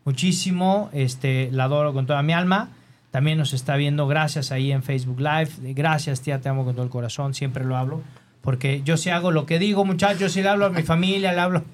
muchísimo, 0.04 0.90
este, 0.92 1.50
la 1.52 1.64
adoro 1.64 1.92
con 1.92 2.06
toda 2.06 2.22
mi 2.22 2.32
alma. 2.32 2.70
También 3.10 3.38
nos 3.38 3.54
está 3.54 3.76
viendo, 3.76 4.06
gracias 4.06 4.52
ahí 4.52 4.72
en 4.72 4.82
Facebook 4.82 5.20
Live. 5.20 5.72
Gracias, 5.72 6.20
tía, 6.20 6.40
te 6.40 6.48
amo 6.48 6.64
con 6.64 6.74
todo 6.74 6.84
el 6.84 6.90
corazón, 6.90 7.34
siempre 7.34 7.64
lo 7.64 7.76
hablo. 7.76 8.02
Porque 8.42 8.82
yo 8.84 8.96
sí 8.96 9.10
hago 9.10 9.32
lo 9.32 9.46
que 9.46 9.58
digo, 9.58 9.84
muchachos, 9.84 10.32
si 10.32 10.42
le 10.42 10.48
hablo 10.48 10.66
a 10.66 10.70
mi 10.70 10.82
familia, 10.82 11.32
le 11.32 11.40
hablo, 11.40 11.64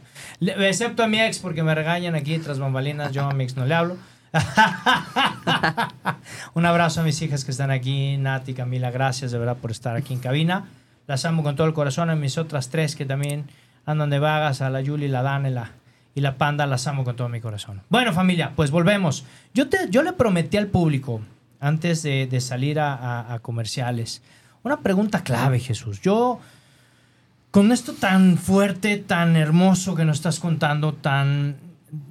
Excepto 0.40 1.02
a 1.02 1.08
mi 1.08 1.20
ex, 1.20 1.38
porque 1.38 1.62
me 1.62 1.74
regañan 1.74 2.14
aquí 2.14 2.38
tras 2.38 2.58
bambalinas. 2.58 3.12
Yo 3.12 3.24
a 3.24 3.34
mi 3.34 3.44
ex 3.44 3.56
no 3.56 3.66
le 3.66 3.74
hablo. 3.74 3.96
Un 6.54 6.66
abrazo 6.66 7.00
a 7.00 7.04
mis 7.04 7.20
hijas 7.22 7.44
que 7.44 7.50
están 7.50 7.70
aquí, 7.70 8.16
Nati, 8.16 8.54
Camila, 8.54 8.90
gracias 8.90 9.32
de 9.32 9.38
verdad 9.38 9.56
por 9.56 9.70
estar 9.70 9.96
aquí 9.96 10.12
en 10.14 10.20
cabina. 10.20 10.66
Las 11.06 11.24
amo 11.24 11.42
con 11.42 11.56
todo 11.56 11.66
el 11.66 11.74
corazón. 11.74 12.10
A 12.10 12.16
mis 12.16 12.38
otras 12.38 12.68
tres 12.68 12.96
que 12.96 13.04
también 13.04 13.46
andan 13.86 14.10
de 14.10 14.18
vagas, 14.18 14.60
a 14.62 14.70
la 14.70 14.80
Yuli, 14.80 15.08
la 15.08 15.22
Dan 15.22 15.46
y 16.14 16.20
la, 16.20 16.36
Panda, 16.36 16.66
las 16.66 16.86
amo 16.86 17.04
con 17.04 17.16
todo 17.16 17.28
mi 17.28 17.40
corazón. 17.40 17.82
Bueno, 17.88 18.12
familia, 18.12 18.52
pues 18.54 18.70
volvemos. 18.70 19.24
Yo, 19.54 19.68
te, 19.68 19.88
yo 19.90 20.02
le 20.02 20.12
prometí 20.12 20.56
al 20.56 20.68
público, 20.68 21.20
antes 21.60 22.02
de, 22.02 22.26
de 22.26 22.40
salir 22.40 22.78
a- 22.80 23.32
a 23.34 23.38
comerciales, 23.40 24.22
una 24.62 24.80
pregunta 24.80 25.24
clave, 25.24 25.58
Jesús. 25.58 26.00
Yo, 26.00 26.38
con 27.50 27.72
esto 27.72 27.94
tan 27.94 28.38
fuerte, 28.38 28.96
tan 28.98 29.36
hermoso 29.36 29.94
que 29.96 30.04
nos 30.04 30.18
estás 30.18 30.38
contando, 30.38 30.92
tan 30.94 31.56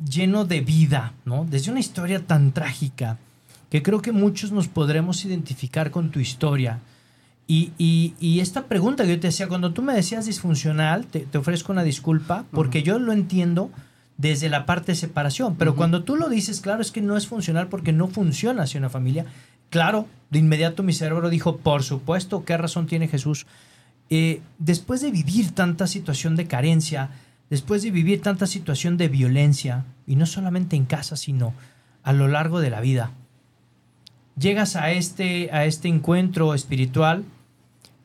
lleno 0.07 0.45
de 0.45 0.61
vida, 0.61 1.13
¿no? 1.25 1.45
Desde 1.49 1.71
una 1.71 1.79
historia 1.79 2.25
tan 2.25 2.51
trágica, 2.51 3.17
que 3.69 3.81
creo 3.81 4.01
que 4.01 4.11
muchos 4.11 4.51
nos 4.51 4.67
podremos 4.67 5.23
identificar 5.25 5.91
con 5.91 6.11
tu 6.11 6.19
historia. 6.19 6.79
Y, 7.47 7.71
y- 7.77 8.13
y 8.19 8.39
esta 8.39 8.65
pregunta 8.65 9.03
que 9.03 9.09
yo 9.11 9.19
te 9.19 9.27
hacía, 9.29 9.47
cuando 9.47 9.73
tú 9.73 9.81
me 9.81 9.93
decías 9.93 10.25
disfuncional, 10.25 11.05
te, 11.07 11.21
te 11.21 11.37
ofrezco 11.37 11.71
una 11.71 11.83
disculpa, 11.83 12.45
porque 12.51 12.83
yo 12.83 12.99
lo 12.99 13.11
entiendo 13.11 13.71
desde 14.17 14.49
la 14.49 14.65
parte 14.65 14.91
de 14.91 14.95
separación, 14.97 15.55
pero 15.55 15.75
cuando 15.75 16.03
tú 16.03 16.15
lo 16.15 16.29
dices, 16.29 16.61
claro, 16.61 16.81
es 16.81 16.91
que 16.91 17.01
no 17.01 17.17
es 17.17 17.27
funcional 17.27 17.67
porque 17.67 17.91
no 17.91 18.07
funciona 18.07 18.63
hacia 18.63 18.77
una 18.77 18.89
familia. 18.89 19.25
Claro, 19.71 20.05
de 20.29 20.39
inmediato 20.39 20.83
mi 20.83 20.93
cerebro 20.93 21.29
dijo, 21.29 21.57
por 21.57 21.81
supuesto, 21.83 22.45
¿qué 22.45 22.55
razón 22.57 22.85
tiene 22.85 23.07
Jesús? 23.07 23.47
Eh, 24.09 24.41
después 24.59 25.01
de 25.01 25.09
vivir 25.11 25.51
tanta 25.51 25.87
situación 25.87 26.35
de 26.35 26.45
carencia, 26.45 27.09
después 27.51 27.83
de 27.83 27.91
vivir 27.91 28.21
tanta 28.21 28.47
situación 28.47 28.95
de 28.95 29.09
violencia, 29.09 29.83
y 30.07 30.15
no 30.15 30.25
solamente 30.25 30.77
en 30.77 30.85
casa, 30.85 31.17
sino 31.17 31.53
a 32.01 32.13
lo 32.13 32.29
largo 32.29 32.61
de 32.61 32.69
la 32.69 32.79
vida, 32.79 33.11
llegas 34.37 34.77
a 34.77 34.91
este, 34.91 35.51
a 35.51 35.65
este 35.65 35.89
encuentro 35.89 36.55
espiritual, 36.55 37.25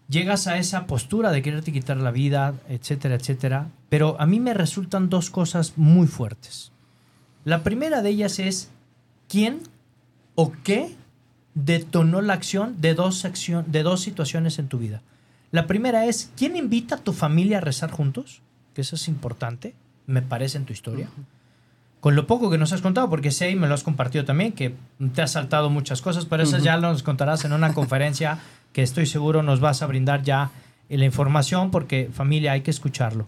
llegas 0.09 0.49
a 0.49 0.59
esa 0.59 0.87
postura 0.87 1.31
de 1.31 1.43
quererte 1.43 1.73
quitar 1.73 1.97
la 1.97 2.11
vida, 2.11 2.55
etcétera, 2.69 3.15
etcétera, 3.15 3.69
pero 3.89 4.21
a 4.21 4.27
mí 4.27 4.41
me 4.41 4.53
resultan 4.53 5.09
dos 5.09 5.31
cosas 5.31 5.75
muy 5.77 6.09
fuertes. 6.09 6.73
La 7.45 7.63
primera 7.63 8.03
de 8.03 8.11
ellas 8.11 8.41
es 8.41 8.71
quién 9.29 9.61
o 10.35 10.51
qué 10.65 10.97
detonó 11.55 12.21
la 12.21 12.35
acción 12.35 12.81
de 12.81 12.95
dos, 12.95 13.25
acción, 13.25 13.65
de 13.69 13.85
dos 13.85 14.01
situaciones 14.01 14.59
en 14.59 14.67
tu 14.67 14.79
vida. 14.79 15.03
La 15.53 15.69
primera 15.69 16.05
es, 16.05 16.33
¿quién 16.37 16.57
invita 16.57 16.97
a 16.97 16.99
tu 16.99 17.13
familia 17.13 17.59
a 17.59 17.61
rezar 17.61 17.93
juntos? 17.93 18.43
Que 18.77 18.83
eso 18.83 18.97
es 18.97 19.09
importante, 19.09 19.75
me 20.07 20.21
parece, 20.21 20.59
en 20.59 20.67
tu 20.67 20.75
historia. 20.75 21.09
Con 22.01 22.15
lo 22.15 22.27
poco 22.27 22.51
que 22.51 22.59
nos 22.59 22.75
has 22.75 22.83
contado, 22.83 23.09
porque 23.09 23.31
sé 23.31 23.51
y 23.51 23.57
me 23.57 23.67
lo 23.67 23.73
has 23.73 23.83
compartido 23.83 24.27
también, 24.27 24.53
que 24.53 24.75
te 25.15 25.23
has 25.23 25.33
saltado 25.33 25.71
muchas 25.71 26.03
cosas, 26.03 26.27
pero 26.27 26.43
esas 26.43 26.63
ya 26.63 26.77
nos 26.77 27.03
contarás 27.03 27.47
en 27.47 27.55
una 27.55 27.73
conferencia 27.73 28.39
que 28.75 28.83
estoy 28.83 29.07
seguro 29.07 29.43
nos 29.43 29.61
vas 29.61 29.81
a 29.81 29.87
brindar 29.87 30.25
ya 30.25 30.51
la 30.91 31.07
información, 31.07 31.71
porque 31.71 32.11
familia 32.13 32.53
hay 32.53 32.61
que 32.61 32.71
escucharlo. 32.71 33.27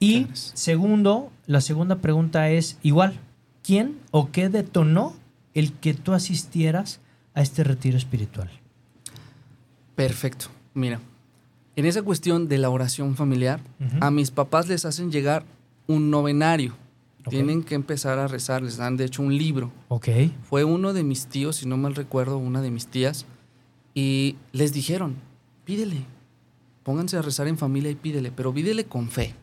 Y 0.00 0.24
Gracias. 0.24 0.52
segundo, 0.54 1.32
la 1.46 1.62
segunda 1.62 1.96
pregunta 1.96 2.50
es 2.50 2.76
igual, 2.82 3.18
¿quién 3.62 3.98
o 4.10 4.32
qué 4.32 4.50
detonó 4.50 5.14
el 5.54 5.72
que 5.72 5.94
tú 5.94 6.12
asistieras 6.12 7.00
a 7.32 7.40
este 7.40 7.64
retiro 7.64 7.96
espiritual? 7.96 8.50
Perfecto. 9.94 10.48
Mira, 10.74 11.00
en 11.76 11.86
esa 11.86 12.02
cuestión 12.02 12.48
de 12.48 12.58
la 12.58 12.70
oración 12.70 13.16
familiar, 13.16 13.60
a 14.00 14.10
mis 14.10 14.30
papás 14.30 14.68
les 14.68 14.84
hacen 14.84 15.10
llegar 15.10 15.44
un 15.86 16.10
novenario. 16.10 16.76
Tienen 17.28 17.62
que 17.62 17.74
empezar 17.74 18.18
a 18.18 18.28
rezar, 18.28 18.62
les 18.62 18.76
dan 18.76 18.96
de 18.96 19.06
hecho 19.06 19.22
un 19.22 19.36
libro. 19.36 19.72
Ok. 19.88 20.08
Fue 20.42 20.64
uno 20.64 20.92
de 20.92 21.04
mis 21.04 21.26
tíos, 21.26 21.56
si 21.56 21.66
no 21.66 21.76
mal 21.76 21.94
recuerdo, 21.94 22.36
una 22.36 22.60
de 22.60 22.70
mis 22.70 22.86
tías, 22.86 23.24
y 23.94 24.36
les 24.52 24.72
dijeron, 24.72 25.16
pídele, 25.64 26.04
pónganse 26.82 27.16
a 27.16 27.22
rezar 27.22 27.48
en 27.48 27.56
familia 27.56 27.90
y 27.90 27.94
pídele, 27.94 28.30
pero 28.30 28.52
pídele 28.52 28.84
con 28.84 29.08
fe. 29.08 29.34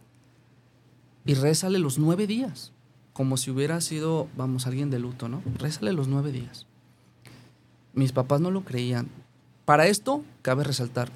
Y 1.25 1.34
rézale 1.34 1.79
los 1.79 1.97
nueve 1.97 2.27
días, 2.27 2.71
como 3.13 3.38
si 3.38 3.51
hubiera 3.51 3.82
sido, 3.82 4.27
vamos, 4.38 4.67
alguien 4.67 4.89
de 4.89 4.99
luto, 4.99 5.27
¿no? 5.27 5.41
Rézale 5.57 5.93
los 5.93 6.07
nueve 6.07 6.32
días. 6.32 6.67
Mis 7.93 8.11
papás 8.11 8.41
no 8.41 8.51
lo 8.51 8.63
creían. 8.63 9.09
Para 9.65 9.88
esto, 9.88 10.23
cabe 10.41 10.63
resaltar, 10.63 11.11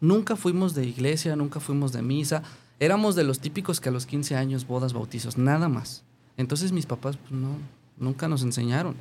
nunca 0.00 0.36
fuimos 0.36 0.74
de 0.74 0.86
iglesia, 0.86 1.36
nunca 1.36 1.60
fuimos 1.60 1.92
de 1.92 2.02
misa, 2.02 2.42
éramos 2.80 3.14
de 3.14 3.24
los 3.24 3.40
típicos 3.40 3.80
que 3.80 3.88
a 3.88 3.92
los 3.92 4.06
15 4.06 4.36
años, 4.36 4.66
bodas, 4.66 4.92
bautizos, 4.92 5.38
nada 5.38 5.68
más. 5.68 6.02
Entonces 6.36 6.72
mis 6.72 6.86
papás 6.86 7.16
pues, 7.16 7.32
no, 7.32 7.56
nunca 7.98 8.28
nos 8.28 8.42
enseñaron. 8.42 8.96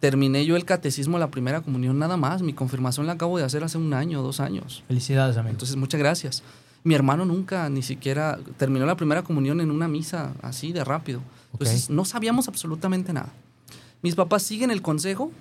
Terminé 0.00 0.46
yo 0.46 0.54
el 0.56 0.64
catecismo, 0.64 1.18
la 1.18 1.30
primera 1.30 1.60
comunión, 1.60 1.98
nada 1.98 2.16
más. 2.16 2.40
Mi 2.40 2.52
confirmación 2.52 3.06
la 3.06 3.14
acabo 3.14 3.36
de 3.36 3.44
hacer 3.44 3.64
hace 3.64 3.78
un 3.78 3.92
año, 3.92 4.22
dos 4.22 4.38
años. 4.38 4.84
Felicidades, 4.86 5.36
amigo. 5.36 5.50
Entonces, 5.50 5.76
muchas 5.76 5.98
gracias. 5.98 6.44
Mi 6.84 6.94
hermano 6.94 7.24
nunca 7.24 7.68
ni 7.68 7.82
siquiera 7.82 8.38
terminó 8.56 8.86
la 8.86 8.96
primera 8.96 9.24
comunión 9.24 9.60
en 9.60 9.72
una 9.72 9.88
misa 9.88 10.34
así 10.40 10.72
de 10.72 10.84
rápido. 10.84 11.20
Entonces, 11.52 11.90
no 11.90 12.04
sabíamos 12.04 12.46
absolutamente 12.46 13.12
nada. 13.12 13.32
Mis 14.00 14.14
papás 14.14 14.44
siguen 14.44 14.70
el 14.70 14.82
consejo 14.82 15.32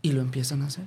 y 0.00 0.12
lo 0.12 0.22
empiezan 0.22 0.62
a 0.62 0.66
hacer. 0.66 0.84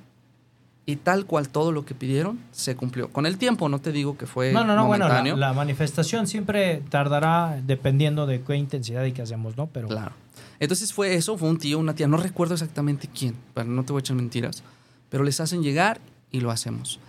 Y 0.88 0.98
tal 0.98 1.26
cual 1.26 1.50
todo 1.50 1.72
lo 1.72 1.84
que 1.84 1.96
pidieron 1.96 2.40
se 2.52 2.76
cumplió. 2.76 3.10
Con 3.10 3.26
el 3.26 3.38
tiempo, 3.40 3.70
no 3.70 3.80
te 3.80 3.92
digo 3.92 4.18
que 4.18 4.28
fue 4.28 4.52
no, 4.54 4.64
no, 4.64 4.76
no, 4.76 4.86
bueno, 4.86 5.08
la, 5.08 5.54
manifestación 5.54 6.28
siempre 6.28 6.84
tardará 6.90 7.60
dependiendo 7.66 8.28
de 8.28 8.42
qué 8.42 8.56
intensidad 8.56 9.04
y 9.06 9.12
qué 9.12 9.24
hacemos, 9.24 9.58
¿no? 9.58 9.68
Pero 9.68 9.88
Claro. 9.88 10.14
Entonces 10.60 10.94
fue 10.94 11.16
eso, 11.16 11.38
fue 11.38 11.50
un 11.50 11.58
tío, 11.58 11.80
una 11.80 11.96
tía, 11.96 12.08
no 12.08 12.18
recuerdo 12.18 12.54
exactamente 12.54 13.10
quién, 13.14 13.36
pero 13.54 13.68
no 13.68 13.84
te 13.84 13.92
voy 13.92 14.00
a 14.00 14.02
echar 14.02 14.16
mentiras, 14.16 14.64
pero 15.10 15.24
les 15.24 15.40
hacen 15.40 15.64
llegar 15.64 16.00
y 16.32 16.40
lo 16.40 16.52
hacemos. 16.52 17.00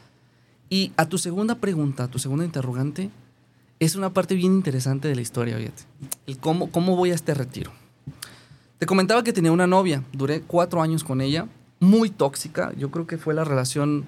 Y 0.69 0.93
a 0.97 1.07
tu 1.07 1.19
segunda 1.19 1.57
pregunta, 1.57 2.05
a 2.05 2.09
tu 2.09 2.19
segunda 2.19 2.45
interrogante, 2.45 3.11
es 3.79 3.95
una 3.95 4.11
parte 4.11 4.35
bien 4.35 4.53
interesante 4.53 5.07
de 5.07 5.15
la 5.15 5.21
historia, 5.21 5.57
fíjate. 5.59 5.83
El 6.27 6.39
cómo, 6.39 6.71
cómo 6.71 6.97
voy 6.97 7.11
a 7.11 7.15
este 7.15 7.35
retiro. 7.35 7.73
Te 8.79 8.87
comentaba 8.87 9.23
que 9.23 9.33
tenía 9.33 9.53
una 9.53 9.67
novia, 9.67 10.03
duré 10.13 10.43
cuatro 10.43 10.83
años 10.83 11.05
con 11.05 11.21
ella, 11.21 11.47
muy 11.81 12.11
tóxica, 12.11 12.73
yo 12.77 12.91
creo 12.91 13.07
que 13.07 13.19
fue 13.19 13.35
la 13.35 13.45
relación 13.45 14.07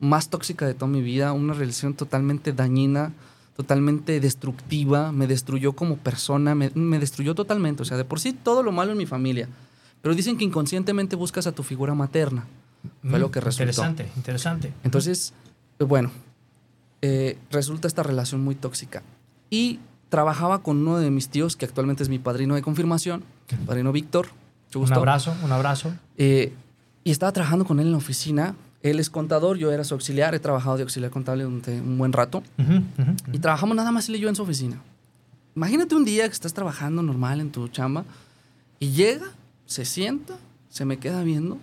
más 0.00 0.30
tóxica 0.30 0.66
de 0.66 0.74
toda 0.74 0.90
mi 0.90 1.02
vida, 1.02 1.32
una 1.32 1.54
relación 1.54 1.94
totalmente 1.94 2.52
dañina, 2.52 3.12
totalmente 3.56 4.20
destructiva, 4.20 5.10
me 5.10 5.26
destruyó 5.26 5.72
como 5.72 5.96
persona, 5.96 6.54
me, 6.54 6.70
me 6.74 6.98
destruyó 6.98 7.34
totalmente, 7.34 7.82
o 7.82 7.84
sea, 7.84 7.96
de 7.96 8.04
por 8.04 8.20
sí 8.20 8.32
todo 8.32 8.62
lo 8.62 8.70
malo 8.70 8.92
en 8.92 8.98
mi 8.98 9.06
familia, 9.06 9.48
pero 10.00 10.14
dicen 10.14 10.38
que 10.38 10.44
inconscientemente 10.44 11.16
buscas 11.16 11.46
a 11.48 11.52
tu 11.52 11.62
figura 11.64 11.94
materna, 11.94 12.46
fue 13.02 13.18
Mm, 13.18 13.22
lo 13.22 13.30
que 13.30 13.40
resultó. 13.40 13.64
Interesante, 13.64 14.08
interesante. 14.16 14.72
Entonces, 14.84 15.32
pues 15.76 15.88
bueno, 15.88 16.10
eh, 17.02 17.38
resulta 17.50 17.88
esta 17.88 18.02
relación 18.02 18.42
muy 18.42 18.54
tóxica. 18.54 19.02
Y 19.50 19.80
trabajaba 20.08 20.62
con 20.62 20.78
uno 20.78 20.98
de 20.98 21.10
mis 21.10 21.28
tíos, 21.28 21.56
que 21.56 21.64
actualmente 21.64 22.02
es 22.02 22.08
mi 22.08 22.18
padrino 22.18 22.54
de 22.54 22.62
confirmación, 22.62 23.24
padrino 23.66 23.92
Víctor. 23.92 24.28
un 24.74 24.92
abrazo, 24.92 25.34
un 25.42 25.52
abrazo. 25.52 25.92
Eh, 26.16 26.52
y 27.08 27.10
estaba 27.10 27.32
trabajando 27.32 27.64
con 27.64 27.80
él 27.80 27.86
en 27.86 27.92
la 27.92 27.96
oficina. 27.96 28.54
Él 28.82 29.00
es 29.00 29.08
contador, 29.08 29.56
yo 29.56 29.72
era 29.72 29.82
su 29.82 29.94
auxiliar, 29.94 30.34
he 30.34 30.40
trabajado 30.40 30.76
de 30.76 30.82
auxiliar 30.82 31.10
contable 31.10 31.44
durante 31.44 31.80
un 31.80 31.96
buen 31.96 32.12
rato. 32.12 32.42
Y 33.32 33.38
trabajamos 33.38 33.74
nada 33.74 33.90
más 33.90 34.10
él 34.10 34.16
y 34.16 34.18
yo 34.18 34.28
en 34.28 34.36
su 34.36 34.42
oficina. 34.42 34.78
Imagínate 35.56 35.94
un 35.94 36.04
día 36.04 36.28
que 36.28 36.34
estás 36.34 36.52
trabajando 36.52 37.02
normal 37.02 37.40
en 37.40 37.50
tu 37.50 37.66
chamba 37.68 38.04
y 38.78 38.90
llega, 38.90 39.24
se 39.64 39.86
sienta, 39.86 40.36
se 40.68 40.84
me 40.84 40.98
queda 40.98 41.22
viendo 41.22 41.56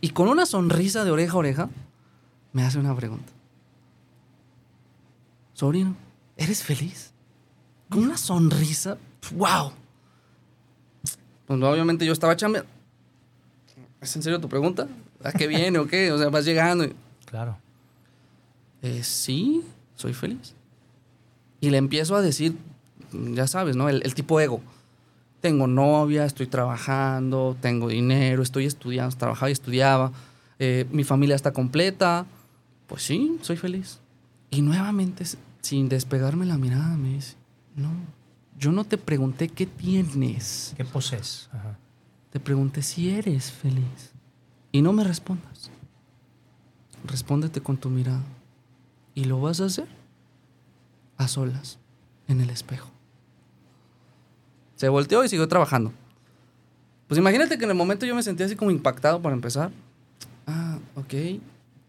y 0.00 0.10
con 0.10 0.26
una 0.26 0.46
sonrisa 0.46 1.04
de 1.04 1.12
oreja 1.12 1.34
a 1.34 1.36
oreja 1.36 1.68
me 2.52 2.64
hace 2.64 2.80
una 2.80 2.96
pregunta. 2.96 3.32
Sobrino, 5.54 5.94
¿eres 6.36 6.64
feliz? 6.64 7.12
Con 7.88 8.02
una 8.02 8.16
sonrisa, 8.16 8.98
¡wow! 9.36 9.70
Pues 11.46 11.62
obviamente 11.62 12.04
yo 12.04 12.12
estaba 12.12 12.34
chambeando. 12.34 12.79
¿Es 14.00 14.16
en 14.16 14.22
serio 14.22 14.40
tu 14.40 14.48
pregunta? 14.48 14.88
¿A 15.22 15.32
qué 15.32 15.46
viene 15.46 15.78
o 15.78 15.86
qué? 15.86 16.10
O 16.12 16.18
sea, 16.18 16.28
vas 16.28 16.44
llegando 16.44 16.84
y... 16.84 16.94
Claro. 17.26 17.58
Eh, 18.82 19.02
sí, 19.04 19.62
soy 19.94 20.14
feliz. 20.14 20.54
Y 21.60 21.70
le 21.70 21.76
empiezo 21.76 22.16
a 22.16 22.22
decir, 22.22 22.56
ya 23.12 23.46
sabes, 23.46 23.76
¿no? 23.76 23.88
El, 23.88 24.02
el 24.04 24.14
tipo 24.14 24.40
ego. 24.40 24.60
Tengo 25.40 25.66
novia, 25.66 26.24
estoy 26.24 26.46
trabajando, 26.46 27.56
tengo 27.60 27.88
dinero, 27.88 28.42
estoy 28.42 28.66
estudiando, 28.66 29.14
trabajaba 29.16 29.50
y 29.50 29.52
estudiaba, 29.52 30.12
eh, 30.58 30.86
mi 30.90 31.04
familia 31.04 31.36
está 31.36 31.52
completa. 31.52 32.26
Pues 32.86 33.02
sí, 33.02 33.38
soy 33.42 33.56
feliz. 33.56 34.00
Y 34.50 34.62
nuevamente, 34.62 35.24
sin 35.60 35.88
despegarme 35.88 36.46
la 36.46 36.58
mirada, 36.58 36.96
me 36.96 37.10
dice, 37.10 37.36
no, 37.76 37.90
yo 38.58 38.72
no 38.72 38.84
te 38.84 38.98
pregunté 38.98 39.48
qué 39.48 39.66
tienes, 39.66 40.74
¿Qué 40.76 40.84
poses? 40.84 41.48
Ajá. 41.52 41.78
Te 42.30 42.40
pregunté 42.40 42.82
si 42.82 43.10
eres 43.10 43.50
feliz. 43.50 44.12
Y 44.72 44.82
no 44.82 44.92
me 44.92 45.04
respondas. 45.04 45.70
Respóndete 47.04 47.60
con 47.60 47.76
tu 47.76 47.90
mirada. 47.90 48.22
¿Y 49.14 49.24
lo 49.24 49.40
vas 49.40 49.60
a 49.60 49.66
hacer? 49.66 49.88
A 51.16 51.28
solas, 51.28 51.78
en 52.28 52.40
el 52.40 52.50
espejo. 52.50 52.90
Se 54.76 54.88
volteó 54.88 55.24
y 55.24 55.28
siguió 55.28 55.48
trabajando. 55.48 55.92
Pues 57.08 57.18
imagínate 57.18 57.58
que 57.58 57.64
en 57.64 57.70
el 57.70 57.76
momento 57.76 58.06
yo 58.06 58.14
me 58.14 58.22
sentía 58.22 58.46
así 58.46 58.54
como 58.54 58.70
impactado 58.70 59.20
para 59.20 59.34
empezar. 59.34 59.72
Ah, 60.46 60.78
ok. 60.94 61.14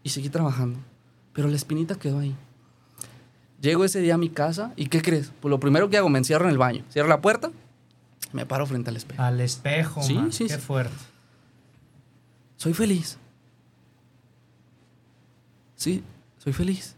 Y 0.02 0.08
seguí 0.08 0.28
trabajando. 0.28 0.80
Pero 1.32 1.48
la 1.48 1.56
espinita 1.56 1.94
quedó 1.94 2.18
ahí. 2.18 2.34
Llego 3.60 3.84
ese 3.84 4.00
día 4.00 4.14
a 4.14 4.18
mi 4.18 4.28
casa 4.28 4.72
y 4.74 4.88
¿qué 4.88 5.00
crees? 5.00 5.32
Pues 5.40 5.50
lo 5.50 5.60
primero 5.60 5.88
que 5.88 5.96
hago, 5.96 6.08
me 6.08 6.18
encierro 6.18 6.46
en 6.46 6.50
el 6.50 6.58
baño. 6.58 6.84
Cierro 6.90 7.08
la 7.08 7.20
puerta, 7.20 7.52
me 8.32 8.46
paro 8.46 8.66
frente 8.66 8.90
al 8.90 8.96
espejo. 8.96 9.22
Al 9.22 9.40
espejo, 9.40 10.02
Sí, 10.02 10.14
man, 10.14 10.32
sí, 10.32 10.46
qué 10.46 10.54
sí. 10.54 10.60
fuerte. 10.60 10.94
Soy 12.56 12.74
feliz. 12.74 13.18
Sí, 15.76 16.02
soy 16.38 16.52
feliz. 16.52 16.94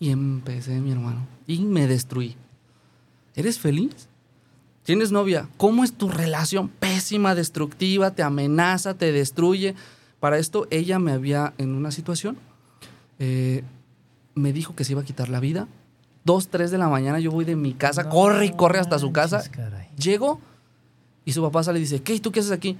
Y 0.00 0.10
empecé, 0.10 0.80
mi 0.80 0.92
hermano. 0.92 1.26
Y 1.46 1.60
me 1.60 1.86
destruí. 1.86 2.36
¿Eres 3.34 3.58
feliz? 3.58 4.08
¿Tienes 4.84 5.10
novia? 5.12 5.48
¿Cómo 5.56 5.84
es 5.84 5.92
tu 5.92 6.08
relación? 6.08 6.68
Pésima, 6.68 7.34
destructiva, 7.34 8.10
te 8.12 8.22
amenaza, 8.22 8.94
te 8.94 9.12
destruye. 9.12 9.74
Para 10.20 10.38
esto, 10.38 10.66
ella 10.70 10.98
me 10.98 11.12
había, 11.12 11.54
en 11.58 11.74
una 11.74 11.90
situación, 11.90 12.36
eh, 13.18 13.64
me 14.34 14.52
dijo 14.52 14.74
que 14.74 14.84
se 14.84 14.92
iba 14.92 15.02
a 15.02 15.04
quitar 15.04 15.28
la 15.28 15.40
vida. 15.40 15.66
Dos, 16.24 16.48
tres 16.48 16.70
de 16.70 16.78
la 16.78 16.88
mañana 16.88 17.18
yo 17.20 17.30
voy 17.30 17.44
de 17.44 17.56
mi 17.56 17.72
casa, 17.74 18.02
No 18.04 18.10
corre 18.10 18.46
y 18.46 18.50
corre 18.52 18.78
hasta 18.78 18.98
su 18.98 19.12
casa. 19.12 19.42
caray. 19.50 19.88
Llego 19.96 20.40
y 21.24 21.32
su 21.32 21.42
papá 21.42 21.62
sale 21.62 21.78
y 21.78 21.82
dice, 21.82 22.02
¿qué? 22.02 22.14
¿Y 22.14 22.20
tú 22.20 22.32
qué 22.32 22.40
haces 22.40 22.52
aquí? 22.52 22.76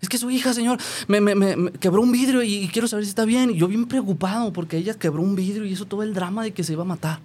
Es 0.00 0.08
que 0.08 0.18
su 0.18 0.30
hija, 0.30 0.52
señor, 0.54 0.78
me, 1.08 1.20
me- 1.20 1.34
me- 1.34 1.72
quebró 1.72 2.02
un 2.02 2.12
vidrio 2.12 2.42
y, 2.42 2.54
y 2.54 2.68
quiero 2.68 2.86
saber 2.86 3.04
si 3.04 3.08
está 3.08 3.24
bien. 3.24 3.50
Y 3.50 3.56
yo 3.56 3.66
bien 3.68 3.86
preocupado 3.86 4.52
porque 4.52 4.76
ella 4.76 4.94
quebró 4.94 5.22
un 5.22 5.34
vidrio 5.34 5.64
y 5.64 5.72
hizo 5.72 5.86
todo 5.86 6.02
el 6.04 6.14
drama 6.14 6.42
de 6.44 6.52
que 6.52 6.62
se 6.62 6.72
iba 6.74 6.82
a 6.82 6.86
matar. 6.86 7.18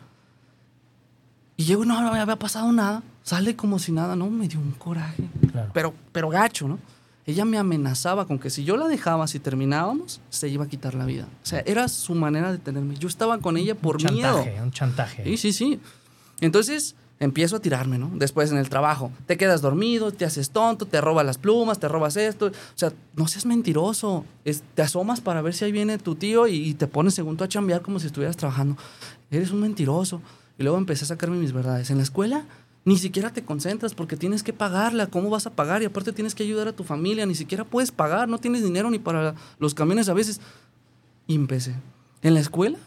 Y 1.55 1.65
llego 1.65 1.83
y 1.83 1.87
no, 1.87 2.01
no 2.01 2.07
había 2.13 2.35
pasado 2.35 2.71
nada. 2.71 3.03
Sale 3.21 3.55
como 3.55 3.77
si 3.79 3.91
nada, 3.91 4.15
¿no? 4.15 4.29
Me 4.29 4.47
dio 4.47 4.59
un 4.59 4.71
coraje. 4.71 5.23
Claro. 5.51 5.69
Pero, 5.73 5.93
pero 6.11 6.29
gacho, 6.29 6.67
¿no? 6.67 6.79
Ella 7.25 7.45
me 7.45 7.57
amenazaba 7.57 8.25
con 8.27 8.37
que 8.39 8.49
si 8.49 8.63
yo 8.65 8.75
la 8.75 8.87
dejaba, 8.87 9.27
si 9.27 9.39
terminábamos, 9.39 10.19
se 10.29 10.49
iba 10.49 10.65
a 10.65 10.67
quitar 10.67 10.93
la 10.93 11.05
vida. 11.05 11.25
O 11.43 11.45
sea, 11.45 11.61
era 11.65 11.87
su 11.87 12.15
manera 12.15 12.51
de 12.51 12.57
tenerme. 12.57 12.95
Yo 12.97 13.07
estaba 13.07 13.37
con 13.39 13.55
ella 13.57 13.75
por 13.75 13.95
un 13.97 14.13
miedo. 14.13 14.35
chantaje, 14.43 14.61
un 14.61 14.71
chantaje. 14.71 15.23
Sí, 15.23 15.37
sí, 15.37 15.53
sí. 15.53 15.79
Entonces 16.41 16.95
empiezo 17.19 17.55
a 17.55 17.59
tirarme, 17.61 17.97
¿no? 17.97 18.11
Después 18.15 18.51
en 18.51 18.57
el 18.57 18.67
trabajo. 18.67 19.09
Te 19.25 19.37
quedas 19.37 19.61
dormido, 19.61 20.11
te 20.11 20.25
haces 20.25 20.49
tonto, 20.49 20.85
te 20.85 20.99
robas 20.99 21.25
las 21.25 21.37
plumas, 21.37 21.79
te 21.79 21.87
robas 21.87 22.17
esto. 22.17 22.47
O 22.47 22.51
sea, 22.75 22.91
no 23.15 23.27
seas 23.27 23.45
mentiroso. 23.45 24.25
Es- 24.43 24.63
te 24.75 24.81
asomas 24.81 25.21
para 25.21 25.41
ver 25.41 25.53
si 25.53 25.63
ahí 25.63 25.71
viene 25.71 25.97
tu 25.99 26.15
tío 26.15 26.47
y, 26.47 26.55
y 26.55 26.73
te 26.73 26.87
pones 26.87 27.13
según 27.13 27.37
tú 27.37 27.45
a 27.45 27.47
chambear 27.47 27.81
como 27.81 27.99
si 27.99 28.07
estuvieras 28.07 28.35
trabajando. 28.35 28.75
Eres 29.31 29.51
un 29.51 29.61
mentiroso. 29.61 30.21
Y 30.57 30.63
luego 30.63 30.77
empecé 30.77 31.05
a 31.05 31.07
sacarme 31.07 31.37
mis 31.37 31.53
verdades. 31.53 31.89
En 31.89 31.97
la 31.97 32.03
escuela 32.03 32.43
ni 32.85 32.97
siquiera 32.97 33.29
te 33.29 33.43
concentras 33.43 33.93
porque 33.93 34.17
tienes 34.17 34.43
que 34.43 34.53
pagarla. 34.53 35.07
¿Cómo 35.07 35.29
vas 35.29 35.47
a 35.47 35.51
pagar? 35.51 35.81
Y 35.81 35.85
aparte 35.85 36.11
tienes 36.11 36.35
que 36.35 36.43
ayudar 36.43 36.67
a 36.67 36.73
tu 36.73 36.83
familia. 36.83 37.25
Ni 37.25 37.35
siquiera 37.35 37.63
puedes 37.63 37.91
pagar. 37.91 38.27
No 38.27 38.39
tienes 38.39 38.63
dinero 38.63 38.89
ni 38.89 38.99
para 38.99 39.35
los 39.59 39.73
camiones 39.73 40.09
a 40.09 40.13
veces. 40.13 40.41
Y 41.27 41.35
empecé. 41.35 41.75
En 42.21 42.33
la 42.33 42.41
escuela, 42.41 42.77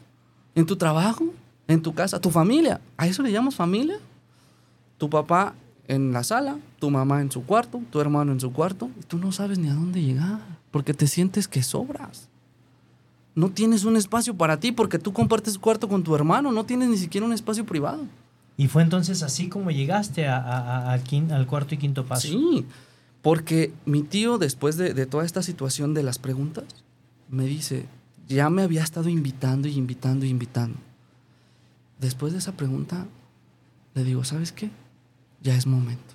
en 0.55 0.67
tu 0.67 0.77
trabajo, 0.77 1.25
en 1.69 1.83
tu 1.83 1.95
casa, 1.95 2.21
tu 2.21 2.31
familia. 2.31 2.81
¿A 2.97 3.07
eso 3.07 3.23
le 3.23 3.33
llamas 3.33 3.55
familia? 3.55 3.99
Tu 4.99 5.09
papá 5.09 5.55
en 5.89 6.13
la 6.13 6.25
sala, 6.25 6.59
tu 6.79 6.91
mamá 6.91 7.21
en 7.21 7.31
su 7.31 7.45
cuarto, 7.45 7.81
tu 7.91 8.01
hermano 8.01 8.33
en 8.33 8.41
su 8.41 8.53
cuarto, 8.53 8.91
y 9.01 9.05
tú 9.05 9.19
no 9.19 9.33
sabes 9.33 9.59
ni 9.59 9.69
a 9.69 9.75
dónde 9.75 10.03
llegar, 10.03 10.41
porque 10.71 10.95
te 10.95 11.07
sientes 11.07 11.49
que 11.49 11.63
sobras. 11.63 12.29
No 13.35 13.51
tienes 13.51 13.85
un 13.85 13.97
espacio 13.97 14.35
para 14.35 14.59
ti 14.59 14.73
porque 14.73 14.99
tú 14.99 15.13
compartes 15.13 15.59
cuarto 15.59 15.89
con 15.89 16.03
tu 16.03 16.15
hermano, 16.15 16.53
no 16.53 16.65
tienes 16.65 16.89
ni 16.89 16.97
siquiera 16.97 17.27
un 17.27 17.33
espacio 17.33 17.67
privado. 17.67 18.05
Y 18.57 18.69
fue 18.69 18.83
entonces 18.83 19.23
así 19.23 19.49
como 19.49 19.71
llegaste 19.71 20.27
a- 20.29 20.39
a- 20.39 20.61
a- 20.61 20.93
al, 20.93 21.05
quin- 21.05 21.31
al 21.33 21.47
cuarto 21.47 21.75
y 21.75 21.79
quinto 21.79 22.07
paso. 22.07 22.29
Sí, 22.29 22.65
porque 23.23 23.73
mi 23.85 24.03
tío, 24.03 24.39
después 24.39 24.77
de, 24.77 24.95
de 24.95 25.07
toda 25.07 25.25
esta 25.25 25.43
situación 25.43 25.93
de 25.95 26.03
las 26.03 26.19
preguntas, 26.19 26.65
me 27.29 27.45
dice, 27.45 27.87
ya 28.29 28.49
me 28.51 28.63
había 28.63 28.83
estado 28.83 29.09
invitando 29.09 29.69
y 29.69 29.75
invitando 29.77 30.25
y 30.25 30.31
invitando. 30.31 30.79
Después 32.01 32.33
de 32.33 32.39
esa 32.39 32.53
pregunta, 32.53 33.07
le 33.95 34.05
digo, 34.05 34.25
¿sabes 34.25 34.53
qué? 34.53 34.71
Ya 35.43 35.55
es 35.57 35.67
momento. 35.67 36.15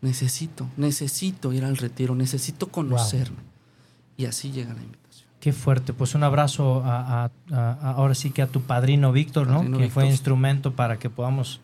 Necesito, 0.00 0.68
necesito 0.76 1.52
ir 1.52 1.64
al 1.64 1.76
retiro, 1.76 2.14
necesito 2.14 2.68
conocerme. 2.68 3.38
Y 4.16 4.26
así 4.26 4.50
llega 4.52 4.74
la 4.74 4.82
invitación. 4.82 5.28
Qué 5.40 5.52
fuerte. 5.52 5.92
Pues 5.92 6.14
un 6.14 6.22
abrazo 6.24 6.82
a, 6.84 7.24
a- 7.24 7.30
a- 7.52 7.92
ahora 7.92 8.14
sí 8.14 8.30
que 8.30 8.42
a 8.42 8.46
tu 8.48 8.62
padrino 8.62 9.12
Víctor, 9.12 9.46
¿no? 9.48 9.56
Padrino 9.58 9.78
que 9.78 9.90
fue 9.90 10.04
Víctor. 10.04 10.12
instrumento 10.14 10.72
para 10.74 10.98
que 10.98 11.10
podamos 11.10 11.60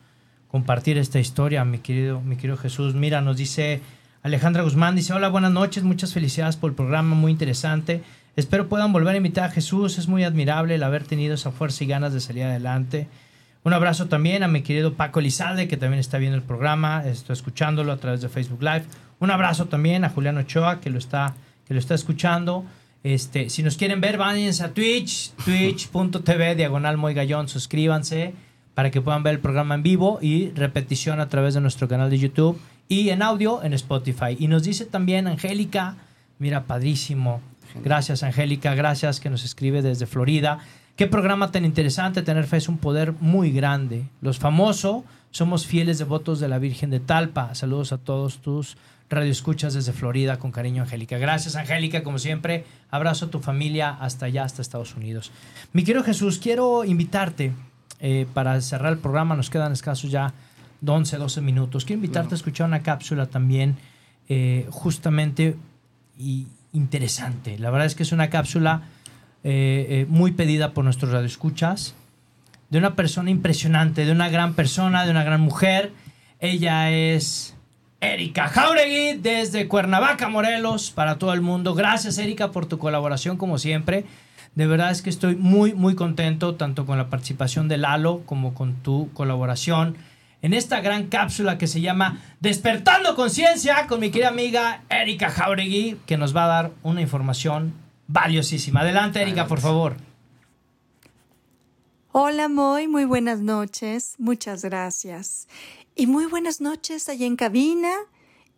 compartir 0.55 0.99
esta 0.99 1.19
historia, 1.19 1.65
mi 1.65 1.79
querido, 1.79 2.21
mi 2.21 2.37
querido 2.37 2.57
Jesús. 2.57 2.95
Mira, 2.95 3.21
nos 3.21 3.37
dice 3.37 3.81
Alejandra 4.23 4.63
Guzmán, 4.63 4.95
dice, 4.95 5.13
hola, 5.13 5.29
buenas 5.29 5.51
noches, 5.51 5.83
muchas 5.83 6.15
felicidades 6.15 6.55
por 6.55 6.71
el 6.71 6.77
programa, 6.77 7.17
muy 7.17 7.33
interesante. 7.33 8.05
Espero 8.37 8.69
puedan 8.69 8.93
volver 8.93 9.15
a 9.15 9.17
invitar 9.17 9.47
a 9.47 9.51
Jesús, 9.51 9.99
es 9.99 10.07
muy 10.07 10.23
admirable 10.23 10.77
el 10.77 10.85
haber 10.85 11.03
tenido 11.03 11.35
esa 11.35 11.51
fuerza 11.51 11.83
y 11.83 11.89
ganas 11.89 12.13
de 12.13 12.21
salir 12.21 12.45
adelante. 12.45 13.09
Un 13.65 13.73
abrazo 13.73 14.07
también 14.07 14.45
a 14.45 14.47
mi 14.47 14.63
querido 14.63 14.95
Paco 14.95 15.19
Elizalde, 15.19 15.67
que 15.67 15.77
también 15.77 15.99
está 15.99 16.19
viendo 16.19 16.37
el 16.37 16.45
programa, 16.45 17.05
estoy 17.05 17.33
escuchándolo 17.33 17.91
a 17.91 17.97
través 17.97 18.21
de 18.21 18.29
Facebook 18.29 18.63
Live. 18.63 18.85
Un 19.19 19.33
abrazo 19.33 19.67
también 19.67 20.05
a 20.05 20.11
Julián 20.11 20.39
Ochoa, 20.39 20.81
que 20.81 20.89
lo 20.89 20.99
está, 20.99 21.35
que 21.67 21.75
lo 21.75 21.81
está 21.81 21.97
escuchando. 21.97 22.65
Este, 23.03 23.51
si 23.51 23.65
nos 23.65 23.77
quieren 23.77 24.01
ver, 24.01 24.19
váyanse 24.19 24.63
a 24.63 24.73
Twitch, 24.73 25.33
twitch.tv, 25.45 26.55
diagonal 26.55 26.97
Moy 26.97 27.13
Gallón, 27.13 27.49
suscríbanse 27.49 28.35
para 28.75 28.91
que 28.91 29.01
puedan 29.01 29.23
ver 29.23 29.35
el 29.35 29.41
programa 29.41 29.75
en 29.75 29.83
vivo 29.83 30.19
y 30.21 30.51
repetición 30.51 31.21
a 31.21 31.29
través 31.29 31.55
de 31.55 31.61
nuestro 31.61 31.89
canal 31.89 32.11
de 32.11 32.19
YouTube 32.19 32.61
y 32.89 33.11
en 33.11 33.23
audio 33.23 33.63
en 33.63 33.73
Spotify. 33.73 34.37
Y 34.39 34.49
nos 34.49 34.65
dice 34.65 34.85
también 34.85 35.27
Angélica, 35.27 35.97
mira, 36.39 36.65
padrísimo. 36.65 37.41
Gracias, 37.83 38.23
Angélica, 38.23 38.75
gracias 38.75 39.21
que 39.21 39.31
nos 39.31 39.45
escribe 39.45 39.83
desde 39.83 40.07
Florida. 40.07 40.59
Qué 40.97 41.07
programa 41.07 41.51
tan 41.51 41.65
interesante, 41.65 42.23
tener 42.23 42.47
fe 42.47 42.59
es 42.59 42.69
un 42.69 42.79
poder 42.79 43.15
muy 43.21 43.51
grande. 43.51 44.05
Los 44.21 44.39
famosos 44.39 45.03
somos 45.31 45.67
fieles 45.67 45.99
devotos 45.99 46.39
de 46.39 46.49
la 46.49 46.59
Virgen 46.59 46.91
de 46.91 47.01
Talpa. 47.01 47.55
Saludos 47.55 47.93
a 47.93 47.99
todos 47.99 48.39
tus 48.39 48.77
radioescuchas 49.11 49.75
desde 49.75 49.93
Florida 49.93 50.39
con 50.39 50.53
cariño, 50.53 50.83
Angélica. 50.83 51.19
Gracias, 51.19 51.57
Angélica, 51.57 52.05
como 52.05 52.19
siempre. 52.19 52.65
Abrazo 52.91 53.27
a 53.27 53.31
tu 53.31 53.41
familia 53.41 53.91
hasta 53.91 54.27
allá, 54.27 54.45
hasta 54.45 54.63
Estados 54.63 54.95
Unidos. 54.95 55.33
Mi 55.73 55.83
querido 55.83 56.05
Jesús, 56.05 56.39
quiero 56.39 56.85
invitarte 56.85 57.53
eh, 58.07 58.27
para 58.35 58.61
cerrar 58.61 58.93
el 58.93 58.99
programa. 58.99 59.35
Nos 59.35 59.49
quedan 59.49 59.73
escasos 59.73 60.11
ya 60.11 60.35
11, 60.87 61.17
12 61.17 61.41
minutos. 61.41 61.87
Quiero 61.87 61.97
invitarte 61.97 62.35
a 62.35 62.37
escuchar 62.37 62.69
una 62.69 62.83
cápsula 62.83 63.25
también 63.25 63.77
eh, 64.29 64.67
justamente 64.71 65.57
y 66.19 66.47
interesante. 66.75 67.59
La 67.59 67.71
verdad 67.71 67.87
es 67.87 67.95
que 67.95 68.03
es 68.03 68.13
una 68.13 68.29
cápsula 68.29 68.83
eh, 69.43 69.87
eh, 69.89 70.07
muy 70.09 70.33
pedida 70.33 70.73
por 70.73 70.85
nuestros 70.85 71.13
radioescuchas, 71.13 71.95
de 72.69 72.79
una 72.79 72.95
persona 72.95 73.31
impresionante, 73.31 74.05
de 74.05 74.13
una 74.13 74.29
gran 74.29 74.53
persona, 74.53 75.05
de 75.07 75.11
una 75.11 75.25
gran 75.25 75.41
mujer. 75.41 75.93
Ella 76.41 76.91
es 76.91 77.55
Erika 78.01 78.49
Jauregui 78.49 79.19
desde 79.19 79.67
Cuernavaca, 79.67 80.29
Morelos, 80.29 80.91
para 80.91 81.19
todo 81.19 81.33
el 81.33 81.41
mundo. 81.41 81.75
Gracias, 81.75 82.19
Erika, 82.19 82.53
por 82.53 82.67
tu 82.67 82.79
colaboración, 82.79 83.37
como 83.37 83.59
siempre. 83.59 84.05
De 84.55 84.67
verdad 84.67 84.91
es 84.91 85.03
que 85.03 85.11
estoy 85.11 85.35
muy, 85.35 85.75
muy 85.75 85.95
contento, 85.95 86.55
tanto 86.55 86.87
con 86.87 86.97
la 86.97 87.11
participación 87.11 87.69
de 87.69 87.79
Lalo 87.79 88.23
como 88.25 88.55
con 88.55 88.75
tu 88.75 89.11
colaboración 89.13 89.97
en 90.43 90.53
esta 90.53 90.81
gran 90.81 91.09
cápsula 91.09 91.57
que 91.57 91.67
se 91.67 91.81
llama 91.81 92.21
Despertando 92.41 93.17
Conciencia 93.17 93.87
con 93.87 93.99
mi 93.99 94.11
querida 94.11 94.29
amiga 94.29 94.83
Erika 94.91 95.31
Jauregui, 95.31 95.97
que 96.07 96.19
nos 96.19 96.37
va 96.37 96.45
a 96.45 96.49
dar 96.49 96.71
una 96.83 97.01
información 97.01 97.73
valiosísima. 98.09 98.81
Adelante, 98.81 99.23
Erika, 99.23 99.47
por 99.47 99.61
favor. 99.61 99.97
Hola 102.13 102.49
Moy, 102.49 102.87
muy 102.87 103.07
buenas 103.07 103.41
noches, 103.41 104.15
muchas 104.19 104.63
gracias. 104.63 105.49
Y 105.97 106.07
muy 106.07 106.27
buenas 106.27 106.61
noches 106.61 107.09
allá 107.09 107.27
en 107.27 107.37
cabina 107.37 107.93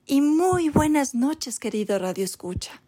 y 0.06 0.20
muy 0.20 0.68
buenas 0.68 1.14
noches 1.14 1.60
querido 1.60 1.98
Radio 1.98 2.24
Escucha. 2.24 2.82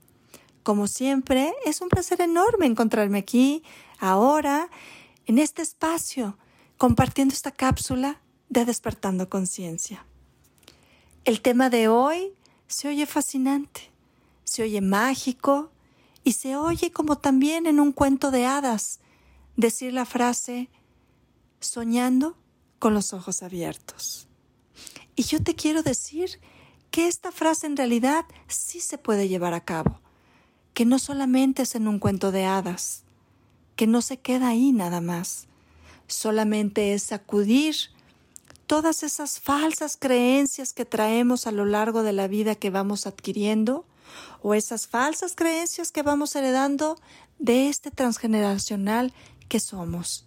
Como 0.69 0.87
siempre, 0.87 1.55
es 1.65 1.81
un 1.81 1.89
placer 1.89 2.21
enorme 2.21 2.67
encontrarme 2.67 3.21
aquí, 3.21 3.63
ahora, 3.99 4.69
en 5.25 5.39
este 5.39 5.63
espacio, 5.63 6.37
compartiendo 6.77 7.33
esta 7.33 7.53
cápsula 7.53 8.21
de 8.51 8.67
Despertando 8.67 9.31
Conciencia. 9.31 10.05
El 11.25 11.41
tema 11.41 11.71
de 11.71 11.89
hoy 11.89 12.35
se 12.67 12.87
oye 12.87 13.07
fascinante, 13.07 13.91
se 14.45 14.63
oye 14.63 14.83
mágico 14.83 15.73
y 16.23 16.33
se 16.33 16.55
oye 16.57 16.93
como 16.93 17.17
también 17.17 17.65
en 17.65 17.81
un 17.81 17.93
cuento 17.93 18.31
de 18.31 18.45
hadas 18.45 19.01
decir 19.57 19.95
la 19.95 20.05
frase 20.05 20.69
soñando 21.61 22.37
con 22.79 22.93
los 22.93 23.15
ojos 23.15 23.43
abiertos. 23.43 24.29
Y 25.17 25.23
yo 25.23 25.43
te 25.43 25.55
quiero 25.55 25.83
decir 25.83 26.43
que 26.91 27.09
esta 27.09 27.33
frase 27.33 27.67
en 27.67 27.79
realidad 27.79 28.27
sí 28.49 28.81
se 28.81 28.99
puede 28.99 29.29
llevar 29.29 29.55
a 29.55 29.65
cabo, 29.65 30.03
que 30.79 30.87
no 30.87 31.01
solamente 31.01 31.63
es 31.63 31.75
en 31.75 31.89
un 31.89 31.99
cuento 31.99 32.31
de 32.31 32.45
hadas, 32.45 33.03
que 33.75 33.89
no 33.89 34.01
se 34.01 34.19
queda 34.19 34.47
ahí 34.47 34.71
nada 34.71 35.01
más, 35.01 35.49
solamente 36.07 36.95
es 36.95 37.03
sacudir 37.03 37.75
todas 38.69 39.03
esas 39.03 39.41
falsas 39.41 39.97
creencias 39.97 40.73
que 40.73 40.85
traemos 40.85 41.49
a 41.49 41.51
lo 41.51 41.65
largo 41.65 42.05
de 42.05 42.13
la 42.13 42.29
vida 42.29 42.55
que 42.55 42.71
vamos 42.71 43.09
adquiriendo 43.09 43.87
o 44.41 44.55
esas 44.55 44.87
falsas 44.87 45.35
creencias 45.35 45.91
que 45.91 46.05
vamos 46.05 46.37
heredando 46.37 46.97
de 47.41 47.69
este 47.69 47.91
transgeneracional 47.91 49.13
que 49.49 49.59
somos. 49.59 50.27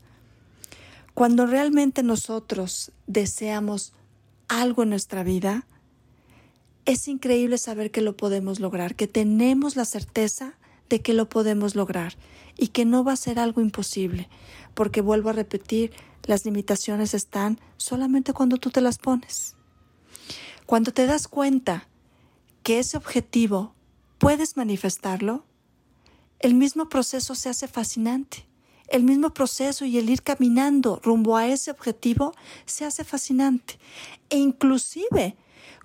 Cuando 1.13 1.45
realmente 1.45 2.03
nosotros 2.03 2.91
deseamos 3.07 3.93
algo 4.49 4.83
en 4.83 4.89
nuestra 4.89 5.23
vida, 5.23 5.65
es 6.91 7.07
increíble 7.07 7.57
saber 7.57 7.89
que 7.89 8.01
lo 8.01 8.17
podemos 8.17 8.59
lograr, 8.59 8.95
que 8.95 9.07
tenemos 9.07 9.75
la 9.75 9.85
certeza 9.85 10.55
de 10.89 11.01
que 11.01 11.13
lo 11.13 11.29
podemos 11.29 11.73
lograr 11.73 12.17
y 12.57 12.67
que 12.67 12.83
no 12.83 13.03
va 13.03 13.13
a 13.13 13.17
ser 13.17 13.39
algo 13.39 13.61
imposible, 13.61 14.27
porque 14.73 15.01
vuelvo 15.01 15.29
a 15.29 15.33
repetir, 15.33 15.93
las 16.23 16.45
limitaciones 16.45 17.13
están 17.13 17.59
solamente 17.77 18.33
cuando 18.33 18.57
tú 18.57 18.69
te 18.69 18.81
las 18.81 18.97
pones. 18.97 19.55
Cuando 20.65 20.91
te 20.91 21.05
das 21.05 21.27
cuenta 21.27 21.87
que 22.61 22.79
ese 22.79 22.97
objetivo 22.97 23.73
puedes 24.17 24.57
manifestarlo, 24.57 25.45
el 26.39 26.53
mismo 26.53 26.89
proceso 26.89 27.35
se 27.35 27.49
hace 27.49 27.67
fascinante. 27.67 28.45
El 28.87 29.03
mismo 29.03 29.33
proceso 29.33 29.85
y 29.85 29.97
el 29.97 30.09
ir 30.09 30.21
caminando 30.21 30.99
rumbo 31.01 31.37
a 31.37 31.47
ese 31.47 31.71
objetivo 31.71 32.33
se 32.65 32.83
hace 32.83 33.05
fascinante. 33.05 33.79
E 34.29 34.37
inclusive 34.37 35.37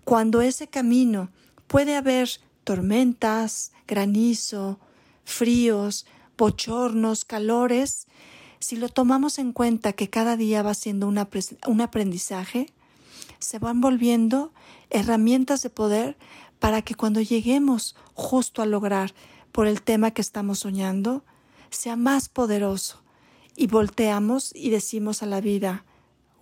cuando 0.07 0.41
ese 0.41 0.69
camino 0.69 1.31
puede 1.67 1.97
haber 1.97 2.31
tormentas, 2.63 3.73
granizo, 3.89 4.79
fríos, 5.25 6.07
bochornos, 6.39 7.25
calores, 7.25 8.07
si 8.61 8.77
lo 8.77 8.89
tomamos 8.89 9.41
en 9.41 9.53
cuenta 9.53 9.95
que 9.95 10.09
cada 10.09 10.37
día 10.37 10.63
va 10.63 10.75
siendo 10.75 11.09
un 11.09 11.81
aprendizaje, 11.81 12.73
se 13.41 13.59
van 13.59 13.81
volviendo 13.81 14.53
herramientas 14.91 15.65
de 15.65 15.71
poder 15.71 16.17
para 16.61 16.83
que 16.83 16.95
cuando 16.95 17.21
lleguemos 17.21 17.97
justo 18.15 18.63
a 18.63 18.67
lograr 18.67 19.13
por 19.51 19.67
el 19.67 19.83
tema 19.83 20.13
que 20.13 20.23
estamos 20.23 20.61
soñando, 20.61 21.25
sea 21.71 21.97
más 21.97 22.29
poderoso. 22.29 23.03
Y 23.57 23.67
volteamos 23.67 24.55
y 24.55 24.71
decimos 24.71 25.25
a 25.25 25.27
la 25.27 25.41
vida, 25.41 25.85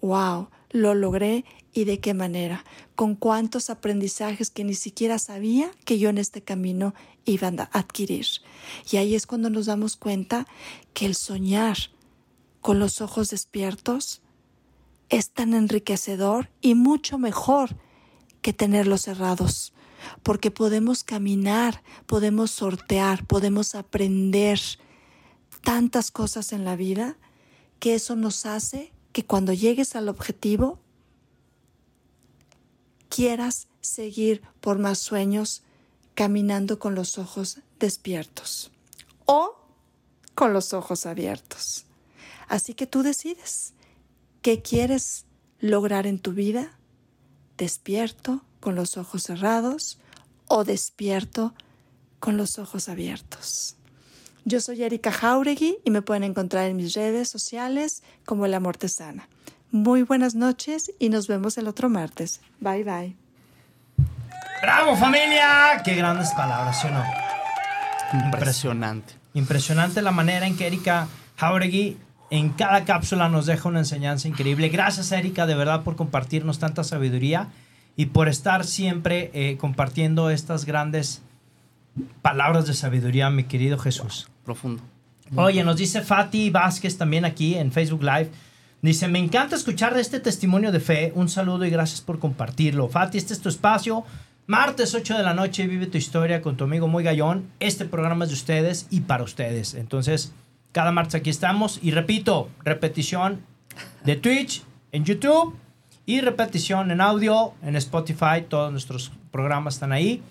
wow, 0.04 0.48
lo 0.70 0.94
logré 0.94 1.44
y 1.72 1.84
de 1.84 1.98
qué 1.98 2.14
manera, 2.14 2.64
con 2.94 3.14
cuántos 3.14 3.70
aprendizajes 3.70 4.50
que 4.50 4.64
ni 4.64 4.74
siquiera 4.74 5.18
sabía 5.18 5.70
que 5.84 5.98
yo 5.98 6.08
en 6.10 6.18
este 6.18 6.42
camino 6.42 6.94
iba 7.24 7.48
a 7.48 7.78
adquirir. 7.78 8.26
Y 8.90 8.98
ahí 8.98 9.14
es 9.14 9.26
cuando 9.26 9.50
nos 9.50 9.66
damos 9.66 9.96
cuenta 9.96 10.46
que 10.92 11.06
el 11.06 11.14
soñar 11.14 11.76
con 12.60 12.78
los 12.78 13.00
ojos 13.00 13.30
despiertos 13.30 14.20
es 15.08 15.30
tan 15.30 15.54
enriquecedor 15.54 16.50
y 16.60 16.74
mucho 16.74 17.18
mejor 17.18 17.76
que 18.42 18.52
tenerlos 18.52 19.02
cerrados, 19.02 19.72
porque 20.22 20.50
podemos 20.50 21.02
caminar, 21.02 21.82
podemos 22.06 22.50
sortear, 22.50 23.26
podemos 23.26 23.74
aprender 23.74 24.60
tantas 25.62 26.10
cosas 26.10 26.52
en 26.52 26.64
la 26.64 26.76
vida 26.76 27.16
que 27.78 27.94
eso 27.94 28.16
nos 28.16 28.44
hace 28.46 28.93
que 29.14 29.24
cuando 29.24 29.52
llegues 29.52 29.94
al 29.94 30.08
objetivo 30.08 30.80
quieras 33.08 33.68
seguir 33.80 34.42
por 34.60 34.80
más 34.80 34.98
sueños 34.98 35.62
caminando 36.14 36.80
con 36.80 36.96
los 36.96 37.16
ojos 37.16 37.60
despiertos 37.78 38.72
o 39.24 39.54
con 40.34 40.52
los 40.52 40.72
ojos 40.72 41.06
abiertos. 41.06 41.86
Así 42.48 42.74
que 42.74 42.88
tú 42.88 43.04
decides 43.04 43.72
qué 44.42 44.62
quieres 44.62 45.26
lograr 45.60 46.08
en 46.08 46.18
tu 46.18 46.32
vida, 46.32 46.76
despierto 47.56 48.42
con 48.58 48.74
los 48.74 48.96
ojos 48.96 49.22
cerrados 49.22 50.00
o 50.48 50.64
despierto 50.64 51.54
con 52.18 52.36
los 52.36 52.58
ojos 52.58 52.88
abiertos. 52.88 53.76
Yo 54.46 54.60
soy 54.60 54.82
Erika 54.82 55.10
Jauregui 55.10 55.78
y 55.84 55.90
me 55.90 56.02
pueden 56.02 56.22
encontrar 56.22 56.66
en 56.66 56.76
mis 56.76 56.92
redes 56.92 57.30
sociales 57.30 58.02
como 58.26 58.44
El 58.44 58.52
Amor 58.52 58.76
Te 58.76 58.90
Sana. 58.90 59.26
Muy 59.70 60.02
buenas 60.02 60.34
noches 60.34 60.92
y 60.98 61.08
nos 61.08 61.28
vemos 61.28 61.56
el 61.56 61.66
otro 61.66 61.88
martes. 61.88 62.42
Bye 62.60 62.84
bye. 62.84 63.16
¡Bravo 64.60 64.96
familia! 64.96 65.80
Qué 65.82 65.94
grandes 65.94 66.30
palabras, 66.32 66.78
¿sí 66.78 66.88
o 66.88 66.90
no? 66.90 67.02
Impresionante. 68.26 69.14
Impresionante 69.32 70.02
la 70.02 70.10
manera 70.10 70.46
en 70.46 70.58
que 70.58 70.66
Erika 70.66 71.08
Jauregui 71.36 71.96
en 72.28 72.50
cada 72.50 72.84
cápsula 72.84 73.30
nos 73.30 73.46
deja 73.46 73.70
una 73.70 73.78
enseñanza 73.78 74.28
increíble. 74.28 74.68
Gracias 74.68 75.10
Erika 75.10 75.46
de 75.46 75.54
verdad 75.54 75.84
por 75.84 75.96
compartirnos 75.96 76.58
tanta 76.58 76.84
sabiduría 76.84 77.48
y 77.96 78.06
por 78.06 78.28
estar 78.28 78.66
siempre 78.66 79.30
eh, 79.32 79.56
compartiendo 79.56 80.28
estas 80.28 80.66
grandes 80.66 81.22
palabras 82.20 82.66
de 82.66 82.74
sabiduría, 82.74 83.30
mi 83.30 83.44
querido 83.44 83.78
Jesús 83.78 84.28
profundo. 84.44 84.82
Oye, 85.36 85.64
nos 85.64 85.76
dice 85.76 86.02
Fati 86.02 86.50
Vázquez 86.50 86.96
también 86.96 87.24
aquí 87.24 87.54
en 87.54 87.72
Facebook 87.72 88.02
Live. 88.02 88.30
Dice, 88.82 89.08
me 89.08 89.18
encanta 89.18 89.56
escuchar 89.56 89.96
este 89.96 90.20
testimonio 90.20 90.70
de 90.70 90.80
fe. 90.80 91.12
Un 91.14 91.28
saludo 91.28 91.64
y 91.64 91.70
gracias 91.70 92.02
por 92.02 92.18
compartirlo. 92.18 92.88
Fati, 92.88 93.16
este 93.16 93.32
es 93.32 93.40
tu 93.40 93.48
espacio. 93.48 94.04
Martes 94.46 94.94
8 94.94 95.16
de 95.16 95.22
la 95.22 95.32
noche, 95.32 95.66
vive 95.66 95.86
tu 95.86 95.96
historia 95.96 96.42
con 96.42 96.58
tu 96.58 96.64
amigo 96.64 96.86
Muy 96.86 97.02
Gallón. 97.02 97.48
Este 97.60 97.86
programa 97.86 98.24
es 98.24 98.30
de 98.30 98.36
ustedes 98.36 98.86
y 98.90 99.00
para 99.00 99.24
ustedes. 99.24 99.72
Entonces, 99.72 100.34
cada 100.72 100.92
martes 100.92 101.14
aquí 101.14 101.30
estamos. 101.30 101.80
Y 101.82 101.92
repito, 101.92 102.50
repetición 102.62 103.40
de 104.04 104.16
Twitch, 104.16 104.62
en 104.92 105.06
YouTube 105.06 105.56
y 106.04 106.20
repetición 106.20 106.90
en 106.90 107.00
audio, 107.00 107.54
en 107.62 107.76
Spotify. 107.76 108.44
Todos 108.46 108.70
nuestros 108.70 109.12
programas 109.30 109.74
están 109.74 109.92
ahí. 109.92 110.22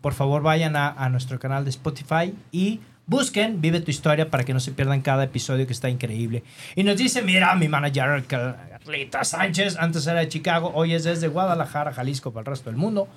Por 0.00 0.14
favor, 0.14 0.40
vayan 0.40 0.76
a, 0.76 0.88
a 0.88 1.10
nuestro 1.10 1.38
canal 1.38 1.64
de 1.64 1.70
Spotify 1.70 2.34
y 2.52 2.80
Busquen 3.08 3.62
Vive 3.62 3.80
tu 3.80 3.90
historia 3.90 4.28
para 4.28 4.44
que 4.44 4.52
no 4.52 4.60
se 4.60 4.72
pierdan 4.72 5.00
cada 5.00 5.24
episodio 5.24 5.66
que 5.66 5.72
está 5.72 5.88
increíble. 5.88 6.44
Y 6.76 6.84
nos 6.84 6.98
dice, 6.98 7.22
mira, 7.22 7.54
mi 7.54 7.66
manager 7.66 8.22
Carlita 8.26 9.24
Sánchez, 9.24 9.78
antes 9.78 10.06
era 10.06 10.20
de 10.20 10.28
Chicago, 10.28 10.72
hoy 10.74 10.92
es 10.92 11.04
desde 11.04 11.28
Guadalajara, 11.28 11.94
Jalisco, 11.94 12.32
para 12.32 12.42
el 12.42 12.46
resto 12.46 12.68
del 12.68 12.78
mundo. 12.78 13.08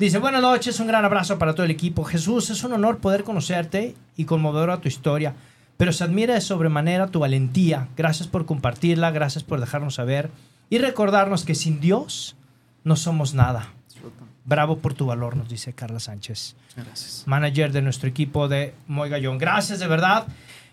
Dice, 0.00 0.18
buenas 0.18 0.42
noches, 0.42 0.80
un 0.80 0.88
gran 0.88 1.04
abrazo 1.04 1.38
para 1.38 1.54
todo 1.54 1.62
el 1.64 1.70
equipo. 1.70 2.02
Jesús, 2.02 2.50
es 2.50 2.64
un 2.64 2.72
honor 2.72 2.98
poder 2.98 3.22
conocerte 3.22 3.94
y 4.16 4.24
conmover 4.24 4.68
a 4.70 4.80
tu 4.80 4.88
historia, 4.88 5.34
pero 5.76 5.92
se 5.92 6.02
admira 6.02 6.34
de 6.34 6.40
sobremanera 6.40 7.06
tu 7.06 7.20
valentía. 7.20 7.86
Gracias 7.96 8.26
por 8.26 8.46
compartirla, 8.46 9.12
gracias 9.12 9.44
por 9.44 9.60
dejarnos 9.60 9.94
saber 9.94 10.28
y 10.70 10.78
recordarnos 10.78 11.44
que 11.44 11.54
sin 11.54 11.80
Dios 11.80 12.34
no 12.82 12.96
somos 12.96 13.32
nada. 13.32 13.68
Bravo 14.46 14.78
por 14.78 14.94
tu 14.94 15.06
valor, 15.06 15.36
nos 15.36 15.48
dice 15.48 15.72
Carla 15.72 15.98
Sánchez. 15.98 16.54
Gracias. 16.76 17.24
Manager 17.26 17.72
de 17.72 17.82
nuestro 17.82 18.08
equipo 18.08 18.46
de 18.48 18.74
Moigallón. 18.86 19.38
Gracias, 19.38 19.80
de 19.80 19.88
verdad. 19.88 20.26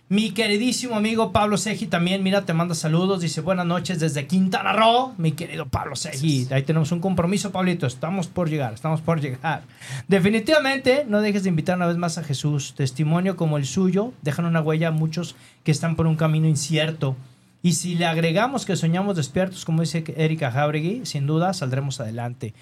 Mi 0.09 0.30
queridísimo 0.30 0.95
amigo 0.95 1.32
Pablo 1.32 1.57
Seji 1.57 1.88
también, 1.88 2.21
mira, 2.21 2.45
te 2.45 2.53
manda 2.53 2.76
saludos. 2.76 3.21
Dice 3.21 3.41
buenas 3.41 3.65
noches 3.65 3.99
desde 3.99 4.28
Quintana 4.28 4.71
Roo, 4.74 5.15
mi 5.17 5.32
querido 5.32 5.65
Pablo 5.65 5.95
Seji. 5.95 6.47
Ahí 6.51 6.61
tenemos 6.61 6.91
un 6.91 6.99
compromiso, 6.99 7.51
Pablito. 7.51 7.88
Estamos 7.88 8.28
por 8.28 8.47
llegar, 8.47 8.74
estamos 8.76 9.01
por 9.01 9.21
llegar. 9.21 9.63
Definitivamente, 10.07 11.05
no 11.07 11.21
dejes 11.21 11.41
de 11.41 11.49
invitar 11.49 11.78
una 11.78 11.88
vez 11.88 11.97
más 11.97 12.19
a 12.19 12.24
Jesús. 12.24 12.76
Testimonio 12.76 13.36
como 13.36 13.57
el 13.57 13.65
suyo 13.65 14.13
dejan 14.21 14.45
una 14.45 14.61
huella 14.61 14.89
a 14.89 14.91
muchos 14.91 15.36
que 15.63 15.71
están 15.71 15.95
por 15.95 16.05
un 16.05 16.15
camino 16.15 16.47
incierto. 16.47 17.15
Y 17.63 17.74
si 17.74 17.95
le 17.95 18.05
agregamos 18.05 18.65
que 18.65 18.76
soñamos 18.76 19.15
despiertos, 19.15 19.65
como 19.65 19.82
dice 19.82 20.03
Erika 20.15 20.51
Jauregui, 20.51 21.05
sin 21.05 21.26
duda 21.26 21.53
saldremos 21.53 21.99
adelante. 22.01 22.53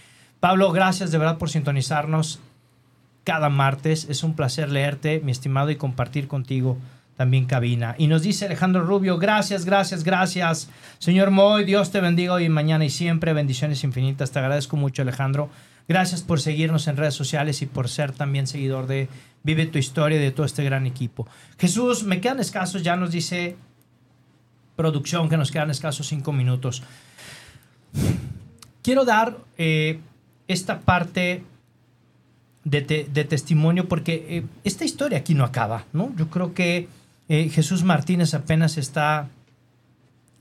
Pablo, 0.42 0.72
gracias 0.72 1.12
de 1.12 1.20
verdad 1.20 1.38
por 1.38 1.52
sintonizarnos 1.52 2.40
cada 3.24 3.50
martes. 3.50 4.08
Es 4.10 4.24
un 4.24 4.36
placer 4.36 4.72
leerte, 4.72 5.22
mi 5.24 5.32
estimado, 5.32 5.70
y 5.70 5.76
compartir 5.76 6.28
contigo 6.28 6.78
también 7.16 7.46
cabina. 7.46 7.94
Y 8.00 8.08
nos 8.08 8.24
dice 8.24 8.48
Alejandro 8.48 8.84
Rubio, 8.84 9.20
gracias, 9.20 9.66
gracias, 9.66 10.04
gracias. 10.04 10.68
Señor 10.98 11.30
Moy, 11.30 11.64
Dios 11.64 11.92
te 11.92 12.02
bendiga 12.02 12.34
hoy, 12.34 12.50
mañana 12.50 12.84
y 12.84 12.90
siempre. 12.90 13.34
Bendiciones 13.34 13.84
infinitas. 13.84 14.32
Te 14.32 14.40
agradezco 14.40 14.78
mucho, 14.78 15.04
Alejandro. 15.04 15.52
Gracias 15.88 16.24
por 16.24 16.42
seguirnos 16.42 16.88
en 16.88 16.98
redes 16.98 17.14
sociales 17.14 17.62
y 17.62 17.68
por 17.68 17.88
ser 17.88 18.12
también 18.12 18.48
seguidor 18.48 18.88
de 18.88 19.10
Vive 19.44 19.68
tu 19.68 19.78
historia 19.78 20.18
y 20.18 20.22
de 20.22 20.32
todo 20.32 20.46
este 20.46 20.64
gran 20.64 20.88
equipo. 20.88 21.28
Jesús, 21.60 22.04
me 22.04 22.20
quedan 22.20 22.40
escasos, 22.40 22.82
ya 22.82 22.96
nos 22.96 23.12
dice 23.12 23.58
producción 24.76 25.30
que 25.30 25.38
nos 25.38 25.52
quedan 25.52 25.70
escasos 25.70 26.08
cinco 26.08 26.32
minutos. 26.32 26.82
Quiero 28.82 29.06
dar 29.06 29.38
eh, 29.58 30.00
esta 30.52 30.82
parte 30.82 31.44
de, 32.64 32.82
testimonio, 33.26 33.88
porque 33.88 34.26
eh, 34.30 34.44
esta 34.64 34.86
historia 34.86 35.20
aquí 35.20 35.34
no 35.34 35.44
acaba, 35.44 35.86
¿no? 35.94 36.14
Yo 36.16 36.30
creo 36.30 36.54
que 36.54 36.88
eh, 37.30 37.50
Jesús 37.50 37.84
Martínez 37.84 38.34
apenas 38.34 38.78
está 38.78 39.30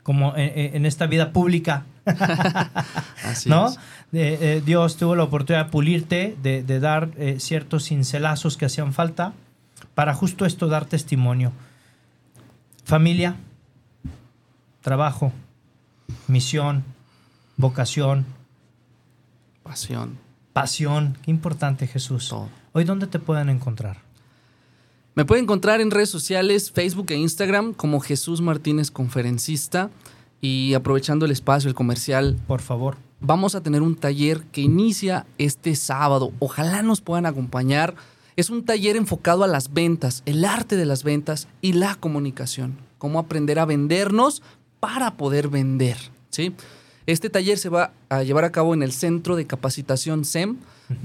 como 0.03 0.35
en, 0.37 0.87
esta 0.87 1.07
vida 1.07 1.33
pública, 1.33 1.85
¿no? 3.47 3.73
Eh, 4.13 4.63
Dios 4.65 4.97
tuvo 4.97 5.15
la 5.15 5.23
oportunidad 5.23 5.67
de 5.67 5.71
pulirte, 5.71 6.37
de, 6.43 6.63
de 6.63 6.81
dar 6.81 7.11
ciertos 7.39 7.85
cincelazos 7.85 8.57
que 8.57 8.67
hacían 8.67 8.93
falta 8.93 9.35
para 9.95 10.15
justo 10.15 10.47
esto 10.47 10.67
dar 10.67 10.87
testimonio. 10.87 11.53
Familia, 12.85 13.37
trabajo, 14.81 15.33
misión, 16.27 16.83
vocación, 17.57 18.27
Pasión. 19.71 20.19
pasión. 20.53 21.17
Qué 21.23 21.31
importante, 21.31 21.87
Jesús. 21.87 22.29
Todo. 22.29 22.49
Hoy, 22.73 22.83
¿dónde 22.83 23.07
te 23.07 23.21
pueden 23.21 23.49
encontrar? 23.49 23.99
Me 25.15 25.25
pueden 25.25 25.45
encontrar 25.45 25.81
en 25.81 25.93
redes 25.93 26.09
sociales, 26.09 26.73
Facebook 26.73 27.07
e 27.11 27.15
Instagram 27.17 27.73
como 27.75 28.01
Jesús 28.01 28.41
Martínez 28.41 28.91
Conferencista. 28.91 29.91
Y 30.41 30.75
aprovechando 30.75 31.25
el 31.25 31.31
espacio, 31.31 31.69
el 31.69 31.77
comercial, 31.77 32.37
Por 32.49 32.63
favor. 32.63 32.97
vamos 33.21 33.55
a 33.55 33.61
tener 33.63 33.83
un 33.83 33.95
taller 33.95 34.43
que 34.47 34.61
inicia 34.61 35.25
este 35.39 35.77
sábado. 35.77 36.33
Ojalá 36.41 36.83
nos 36.83 37.01
puedan 37.01 37.27
acompañar. 37.27 37.95
Es 38.35 38.51
un 38.51 38.65
taller 38.65 38.97
enfocado 38.97 39.45
a 39.45 39.47
las 39.47 39.73
ventas, 39.73 40.25
el 40.27 40.45
arte 40.45 40.75
de 40.75 40.87
las 40.87 41.05
ventas 41.05 41.47
y 41.61 41.75
la 41.75 41.95
comunicación. 41.95 42.79
Cómo 42.99 43.21
aprender 43.21 43.61
a 43.61 43.67
vendernos 43.67 44.43
para 44.81 45.17
poder 45.17 45.47
vender. 45.47 45.97
¿sí? 46.31 46.55
Este 47.07 47.31
taller 47.31 47.59
se 47.59 47.69
va 47.69 47.93
a 48.09 48.23
llevar 48.23 48.45
a 48.45 48.53
cabo 48.53 48.75
en 48.75 48.83
el 48.83 48.93
Centro 48.93 49.37
de 49.37 49.47
Capacitación 49.47 50.25
SEM. 50.25 50.57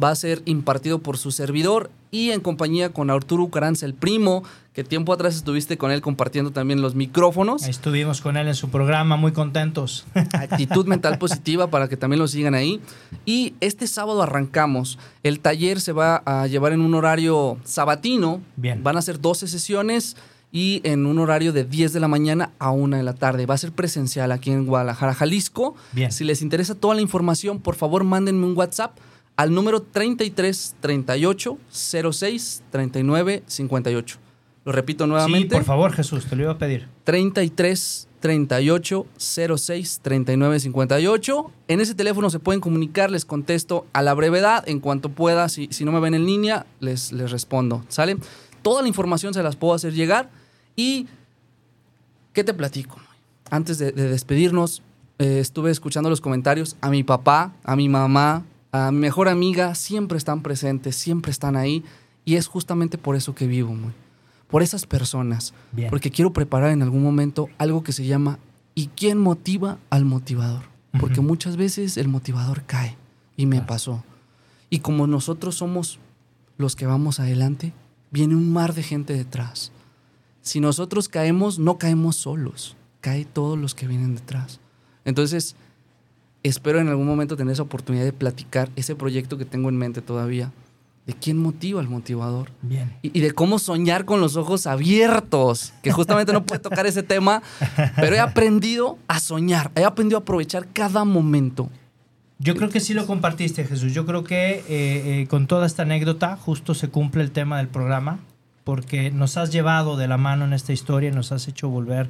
Va 0.03 0.09
a 0.09 0.15
ser 0.15 0.41
impartido 0.45 0.99
por 0.99 1.17
su 1.17 1.31
servidor 1.31 1.91
y 2.09 2.31
en 2.31 2.41
compañía 2.41 2.91
con 2.91 3.11
Arturo 3.11 3.43
Ucaranza, 3.43 3.85
el 3.85 3.93
primo, 3.93 4.43
que 4.73 4.83
tiempo 4.83 5.13
atrás 5.13 5.35
estuviste 5.35 5.77
con 5.77 5.91
él 5.91 6.01
compartiendo 6.01 6.51
también 6.51 6.81
los 6.81 6.95
micrófonos. 6.95 7.67
Estuvimos 7.67 8.19
con 8.19 8.35
él 8.35 8.47
en 8.47 8.55
su 8.55 8.69
programa, 8.69 9.15
muy 9.15 9.31
contentos. 9.31 10.05
Actitud 10.33 10.87
mental 10.87 11.19
positiva 11.19 11.69
para 11.69 11.87
que 11.87 11.97
también 11.97 12.19
lo 12.19 12.27
sigan 12.27 12.55
ahí. 12.55 12.81
Y 13.25 13.53
este 13.61 13.85
sábado 13.85 14.23
arrancamos. 14.23 14.97
El 15.21 15.39
taller 15.39 15.79
se 15.79 15.91
va 15.91 16.23
a 16.25 16.47
llevar 16.47 16.73
en 16.73 16.81
un 16.81 16.95
horario 16.95 17.57
sabatino. 17.63 18.41
Bien. 18.55 18.83
Van 18.83 18.97
a 18.97 19.01
ser 19.01 19.21
12 19.21 19.47
sesiones 19.47 20.15
y 20.55 20.79
en 20.85 21.05
un 21.05 21.19
horario 21.19 21.51
de 21.51 21.65
10 21.65 21.91
de 21.91 21.99
la 21.99 22.07
mañana 22.07 22.51
a 22.59 22.71
1 22.71 22.95
de 22.95 23.03
la 23.03 23.11
tarde. 23.13 23.45
Va 23.45 23.55
a 23.55 23.57
ser 23.57 23.73
presencial 23.73 24.31
aquí 24.31 24.51
en 24.51 24.65
Guadalajara, 24.65 25.13
Jalisco. 25.13 25.75
Bien. 25.91 26.13
Si 26.13 26.23
les 26.23 26.41
interesa 26.41 26.75
toda 26.75 26.95
la 26.95 27.01
información, 27.01 27.59
por 27.59 27.75
favor, 27.75 28.05
mándenme 28.05 28.45
un 28.45 28.55
WhatsApp 28.55 28.97
al 29.35 29.53
número 29.53 29.81
33 29.81 30.75
38 30.79 31.57
06 31.69 32.63
39 32.71 33.43
58. 33.45 34.17
Lo 34.63 34.71
repito 34.71 35.03
Sí, 35.03 35.09
nuevamente. 35.09 35.55
por 35.57 35.65
favor, 35.65 35.91
Jesús, 35.91 36.25
te 36.25 36.37
lo 36.37 36.43
iba 36.43 36.53
a 36.53 36.57
pedir. 36.57 36.87
33 37.03 38.07
38 38.21 39.05
06 39.17 39.99
39 40.01 40.59
58. 40.61 41.51
En 41.67 41.81
ese 41.81 41.95
teléfono 41.95 42.29
se 42.29 42.39
pueden 42.39 42.61
comunicar, 42.61 43.11
les 43.11 43.25
contesto 43.25 43.85
a 43.91 44.01
la 44.01 44.13
brevedad, 44.13 44.63
en 44.69 44.79
cuanto 44.79 45.09
pueda. 45.09 45.49
Si, 45.49 45.67
si 45.71 45.83
no 45.83 45.91
me 45.91 45.99
ven 45.99 46.13
en 46.13 46.25
línea, 46.25 46.65
les, 46.79 47.11
les 47.11 47.29
respondo. 47.31 47.83
¿Sale? 47.89 48.15
Toda 48.61 48.81
la 48.81 48.87
información 48.87 49.33
se 49.33 49.43
las 49.43 49.55
puedo 49.57 49.73
hacer 49.73 49.93
llegar. 49.93 50.29
Y, 50.75 51.07
¿qué 52.33 52.43
te 52.43 52.53
platico? 52.53 52.97
Antes 53.49 53.77
de, 53.77 53.91
de 53.91 54.09
despedirnos, 54.09 54.81
eh, 55.17 55.39
estuve 55.39 55.71
escuchando 55.71 56.09
los 56.09 56.21
comentarios. 56.21 56.75
A 56.81 56.89
mi 56.89 57.03
papá, 57.03 57.53
a 57.63 57.75
mi 57.75 57.87
mamá, 57.89 58.43
a 58.71 58.91
mi 58.91 58.99
mejor 58.99 59.29
amiga, 59.29 59.75
siempre 59.75 60.17
están 60.17 60.41
presentes, 60.41 60.95
siempre 60.95 61.31
están 61.31 61.55
ahí. 61.55 61.83
Y 62.25 62.35
es 62.35 62.47
justamente 62.47 62.97
por 62.97 63.15
eso 63.15 63.35
que 63.35 63.47
vivo, 63.47 63.73
muy. 63.73 63.93
Por 64.49 64.61
esas 64.61 64.85
personas. 64.85 65.53
Bien. 65.71 65.89
Porque 65.89 66.11
quiero 66.11 66.33
preparar 66.33 66.71
en 66.71 66.81
algún 66.81 67.03
momento 67.03 67.49
algo 67.57 67.83
que 67.83 67.93
se 67.93 68.05
llama 68.05 68.39
¿Y 68.73 68.87
quién 68.87 69.17
motiva 69.17 69.77
al 69.89 70.05
motivador? 70.05 70.63
Porque 70.99 71.21
muchas 71.21 71.57
veces 71.57 71.97
el 71.97 72.07
motivador 72.07 72.63
cae. 72.63 72.97
Y 73.37 73.45
me 73.45 73.61
pasó. 73.61 74.03
Y 74.69 74.79
como 74.79 75.07
nosotros 75.07 75.55
somos 75.55 75.99
los 76.57 76.75
que 76.75 76.85
vamos 76.85 77.19
adelante, 77.19 77.73
viene 78.11 78.35
un 78.35 78.51
mar 78.51 78.73
de 78.73 78.83
gente 78.83 79.13
detrás. 79.13 79.71
Si 80.45 80.59
nosotros 80.59 81.09
caemos, 81.09 81.57
no 81.57 81.79
caemos 81.79 82.17
solos. 82.17 82.77
Cae 83.01 83.25
todos 83.25 83.57
los 83.57 83.73
que 83.73 83.87
vienen 83.87 84.13
detrás. 84.13 84.59
Entonces, 85.03 85.55
espero 86.43 86.79
en 86.79 86.87
algún 86.87 87.07
momento 87.07 87.35
tener 87.35 87.53
esa 87.53 87.63
oportunidad 87.63 88.03
de 88.03 88.13
platicar 88.13 88.69
ese 88.75 88.95
proyecto 88.95 89.39
que 89.39 89.45
tengo 89.45 89.69
en 89.69 89.77
mente 89.77 90.03
todavía. 90.03 90.51
De 91.07 91.13
quién 91.13 91.37
motiva 91.37 91.81
al 91.81 91.89
motivador 91.89 92.51
Bien. 92.61 92.93
y, 93.01 93.15
y 93.17 93.21
de 93.21 93.31
cómo 93.31 93.57
soñar 93.57 94.05
con 94.05 94.21
los 94.21 94.37
ojos 94.37 94.67
abiertos, 94.67 95.73
que 95.81 95.91
justamente 95.91 96.31
no 96.31 96.45
puede 96.45 96.59
tocar 96.59 96.85
ese 96.85 97.03
tema, 97.03 97.41
pero 97.95 98.15
he 98.15 98.19
aprendido 98.19 98.97
a 99.07 99.19
soñar, 99.19 99.71
he 99.75 99.83
aprendido 99.83 100.19
a 100.19 100.21
aprovechar 100.21 100.67
cada 100.73 101.05
momento. 101.05 101.69
Yo 102.37 102.55
creo 102.55 102.69
que 102.69 102.79
sí 102.79 102.93
lo 102.93 103.07
compartiste, 103.07 103.65
Jesús. 103.65 103.93
Yo 103.93 104.05
creo 104.05 104.23
que 104.23 104.55
eh, 104.55 104.63
eh, 104.69 105.27
con 105.27 105.47
toda 105.47 105.65
esta 105.65 105.83
anécdota 105.83 106.37
justo 106.37 106.73
se 106.73 106.89
cumple 106.89 107.23
el 107.23 107.31
tema 107.31 107.57
del 107.57 107.67
programa, 107.67 108.19
porque 108.65 109.11
nos 109.11 109.37
has 109.37 109.51
llevado 109.51 109.95
de 109.95 110.07
la 110.09 110.17
mano 110.17 110.43
en 110.43 110.51
esta 110.51 110.73
historia, 110.73 111.11
nos 111.11 111.31
has 111.31 111.47
hecho 111.47 111.69
volver 111.69 112.09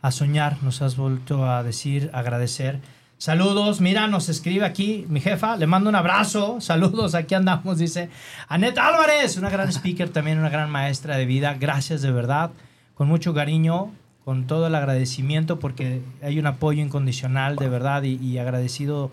a 0.00 0.12
soñar, 0.12 0.62
nos 0.62 0.80
has 0.82 0.96
vuelto 0.96 1.50
a 1.50 1.62
decir, 1.64 2.10
agradecer. 2.14 2.80
Saludos, 3.18 3.80
mira, 3.80 4.06
nos 4.06 4.28
escribe 4.28 4.64
aquí 4.64 5.04
mi 5.08 5.20
jefa, 5.20 5.56
le 5.56 5.66
mando 5.66 5.90
un 5.90 5.96
abrazo, 5.96 6.60
saludos, 6.60 7.14
aquí 7.16 7.34
andamos, 7.34 7.76
dice 7.76 8.08
Anet 8.48 8.78
Álvarez, 8.78 9.36
una 9.36 9.50
gran 9.50 9.68
speaker, 9.68 10.08
también 10.08 10.38
una 10.38 10.48
gran 10.48 10.70
maestra 10.70 11.16
de 11.16 11.26
vida, 11.26 11.54
gracias 11.54 12.02
de 12.02 12.12
verdad, 12.12 12.52
con 12.94 13.08
mucho 13.08 13.34
cariño, 13.34 13.90
con 14.24 14.46
todo 14.46 14.68
el 14.68 14.76
agradecimiento, 14.76 15.58
porque 15.58 16.02
hay 16.22 16.38
un 16.38 16.46
apoyo 16.46 16.80
incondicional 16.80 17.56
de 17.56 17.68
verdad 17.68 18.04
y, 18.04 18.14
y 18.14 18.38
agradecido 18.38 19.10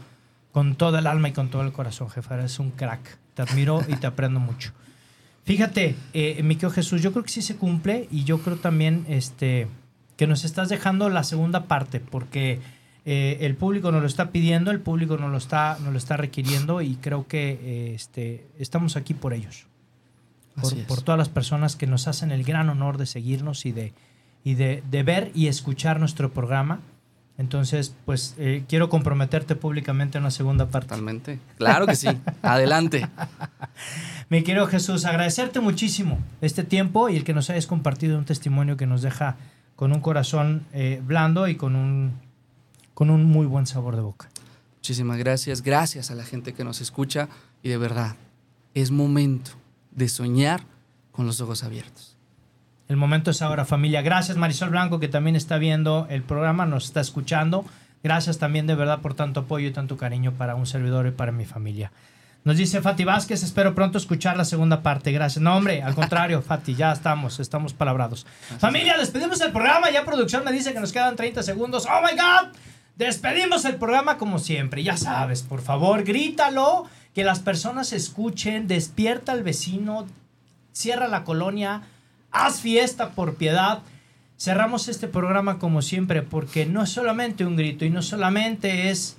con 0.52 0.76
todo 0.76 1.00
el 1.00 1.08
alma 1.08 1.30
y 1.30 1.34
con 1.34 1.50
todo 1.50 1.64
el 1.64 1.74
corazón, 1.74 2.12
jefa, 2.12 2.36
eres 2.36 2.60
un 2.60 2.70
crack, 2.70 3.18
te 3.34 3.42
admiro 3.42 3.82
y 3.88 3.96
te 3.96 4.06
aprendo 4.06 4.40
mucho. 4.40 4.74
Fíjate, 5.48 5.96
eh, 6.14 6.44
mi 6.44 6.56
querido 6.56 6.72
Jesús, 6.72 7.02
yo 7.02 7.14
creo 7.14 7.24
que 7.24 7.30
sí 7.30 7.42
se 7.42 7.56
cumple 7.56 8.10
y 8.12 8.26
yo 8.26 8.42
creo 8.42 8.58
también 8.58 9.06
este, 9.08 9.70
que 10.18 10.28
nos 10.28 10.44
estás 10.44 10.68
dejando 10.68 11.10
la 11.10 11.24
segunda 11.24 11.68
parte, 11.68 12.02
porque 12.02 12.60
eh, 13.06 13.38
el 13.40 13.56
público 13.56 13.94
nos 13.94 14.02
lo 14.02 14.08
está 14.08 14.32
pidiendo, 14.32 14.72
el 14.72 14.82
público 14.82 15.16
nos 15.16 15.32
lo 15.32 15.38
está, 15.38 15.78
nos 15.82 15.94
lo 15.94 15.98
está 15.98 16.18
requiriendo 16.18 16.82
y 16.82 16.96
creo 16.96 17.30
que 17.30 17.52
eh, 17.64 17.94
este, 17.96 18.46
estamos 18.60 18.98
aquí 18.98 19.14
por 19.14 19.32
ellos, 19.32 19.68
por, 20.62 20.76
por 20.84 21.02
todas 21.02 21.18
las 21.18 21.30
personas 21.30 21.78
que 21.78 21.88
nos 21.88 22.10
hacen 22.10 22.32
el 22.32 22.44
gran 22.44 22.68
honor 22.68 22.98
de 22.98 23.06
seguirnos 23.06 23.66
y 23.66 23.72
de, 23.72 23.94
y 24.44 24.56
de, 24.56 24.84
de 24.92 25.04
ver 25.04 25.32
y 25.34 25.48
escuchar 25.48 26.02
nuestro 26.02 26.34
programa. 26.34 26.82
Entonces, 27.38 27.94
pues 28.06 28.34
eh, 28.40 28.64
quiero 28.68 28.90
comprometerte 28.90 29.56
públicamente 29.56 30.18
a 30.18 30.22
una 30.22 30.32
segunda 30.32 30.68
parte. 30.70 30.90
Totalmente. 30.90 31.40
Claro 31.58 31.86
que 31.86 31.96
sí. 31.96 32.08
Adelante. 32.42 33.08
Mi 34.30 34.44
querido 34.44 34.68
Jesús, 34.68 35.06
agradecerte 35.06 35.60
muchísimo 35.60 36.20
este 36.42 36.64
tiempo 36.64 37.10
y 37.10 37.16
el 37.16 37.24
que 37.24 37.34
nos 37.34 37.50
hayas 37.50 37.68
compartido 37.68 38.18
un 38.18 38.26
testimonio 38.26 38.76
que 38.76 38.88
nos 38.88 39.04
deja 39.04 39.38
con 39.76 39.94
un 39.94 40.02
corazón 40.02 40.66
eh, 40.74 41.02
blando 41.06 41.48
y 41.48 41.56
con 41.56 41.76
un, 41.76 42.14
con 42.96 43.12
un 43.12 43.24
muy 43.24 43.46
buen 43.46 43.68
sabor 43.68 43.96
de 43.96 44.02
boca. 44.02 44.30
Muchísimas 44.78 45.18
gracias. 45.18 45.62
Gracias 45.62 46.10
a 46.10 46.16
la 46.16 46.24
gente 46.24 46.54
que 46.54 46.64
nos 46.64 46.82
escucha 46.82 47.30
y 47.62 47.70
de 47.70 47.78
verdad, 47.78 48.16
es 48.74 48.90
momento 48.90 49.52
de 49.92 50.10
soñar 50.10 50.64
con 51.12 51.28
los 51.28 51.40
ojos 51.40 51.64
abiertos. 51.64 52.17
El 52.88 52.96
momento 52.96 53.32
es 53.32 53.42
ahora, 53.42 53.66
familia. 53.66 54.02
Gracias, 54.02 54.38
Marisol 54.38 54.70
Blanco, 54.70 55.00
que 55.00 55.10
también 55.10 55.36
está 55.36 55.58
viendo 55.58 56.08
el 56.10 56.24
programa, 56.24 56.66
nos 56.66 56.86
está 56.86 57.02
escuchando. 57.02 57.66
Gracias 58.04 58.38
también 58.38 58.68
de 58.68 58.76
verdad 58.76 59.02
por 59.02 59.14
tanto 59.14 59.42
apoyo 59.42 59.68
y 59.68 59.72
tanto 59.72 59.98
cariño 59.98 60.32
para 60.34 60.56
un 60.56 60.66
servidor 60.66 61.08
y 61.08 61.12
para 61.12 61.32
mi 61.32 61.46
familia. 61.46 61.92
Nos 62.46 62.56
dice 62.56 62.82
Fati 62.82 63.04
Vázquez, 63.04 63.44
espero 63.44 63.76
pronto 63.76 63.98
escuchar 63.98 64.38
la 64.38 64.46
segunda 64.46 64.82
parte. 64.82 65.12
Gracias. 65.12 65.42
No, 65.42 65.58
hombre, 65.58 65.82
al 65.82 65.96
contrario, 65.96 66.42
Fati, 66.48 66.76
ya 66.76 66.94
estamos, 66.94 67.42
estamos 67.42 67.74
palabrados. 67.74 68.26
Familia, 68.60 68.96
despedimos 68.98 69.42
el 69.42 69.52
programa. 69.52 69.90
Ya 69.92 70.06
producción 70.06 70.46
me 70.46 70.54
dice 70.54 70.72
que 70.72 70.80
nos 70.80 70.94
quedan 70.94 71.18
30 71.18 71.44
segundos. 71.44 71.86
¡Oh, 71.86 72.02
my 72.02 72.18
God! 72.18 72.56
Despedimos 72.96 73.66
el 73.66 73.76
programa 73.76 74.18
como 74.18 74.40
siempre. 74.40 74.82
Ya 74.82 74.96
sabes, 74.96 75.44
por 75.44 75.62
favor, 75.62 76.06
grítalo, 76.06 76.86
que 77.14 77.26
las 77.26 77.40
personas 77.40 77.92
escuchen, 77.92 78.68
despierta 78.68 79.34
al 79.34 79.44
vecino, 79.44 80.08
cierra 80.72 81.10
la 81.10 81.26
colonia, 81.26 81.82
haz 82.46 82.62
fiesta 82.62 83.12
por 83.12 83.36
piedad. 83.36 83.80
Cerramos 84.38 84.88
este 84.88 85.08
programa 85.08 85.58
como 85.58 85.82
siempre 85.82 86.22
porque 86.22 86.66
no 86.66 86.84
es 86.84 86.90
solamente 86.90 87.46
un 87.46 87.56
grito 87.56 87.86
y 87.86 87.90
no 87.90 88.02
solamente 88.02 88.90
es 88.90 89.18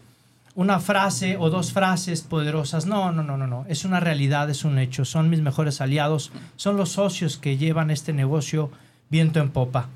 una 0.54 0.80
frase 0.80 1.36
o 1.38 1.50
dos 1.50 1.72
frases 1.72 2.22
poderosas. 2.22 2.86
No, 2.86 3.12
no, 3.12 3.22
no, 3.22 3.36
no, 3.36 3.46
no. 3.46 3.64
Es 3.68 3.84
una 3.84 4.00
realidad, 4.00 4.48
es 4.50 4.64
un 4.64 4.78
hecho. 4.78 5.04
Son 5.04 5.30
mis 5.30 5.40
mejores 5.40 5.80
aliados, 5.80 6.32
son 6.56 6.76
los 6.76 6.90
socios 6.90 7.36
que 7.36 7.56
llevan 7.56 7.90
este 7.90 8.12
negocio 8.12 8.70
viento 9.10 9.40
en 9.40 9.50
popa. 9.50 9.88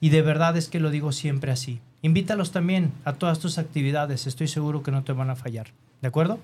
Y 0.00 0.10
de 0.10 0.22
verdad 0.22 0.56
es 0.56 0.68
que 0.68 0.80
lo 0.80 0.90
digo 0.90 1.12
siempre 1.12 1.50
así. 1.50 1.80
Invítalos 2.02 2.52
también 2.52 2.92
a 3.04 3.14
todas 3.14 3.40
tus 3.40 3.58
actividades. 3.58 4.26
Estoy 4.26 4.46
seguro 4.46 4.82
que 4.82 4.92
no 4.92 5.02
te 5.02 5.12
van 5.12 5.30
a 5.30 5.36
fallar. 5.36 5.68
¿De 6.00 6.08
acuerdo? 6.08 6.38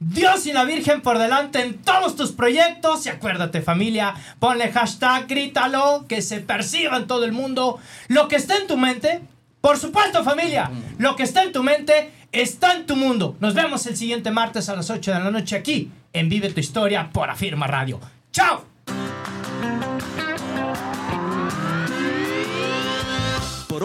Dios 0.00 0.46
y 0.46 0.52
la 0.52 0.64
Virgen 0.64 1.00
por 1.00 1.18
delante 1.18 1.60
en 1.60 1.78
todos 1.78 2.16
tus 2.16 2.32
proyectos. 2.32 3.06
Y 3.06 3.08
acuérdate, 3.08 3.62
familia, 3.62 4.14
ponle 4.38 4.70
hashtag, 4.70 5.26
grítalo, 5.26 6.06
que 6.08 6.22
se 6.22 6.40
perciba 6.40 6.96
en 6.96 7.06
todo 7.06 7.24
el 7.24 7.32
mundo 7.32 7.78
lo 8.08 8.28
que 8.28 8.36
está 8.36 8.56
en 8.56 8.66
tu 8.66 8.76
mente. 8.76 9.20
Por 9.60 9.78
supuesto, 9.78 10.22
familia, 10.22 10.70
lo 10.98 11.16
que 11.16 11.24
está 11.24 11.42
en 11.42 11.52
tu 11.52 11.62
mente 11.62 12.12
está 12.32 12.74
en 12.74 12.86
tu 12.86 12.94
mundo. 12.94 13.36
Nos 13.40 13.54
vemos 13.54 13.86
el 13.86 13.96
siguiente 13.96 14.30
martes 14.30 14.68
a 14.68 14.76
las 14.76 14.88
8 14.90 15.12
de 15.12 15.18
la 15.18 15.30
noche 15.30 15.56
aquí 15.56 15.90
en 16.12 16.28
Vive 16.28 16.50
tu 16.50 16.60
Historia 16.60 17.10
por 17.12 17.28
Afirma 17.28 17.66
Radio. 17.66 18.00
¡Chao! 18.32 18.77